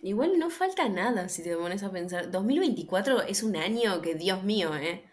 Igual 0.02 0.38
no 0.38 0.48
falta 0.48 0.88
nada 0.88 1.28
si 1.28 1.42
te 1.42 1.54
pones 1.56 1.82
a 1.82 1.90
pensar. 1.90 2.30
2024 2.30 3.22
es 3.22 3.42
un 3.42 3.56
año 3.56 4.00
que, 4.00 4.14
Dios 4.14 4.42
mío, 4.42 4.74
¿eh? 4.76 5.04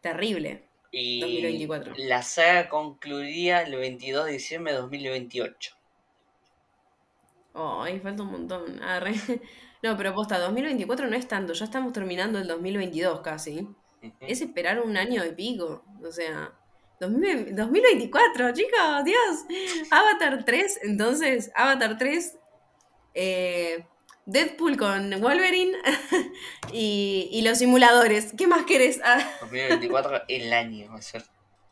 Terrible. 0.00 0.66
Y 0.90 1.20
2024. 1.20 1.94
la 1.98 2.22
saga 2.22 2.68
concluiría 2.68 3.62
el 3.62 3.76
22 3.76 4.26
de 4.26 4.32
diciembre 4.32 4.72
de 4.72 4.78
2028. 4.78 5.76
Oh, 7.52 7.82
ahí 7.82 8.00
falta 8.00 8.22
un 8.22 8.32
montón. 8.32 8.82
Arre. 8.82 9.14
No, 9.82 9.98
pero 9.98 10.14
posta, 10.14 10.38
2024 10.38 11.10
no 11.10 11.14
es 11.14 11.28
tanto, 11.28 11.52
ya 11.52 11.66
estamos 11.66 11.92
terminando 11.92 12.38
el 12.38 12.48
2022 12.48 13.20
casi. 13.20 13.68
Ujú. 14.02 14.14
Es 14.22 14.40
esperar 14.40 14.80
un 14.80 14.96
año 14.96 15.22
de 15.22 15.34
pico. 15.34 15.84
O 16.02 16.10
sea, 16.10 16.54
2000 16.54 16.63
2024, 17.00 18.52
chicos, 18.52 19.04
Dios. 19.04 19.44
Avatar 19.90 20.44
3, 20.44 20.80
entonces, 20.84 21.50
Avatar 21.54 21.98
3, 21.98 22.36
eh, 23.14 23.84
Deadpool 24.26 24.76
con 24.76 25.10
Wolverine 25.20 25.76
y, 26.72 27.28
y 27.32 27.42
los 27.42 27.58
simuladores. 27.58 28.32
¿Qué 28.36 28.46
más 28.46 28.64
querés? 28.64 29.00
Ah, 29.04 29.18
2024, 29.42 30.22
el 30.28 30.52
año 30.52 30.90
va 30.92 30.98
a 30.98 31.02
ser. 31.02 31.24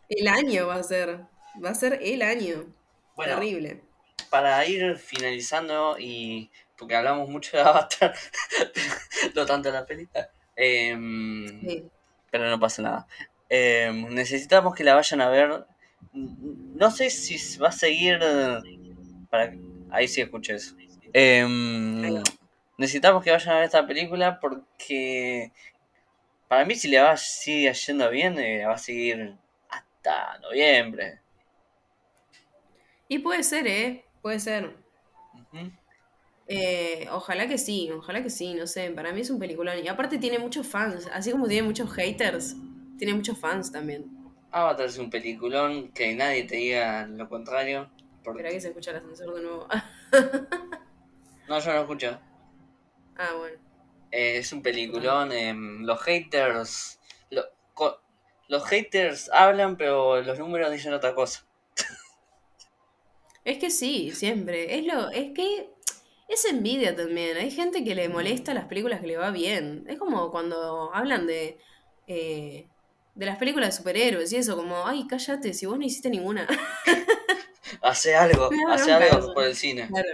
el 0.09 0.29
año 0.29 0.67
va 0.67 0.75
a 0.77 0.83
ser. 0.83 1.21
Va 1.65 1.71
a 1.71 1.75
ser 1.75 1.99
el 2.03 2.23
año. 2.23 2.67
Bueno, 3.15 3.35
Terrible. 3.37 3.83
para 4.31 4.67
ir 4.67 4.97
finalizando 4.97 5.97
y 5.99 6.51
porque 6.79 6.97
hablamos 6.97 7.29
mucho 7.29 7.57
de 7.57 7.63
Avatar, 7.63 8.15
no 9.35 9.47
tanto 9.47 9.69
de 9.71 9.73
la 9.79 9.87
película, 9.87 10.31
em, 10.57 11.61
Sí. 11.61 11.85
pero 12.31 12.49
no 12.51 12.59
pasa 12.59 12.83
nada. 12.83 13.07
Em, 13.55 14.09
necesitamos 14.15 14.75
que 14.75 14.83
la 14.83 14.95
vayan 14.95 15.21
a 15.21 15.29
ver. 15.29 15.67
No 16.15 16.91
sé 16.91 17.11
si 17.11 17.59
va 17.59 17.69
a 17.69 17.73
seguir. 17.73 18.19
Para... 19.29 19.53
Ahí 19.91 20.09
sí 20.09 20.23
escuché 20.23 20.55
eso. 20.55 20.75
Em, 21.13 22.23
necesitamos 22.79 23.23
que 23.23 23.31
vayan 23.31 23.51
a 23.51 23.57
ver 23.57 23.65
esta 23.65 23.87
película 23.87 24.41
porque 24.41 25.53
para 26.49 26.65
mí 26.65 26.75
si 26.75 26.89
le 26.89 27.01
va 27.01 27.15
sigue 27.19 27.71
yendo 27.75 28.09
bien, 28.09 28.39
eh, 28.39 28.65
va 28.65 28.73
a 28.73 28.79
seguir 28.79 29.37
hasta 29.69 30.39
noviembre. 30.39 31.21
Y 33.07 33.19
puede 33.19 33.43
ser, 33.43 33.67
¿eh? 33.67 34.07
Puede 34.23 34.41
ser. 34.41 34.75
Eh, 36.49 37.07
ojalá 37.11 37.47
que 37.47 37.59
sí, 37.59 37.91
ojalá 37.91 38.23
que 38.23 38.31
sí, 38.31 38.55
no 38.55 38.67
sé, 38.67 38.91
para 38.93 39.13
mí 39.13 39.21
es 39.21 39.29
un 39.29 39.39
peliculón. 39.39 39.79
Y 39.85 39.89
aparte 39.89 40.17
tiene 40.17 40.39
muchos 40.39 40.67
fans, 40.67 41.07
así 41.13 41.33
como 41.33 41.47
tiene 41.49 41.67
muchos 41.69 41.93
haters, 41.93 42.57
tiene 43.03 43.15
muchos 43.15 43.37
fans 43.37 43.73
también. 43.73 44.05
Avatar 44.53 44.87
es 44.87 44.97
un 44.97 45.11
peliculón 45.11 45.91
que 45.91 46.15
nadie 46.15 46.45
te 46.45 46.55
diga 46.55 47.05
lo 47.09 47.29
contrario. 47.29 47.91
porque- 48.23 48.39
Espera 48.43 48.55
que 48.55 48.61
se 48.61 48.69
escucha 48.69 48.93
el 48.93 48.99
ascensor 48.99 49.35
de 49.35 49.43
nuevo. 49.43 49.67
No, 51.49 51.59
yo 51.59 51.67
no 51.67 51.75
lo 51.75 51.81
escucho. 51.81 52.21
ah, 53.17 53.35
bueno. 53.37 53.57
Eh, 54.13 54.37
es 54.39 54.53
un 54.53 54.63
peliculón. 54.63 55.33
em, 55.33 55.83
los 55.85 56.01
haters. 56.03 57.01
lo- 57.31 57.43
co- 57.75 58.01
los 58.47 58.65
haters 58.67 59.29
hablan, 59.33 59.77
pero 59.77 60.23
los 60.23 60.39
números 60.39 60.71
dicen 60.71 60.93
otra 60.93 61.13
cosa. 61.17 61.45
Es 63.45 63.59
que 63.59 63.71
sí, 63.71 64.13
siempre. 64.13 64.79
Es 64.79 64.87
lo, 64.87 65.09
es 65.11 65.33
que 65.33 65.73
es 66.29 66.45
envidia 66.45 66.95
también. 66.95 67.37
Hay 67.37 67.51
gente 67.51 67.83
que 67.83 67.97
le 67.97 68.09
molesta 68.09 68.55
las 68.55 68.67
películas 68.67 69.01
que 69.01 69.09
le 69.09 69.17
va 69.17 69.33
bien. 69.33 69.85
Es 69.89 69.99
como 69.99 70.31
cuando 70.31 70.95
hablan 70.95 71.27
de, 71.27 71.59
eh, 72.07 72.69
de 73.15 73.27
las 73.27 73.37
películas 73.39 73.71
de 73.71 73.77
superhéroes 73.77 74.33
y 74.33 74.37
eso, 74.37 74.57
como, 74.57 74.87
ay, 74.87 75.07
cállate, 75.09 75.53
si 75.55 75.67
vos 75.67 75.79
no 75.79 75.85
hiciste 75.85 76.11
ninguna. 76.11 76.47
Hace 77.83 78.15
algo, 78.15 78.51
hace 78.69 78.93
algo 78.93 79.19
eso. 79.19 79.35
por 79.35 79.45
el 79.45 79.57
cine. 79.57 79.89
Claro. 79.89 80.09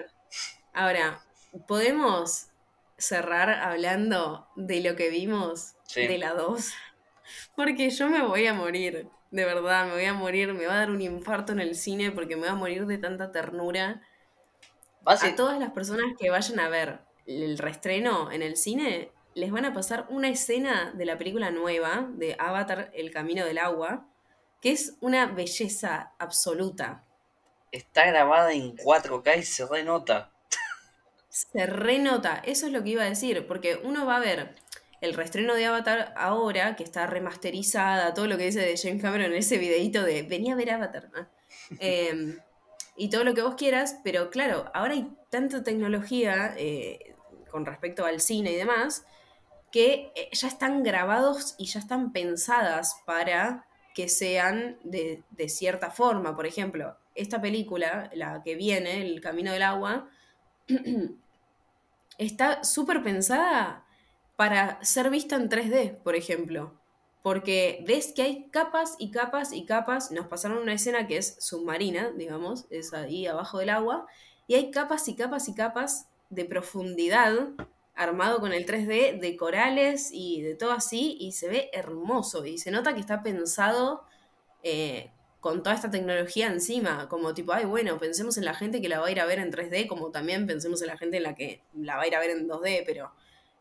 Ahora, 0.73 1.21
¿podemos 1.67 2.47
cerrar 2.97 3.51
hablando 3.51 4.49
de 4.57 4.81
lo 4.81 4.97
que 4.97 5.11
vimos 5.11 5.75
Sí. 5.85 6.07
de 6.07 6.19
la 6.19 6.35
2? 6.35 6.73
Porque 7.57 7.91
yo 7.91 8.09
me 8.09 8.23
voy 8.23 8.47
a 8.47 8.55
morir, 8.55 9.09
de 9.31 9.45
verdad, 9.45 9.87
me 9.87 9.93
voy 9.93 10.05
a 10.05 10.15
morir, 10.15 10.53
me 10.55 10.67
va 10.67 10.75
a 10.75 10.79
dar 10.79 10.91
un 10.91 11.01
infarto 11.03 11.53
en 11.53 11.61
el 11.61 11.75
cine 11.75 12.11
porque 12.13 12.37
me 12.37 12.43
voy 12.43 12.51
a 12.51 12.55
morir 12.55 12.87
de 12.87 12.99
tanta 12.99 13.33
ternura. 13.33 14.03
Basi- 15.05 15.33
A 15.33 15.37
todas 15.37 15.59
las 15.59 15.71
personas 15.73 16.07
que 16.19 16.31
vayan 16.31 16.61
a 16.61 16.69
ver 16.69 17.01
el 17.27 17.59
reestreno 17.59 18.31
en 18.31 18.43
el 18.43 18.57
cine, 18.57 19.11
les 19.39 19.53
van 19.53 19.65
a 19.65 19.73
pasar 19.73 20.07
una 20.11 20.29
escena 20.29 20.93
de 20.97 21.05
la 21.05 21.17
película 21.17 21.53
nueva 21.53 22.09
de 22.11 22.35
Avatar, 22.41 22.91
El 22.93 23.13
Camino 23.13 23.45
del 23.45 23.59
Agua, 23.59 24.09
que 24.61 24.73
es 24.73 24.97
una 25.01 25.27
belleza 25.27 26.13
absoluta. 26.19 27.05
Está 27.71 28.07
grabada 28.07 28.53
en 28.53 28.77
4K 28.77 29.39
y 29.39 29.43
se 29.45 29.65
renota. 29.67 30.33
Se 31.29 31.67
renota, 31.67 32.43
eso 32.45 32.67
es 32.67 32.73
lo 32.73 32.83
que 32.83 32.91
iba 32.91 33.05
a 33.05 33.09
decir, 33.09 33.47
porque 33.47 33.77
uno 33.77 34.07
va 34.07 34.17
a 34.17 34.21
ver 34.21 34.57
el 35.01 35.15
reestreno 35.15 35.55
de 35.55 35.67
Avatar 35.67 36.13
ahora, 36.17 36.75
que 36.75 36.83
está 36.83 37.07
remasterizada, 37.07 38.15
todo 38.15 38.27
lo 38.27 38.39
que 38.39 38.47
dice 38.47 38.59
de 38.59 38.77
James 38.77 39.01
Cameron 39.01 39.31
en 39.31 39.39
ese 39.39 39.57
videito 39.57 40.03
de 40.03 40.23
venía 40.25 40.55
a 40.55 40.57
ver 40.57 40.73
Avatar. 40.73 41.11
¿no? 41.15 41.29
Eh, 41.81 42.39
y 42.97 43.11
todo 43.11 43.23
lo 43.23 43.35
que 43.35 43.43
vos 43.43 43.55
quieras, 43.55 44.01
pero 44.03 44.31
claro, 44.31 44.71
ahora 44.75 44.95
hay 44.95 45.09
tanta 45.31 45.63
tecnología 45.63 46.55
eh, 46.57 47.15
con 47.51 47.65
respecto 47.65 48.05
al 48.05 48.21
cine 48.21 48.51
y 48.51 48.57
demás, 48.57 49.05
que 49.71 50.13
eh, 50.15 50.29
ya 50.33 50.49
están 50.49 50.83
grabados 50.83 51.55
y 51.59 51.67
ya 51.67 51.81
están 51.81 52.13
pensadas 52.13 53.01
para 53.05 53.67
que 53.95 54.09
sean 54.09 54.79
de, 54.85 55.25
de 55.31 55.49
cierta 55.49 55.91
forma. 55.91 56.35
Por 56.35 56.47
ejemplo, 56.47 56.97
esta 57.15 57.41
película, 57.41 58.11
la 58.15 58.43
que 58.43 58.55
viene, 58.55 59.03
El 59.03 59.21
Camino 59.21 59.53
del 59.53 59.63
Agua, 59.63 60.09
está 62.19 62.63
súper 62.65 63.03
pensada 63.03 63.85
para 64.37 64.83
ser 64.85 65.11
vista 65.11 65.37
en 65.37 65.49
3D, 65.49 65.97
por 65.97 66.15
ejemplo. 66.15 66.75
Porque 67.23 67.85
ves 67.87 68.13
que 68.15 68.23
hay 68.23 68.49
capas 68.51 68.95
y 68.99 69.11
capas 69.11 69.53
y 69.53 69.65
capas. 69.67 70.13
Nos 70.13 70.29
pasaron 70.29 70.59
una 70.59 70.75
escena 70.75 71.09
que 71.09 71.17
es 71.17 71.37
submarina, 71.41 72.11
digamos, 72.11 72.67
es 72.71 72.95
ahí 72.95 73.27
abajo 73.27 73.59
del 73.59 73.71
agua. 73.71 74.07
Y 74.47 74.55
hay 74.55 74.71
capas 74.71 75.09
y 75.09 75.17
capas 75.17 75.49
y 75.49 75.55
capas 75.55 76.07
de 76.31 76.45
profundidad 76.45 77.49
armado 77.99 78.41
con 78.41 78.53
el 78.55 78.67
3D 78.67 79.19
de 79.21 79.37
corales 79.37 80.11
y 80.13 80.43
de 80.43 80.55
todo 80.57 80.73
así. 80.73 81.17
Y 81.21 81.33
se 81.33 81.49
ve 81.49 81.71
hermoso. 81.73 82.47
Y 82.47 82.59
se 82.59 82.71
nota 82.71 82.95
que 82.95 83.01
está 83.01 83.23
pensado 83.23 84.05
eh, 84.63 85.11
con 85.41 85.63
toda 85.63 85.77
esta 85.77 85.91
tecnología 85.91 86.49
encima, 86.49 87.09
como 87.09 87.33
tipo, 87.35 87.53
ay, 87.53 87.65
bueno, 87.65 87.99
pensemos 87.99 88.37
en 88.39 88.45
la 88.45 88.55
gente 88.55 88.81
que 88.83 88.89
la 88.89 89.01
va 89.01 89.07
a 89.07 89.11
ir 89.11 89.21
a 89.21 89.27
ver 89.27 89.39
en 89.39 89.51
3D, 89.51 89.87
como 89.87 90.11
también 90.11 90.47
pensemos 90.47 90.83
en 90.83 90.89
la 90.89 90.97
gente 90.99 91.19
en 91.19 91.23
la 91.23 91.35
que 91.35 91.63
la 91.75 91.97
va 91.97 92.03
a 92.03 92.07
ir 92.09 92.17
a 92.17 92.21
ver 92.21 92.31
en 92.31 92.49
2D, 92.49 92.83
pero 92.87 93.13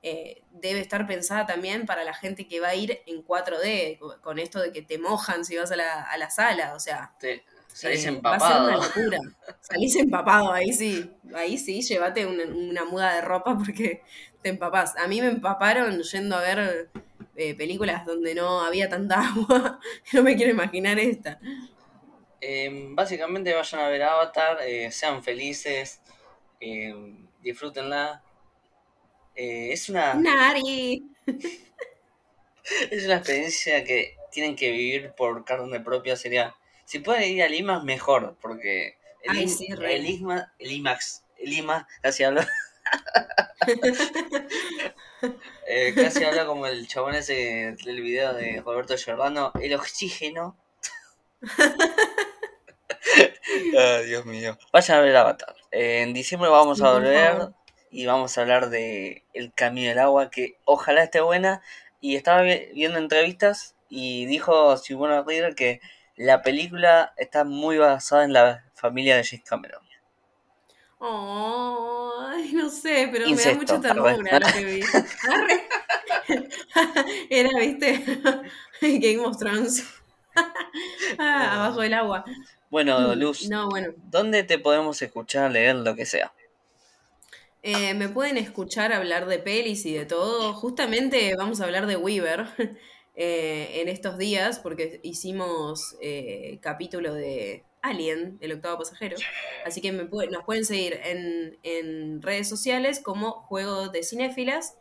eh, 0.01 0.43
debe 0.51 0.79
estar 0.79 1.05
pensada 1.07 1.45
también 1.45 1.85
para 1.85 2.03
la 2.03 2.13
gente 2.15 2.47
que 2.47 2.59
va 2.59 2.69
a 2.69 2.75
ir 2.75 2.99
en 3.05 3.21
4D, 3.21 3.97
co- 3.99 4.19
con 4.21 4.39
esto 4.39 4.59
de 4.59 4.71
que 4.71 4.81
te 4.81 4.97
mojan 4.97 5.45
si 5.45 5.55
vas 5.57 5.71
a 5.71 5.75
la, 5.75 6.03
a 6.03 6.17
la 6.17 6.29
sala, 6.31 6.73
o 6.75 6.79
sea, 6.79 7.15
salís 7.77 8.05
eh, 8.05 8.21
va 8.25 8.35
a 8.35 8.39
ser 8.39 8.57
una 8.57 8.73
empapado. 8.73 8.83
locura. 8.83 9.19
Salís 9.61 9.95
empapado, 9.95 10.51
ahí 10.51 10.73
sí, 10.73 11.11
ahí 11.35 11.57
sí, 11.57 11.81
llévate 11.81 12.25
una, 12.25 12.43
una 12.45 12.85
muda 12.85 13.13
de 13.15 13.21
ropa 13.21 13.55
porque 13.57 14.01
te 14.41 14.49
empapás. 14.49 14.97
A 14.97 15.07
mí 15.07 15.21
me 15.21 15.27
empaparon 15.27 16.01
yendo 16.01 16.35
a 16.35 16.41
ver 16.41 16.89
eh, 17.35 17.53
películas 17.55 18.03
donde 18.05 18.33
no 18.33 18.61
había 18.61 18.89
tanta 18.89 19.21
agua, 19.29 19.79
no 20.13 20.23
me 20.23 20.35
quiero 20.35 20.51
imaginar 20.51 20.97
esta. 20.97 21.39
Em, 22.41 22.95
básicamente 22.95 23.53
vayan 23.53 23.81
a 23.81 23.89
ver 23.89 24.03
Avatar, 24.03 24.57
eh, 24.65 24.91
sean 24.91 25.23
felices, 25.23 26.01
em, 26.59 27.27
disfrútenla. 27.41 28.23
Es 29.35 29.87
una 29.89 30.15
Nari. 30.15 31.11
es 32.91 33.05
una 33.05 33.17
experiencia 33.17 33.83
que 33.83 34.17
tienen 34.31 34.55
que 34.55 34.71
vivir 34.71 35.11
por 35.15 35.45
carne 35.45 35.79
propia. 35.79 36.15
Sería, 36.15 36.55
si 36.87 36.99
pueden 36.99 37.23
ir 37.29 37.43
a 37.43 37.49
Lima, 37.49 37.83
mejor, 37.83 38.37
porque 38.41 38.97
el, 39.23 39.37
Ay, 39.37 39.47
sí, 39.49 39.67
el 39.69 40.05
IMA, 40.05 40.53
el 40.57 40.71
IMAX, 40.71 41.23
el 41.37 41.51
IMA 41.53 41.85
casi 42.01 42.23
habla. 42.23 42.47
Eh, 45.67 45.93
casi 45.95 46.23
habla 46.23 46.45
como 46.45 46.67
el 46.67 46.87
chabón 46.87 47.15
ese 47.15 47.75
del 47.83 48.01
video 48.01 48.33
de 48.33 48.61
Roberto 48.63 48.95
Giordano, 48.95 49.51
el 49.59 49.73
oxígeno. 49.73 50.55
Ay, 53.77 54.05
Dios 54.05 54.25
mío. 54.25 54.57
Vayan 54.71 54.97
a 54.97 55.01
ver 55.01 55.15
Avatar. 55.17 55.55
Eh, 55.71 56.01
en 56.03 56.13
diciembre 56.13 56.49
vamos 56.49 56.81
a 56.81 56.93
volver 56.93 57.49
y 57.89 58.05
vamos 58.05 58.37
a 58.37 58.41
hablar 58.41 58.69
de 58.69 59.25
El 59.33 59.53
Camino 59.53 59.89
del 59.89 59.99
Agua, 59.99 60.29
que 60.29 60.57
ojalá 60.65 61.03
esté 61.03 61.19
buena. 61.21 61.61
Y 61.99 62.15
estaba 62.15 62.43
vi- 62.43 62.69
viendo 62.73 62.99
entrevistas 62.99 63.75
y 63.89 64.25
dijo 64.27 64.77
Simona 64.77 65.23
Reader 65.23 65.55
que 65.55 65.81
la 66.17 66.41
película 66.41 67.13
está 67.17 67.43
muy 67.43 67.77
basada 67.77 68.25
en 68.25 68.33
la 68.33 68.63
familia 68.73 69.15
de 69.15 69.23
James 69.23 69.45
Cameron. 69.45 69.81
Ay, 70.99 72.53
no 72.53 72.69
sé, 72.69 73.07
pero 73.11 73.27
Incesto, 73.27 73.59
me 73.59 73.65
da 73.65 73.69
mucha 73.77 73.81
ternura 73.81 74.39
lo 74.39 74.47
que 74.47 74.65
vi. 74.65 74.81
Era, 77.29 77.49
viste, 77.59 78.03
Game 78.81 79.19
of 79.19 79.37
Thrones. 79.37 79.85
Ah, 81.17 81.55
abajo 81.55 81.81
del 81.81 81.95
agua. 81.95 82.23
Bueno, 82.69 83.15
Luz, 83.15 83.49
No, 83.49 83.69
bueno. 83.69 83.91
¿dónde 84.11 84.43
te 84.43 84.59
podemos 84.59 85.01
escuchar, 85.01 85.49
leer, 85.49 85.77
lo 85.77 85.95
que 85.95 86.05
sea? 86.05 86.31
Eh, 87.63 87.95
me 87.95 88.07
pueden 88.07 88.37
escuchar 88.37 88.93
hablar 88.93 89.25
de 89.25 89.39
pelis 89.39 89.83
y 89.87 89.93
de 89.93 90.05
todo. 90.05 90.53
Justamente 90.53 91.35
vamos 91.35 91.59
a 91.59 91.63
hablar 91.63 91.87
de 91.87 91.95
Weaver 91.95 92.77
eh, 93.17 93.81
en 93.81 93.89
estos 93.89 94.17
días 94.17 94.59
porque 94.59 94.99
hicimos 95.03 95.97
eh, 96.01 96.59
capítulo 96.61 97.13
de 97.13 97.65
Alien, 97.81 98.37
el 98.41 98.51
octavo 98.53 98.77
pasajero. 98.77 99.17
Así 99.65 99.81
que 99.81 99.91
me 99.91 100.05
puede- 100.05 100.29
nos 100.29 100.43
pueden 100.45 100.63
seguir 100.65 100.99
en, 101.03 101.57
en 101.63 102.21
redes 102.21 102.47
sociales 102.47 102.99
como 103.01 103.31
Juego 103.31 103.89
de 103.89 104.03
Cinéfilas 104.03 104.75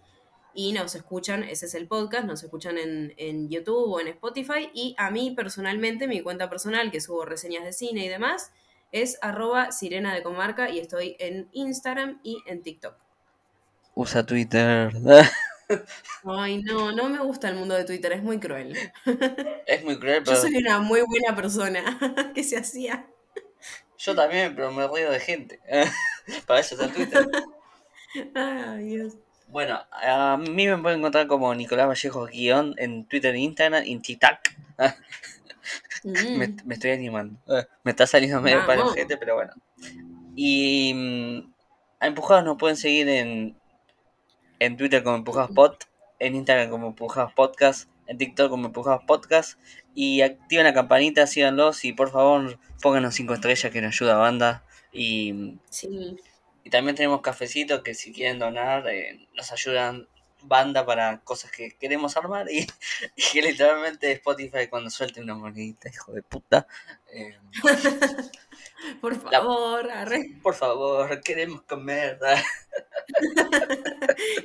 y 0.55 0.73
nos 0.73 0.95
escuchan, 0.95 1.45
ese 1.45 1.67
es 1.67 1.75
el 1.75 1.87
podcast, 1.89 2.25
nos 2.27 2.43
escuchan 2.43 2.79
en, 2.79 3.13
en 3.17 3.49
YouTube 3.51 3.91
o 3.93 4.01
en 4.01 4.09
Spotify. 4.09 4.71
Y 4.75 4.95
a 4.99 5.11
mí 5.11 5.33
personalmente, 5.37 6.07
mi 6.07 6.21
cuenta 6.23 6.49
personal, 6.51 6.91
que 6.91 7.01
subo 7.01 7.25
reseñas 7.25 7.65
de 7.65 7.73
cine 7.73 8.05
y 8.05 8.09
demás, 8.09 8.53
es 8.93 9.19
arroba 9.23 9.73
sirena 9.73 10.15
de 10.15 10.23
comarca 10.23 10.71
y 10.71 10.79
estoy 10.79 11.17
en 11.19 11.49
Instagram 11.53 12.21
y 12.23 12.39
en 12.47 12.63
TikTok. 12.63 12.95
Usa 13.95 14.25
Twitter. 14.27 14.93
Ay, 16.25 16.63
no, 16.63 16.93
no 16.93 17.09
me 17.09 17.19
gusta 17.21 17.49
el 17.49 17.57
mundo 17.57 17.75
de 17.75 17.85
Twitter, 17.85 18.13
es 18.13 18.23
muy 18.23 18.39
cruel. 18.39 18.77
es 19.67 19.85
muy 19.85 19.99
cruel, 19.99 20.19
Yo 20.19 20.25
pero 20.25 20.41
soy 20.41 20.57
una 20.57 20.79
muy 20.81 21.01
buena 21.03 21.35
persona 21.35 21.83
que 22.35 22.45
se 22.45 22.57
hacía. 22.57 23.07
yo 23.99 24.15
también, 24.15 24.55
pero 24.55 24.71
me 24.73 24.87
río 24.87 25.11
de 25.11 25.21
gente. 25.21 25.61
Para 26.47 26.61
eso 26.61 26.75
está 26.75 26.93
Twitter. 26.93 27.27
Ay, 28.35 28.85
Dios. 28.85 29.15
Bueno, 29.49 29.81
a 29.93 30.37
mí 30.37 30.67
me 30.67 30.77
pueden 30.79 30.99
encontrar 30.99 31.27
como 31.29 31.55
Nicolás 31.55 31.87
Vallejo 31.89 32.27
guion 32.27 32.75
en 32.79 33.05
Twitter 33.07 33.35
e 33.35 33.39
Instagram 33.39 33.85
en 33.87 34.03
TikTok. 34.03 34.39
Mm, 36.05 36.37
Me, 36.39 36.55
me 36.65 36.75
estoy 36.75 36.93
animando. 36.93 37.37
Me 37.83 37.91
está 37.91 38.07
saliendo 38.07 38.41
medio 38.41 38.65
para 38.65 38.83
Vamos. 38.83 38.95
gente, 38.95 39.17
pero 39.17 39.35
bueno. 39.35 39.53
Y 40.37 40.93
mm, 40.95 41.53
a 41.99 42.07
Empujados 42.07 42.45
nos 42.45 42.57
pueden 42.57 42.77
seguir 42.77 43.09
en, 43.09 43.57
en 44.59 44.77
Twitter 44.77 45.03
como 45.03 45.17
Empujados 45.17 45.51
Pod, 45.53 45.75
en 46.19 46.35
Instagram 46.37 46.71
como 46.71 46.89
Empujados 46.89 47.33
Podcast, 47.33 47.89
en 48.07 48.19
TikTok 48.19 48.51
como 48.51 48.67
Empujados 48.67 49.03
Podcast. 49.07 49.59
Y 49.95 50.21
activen 50.23 50.65
la 50.65 50.75
campanita, 50.75 51.27
síganlos 51.27 51.85
y 51.85 51.93
por 51.93 52.11
favor 52.11 52.59
pónganos 52.83 53.15
5 53.15 53.35
estrellas 53.35 53.73
que 53.73 53.81
nos 53.81 53.95
ayuda 53.95 54.15
a 54.15 54.19
banda. 54.19 54.65
Y, 54.93 55.59
sí. 55.71 56.17
y 56.65 56.71
también 56.71 56.97
tenemos 56.97 57.21
cafecitos 57.21 57.83
que 57.83 57.95
si 57.95 58.13
quieren 58.13 58.39
donar 58.39 58.89
eh, 58.89 59.27
nos 59.35 59.53
ayudan 59.53 60.09
banda 60.43 60.87
para 60.87 61.21
cosas 61.21 61.51
que 61.51 61.73
queremos 61.73 62.17
armar 62.17 62.51
y, 62.51 62.67
y 63.17 63.23
que 63.33 63.43
literalmente 63.43 64.13
Spotify 64.13 64.69
cuando 64.69 64.91
suelte 64.91 65.21
una 65.21 65.35
monedita, 65.35 65.89
hijo 65.89 66.13
de 66.13 66.23
puta. 66.23 66.67
eh, 67.13 67.37
Por 69.01 69.15
La- 69.33 69.41
favor, 69.41 69.91
arre. 69.91 70.39
Por 70.43 70.55
favor, 70.55 71.21
queremos 71.23 71.63
comer. 71.63 72.19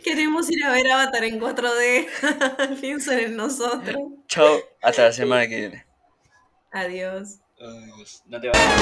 Queremos 0.04 0.50
ir 0.50 0.64
a 0.66 0.72
ver 0.72 0.90
Avatar 0.92 1.24
en 1.24 1.40
4D. 1.40 2.78
Piensen 2.82 3.20
en 3.20 3.36
nosotros. 3.36 3.98
Chao, 4.28 4.60
hasta 4.82 5.04
la 5.06 5.12
semana 5.14 5.48
que 5.48 5.56
viene. 5.58 5.86
Adiós. 6.72 7.38
No 8.26 8.42
te 8.42 8.50
vayas. 8.50 8.82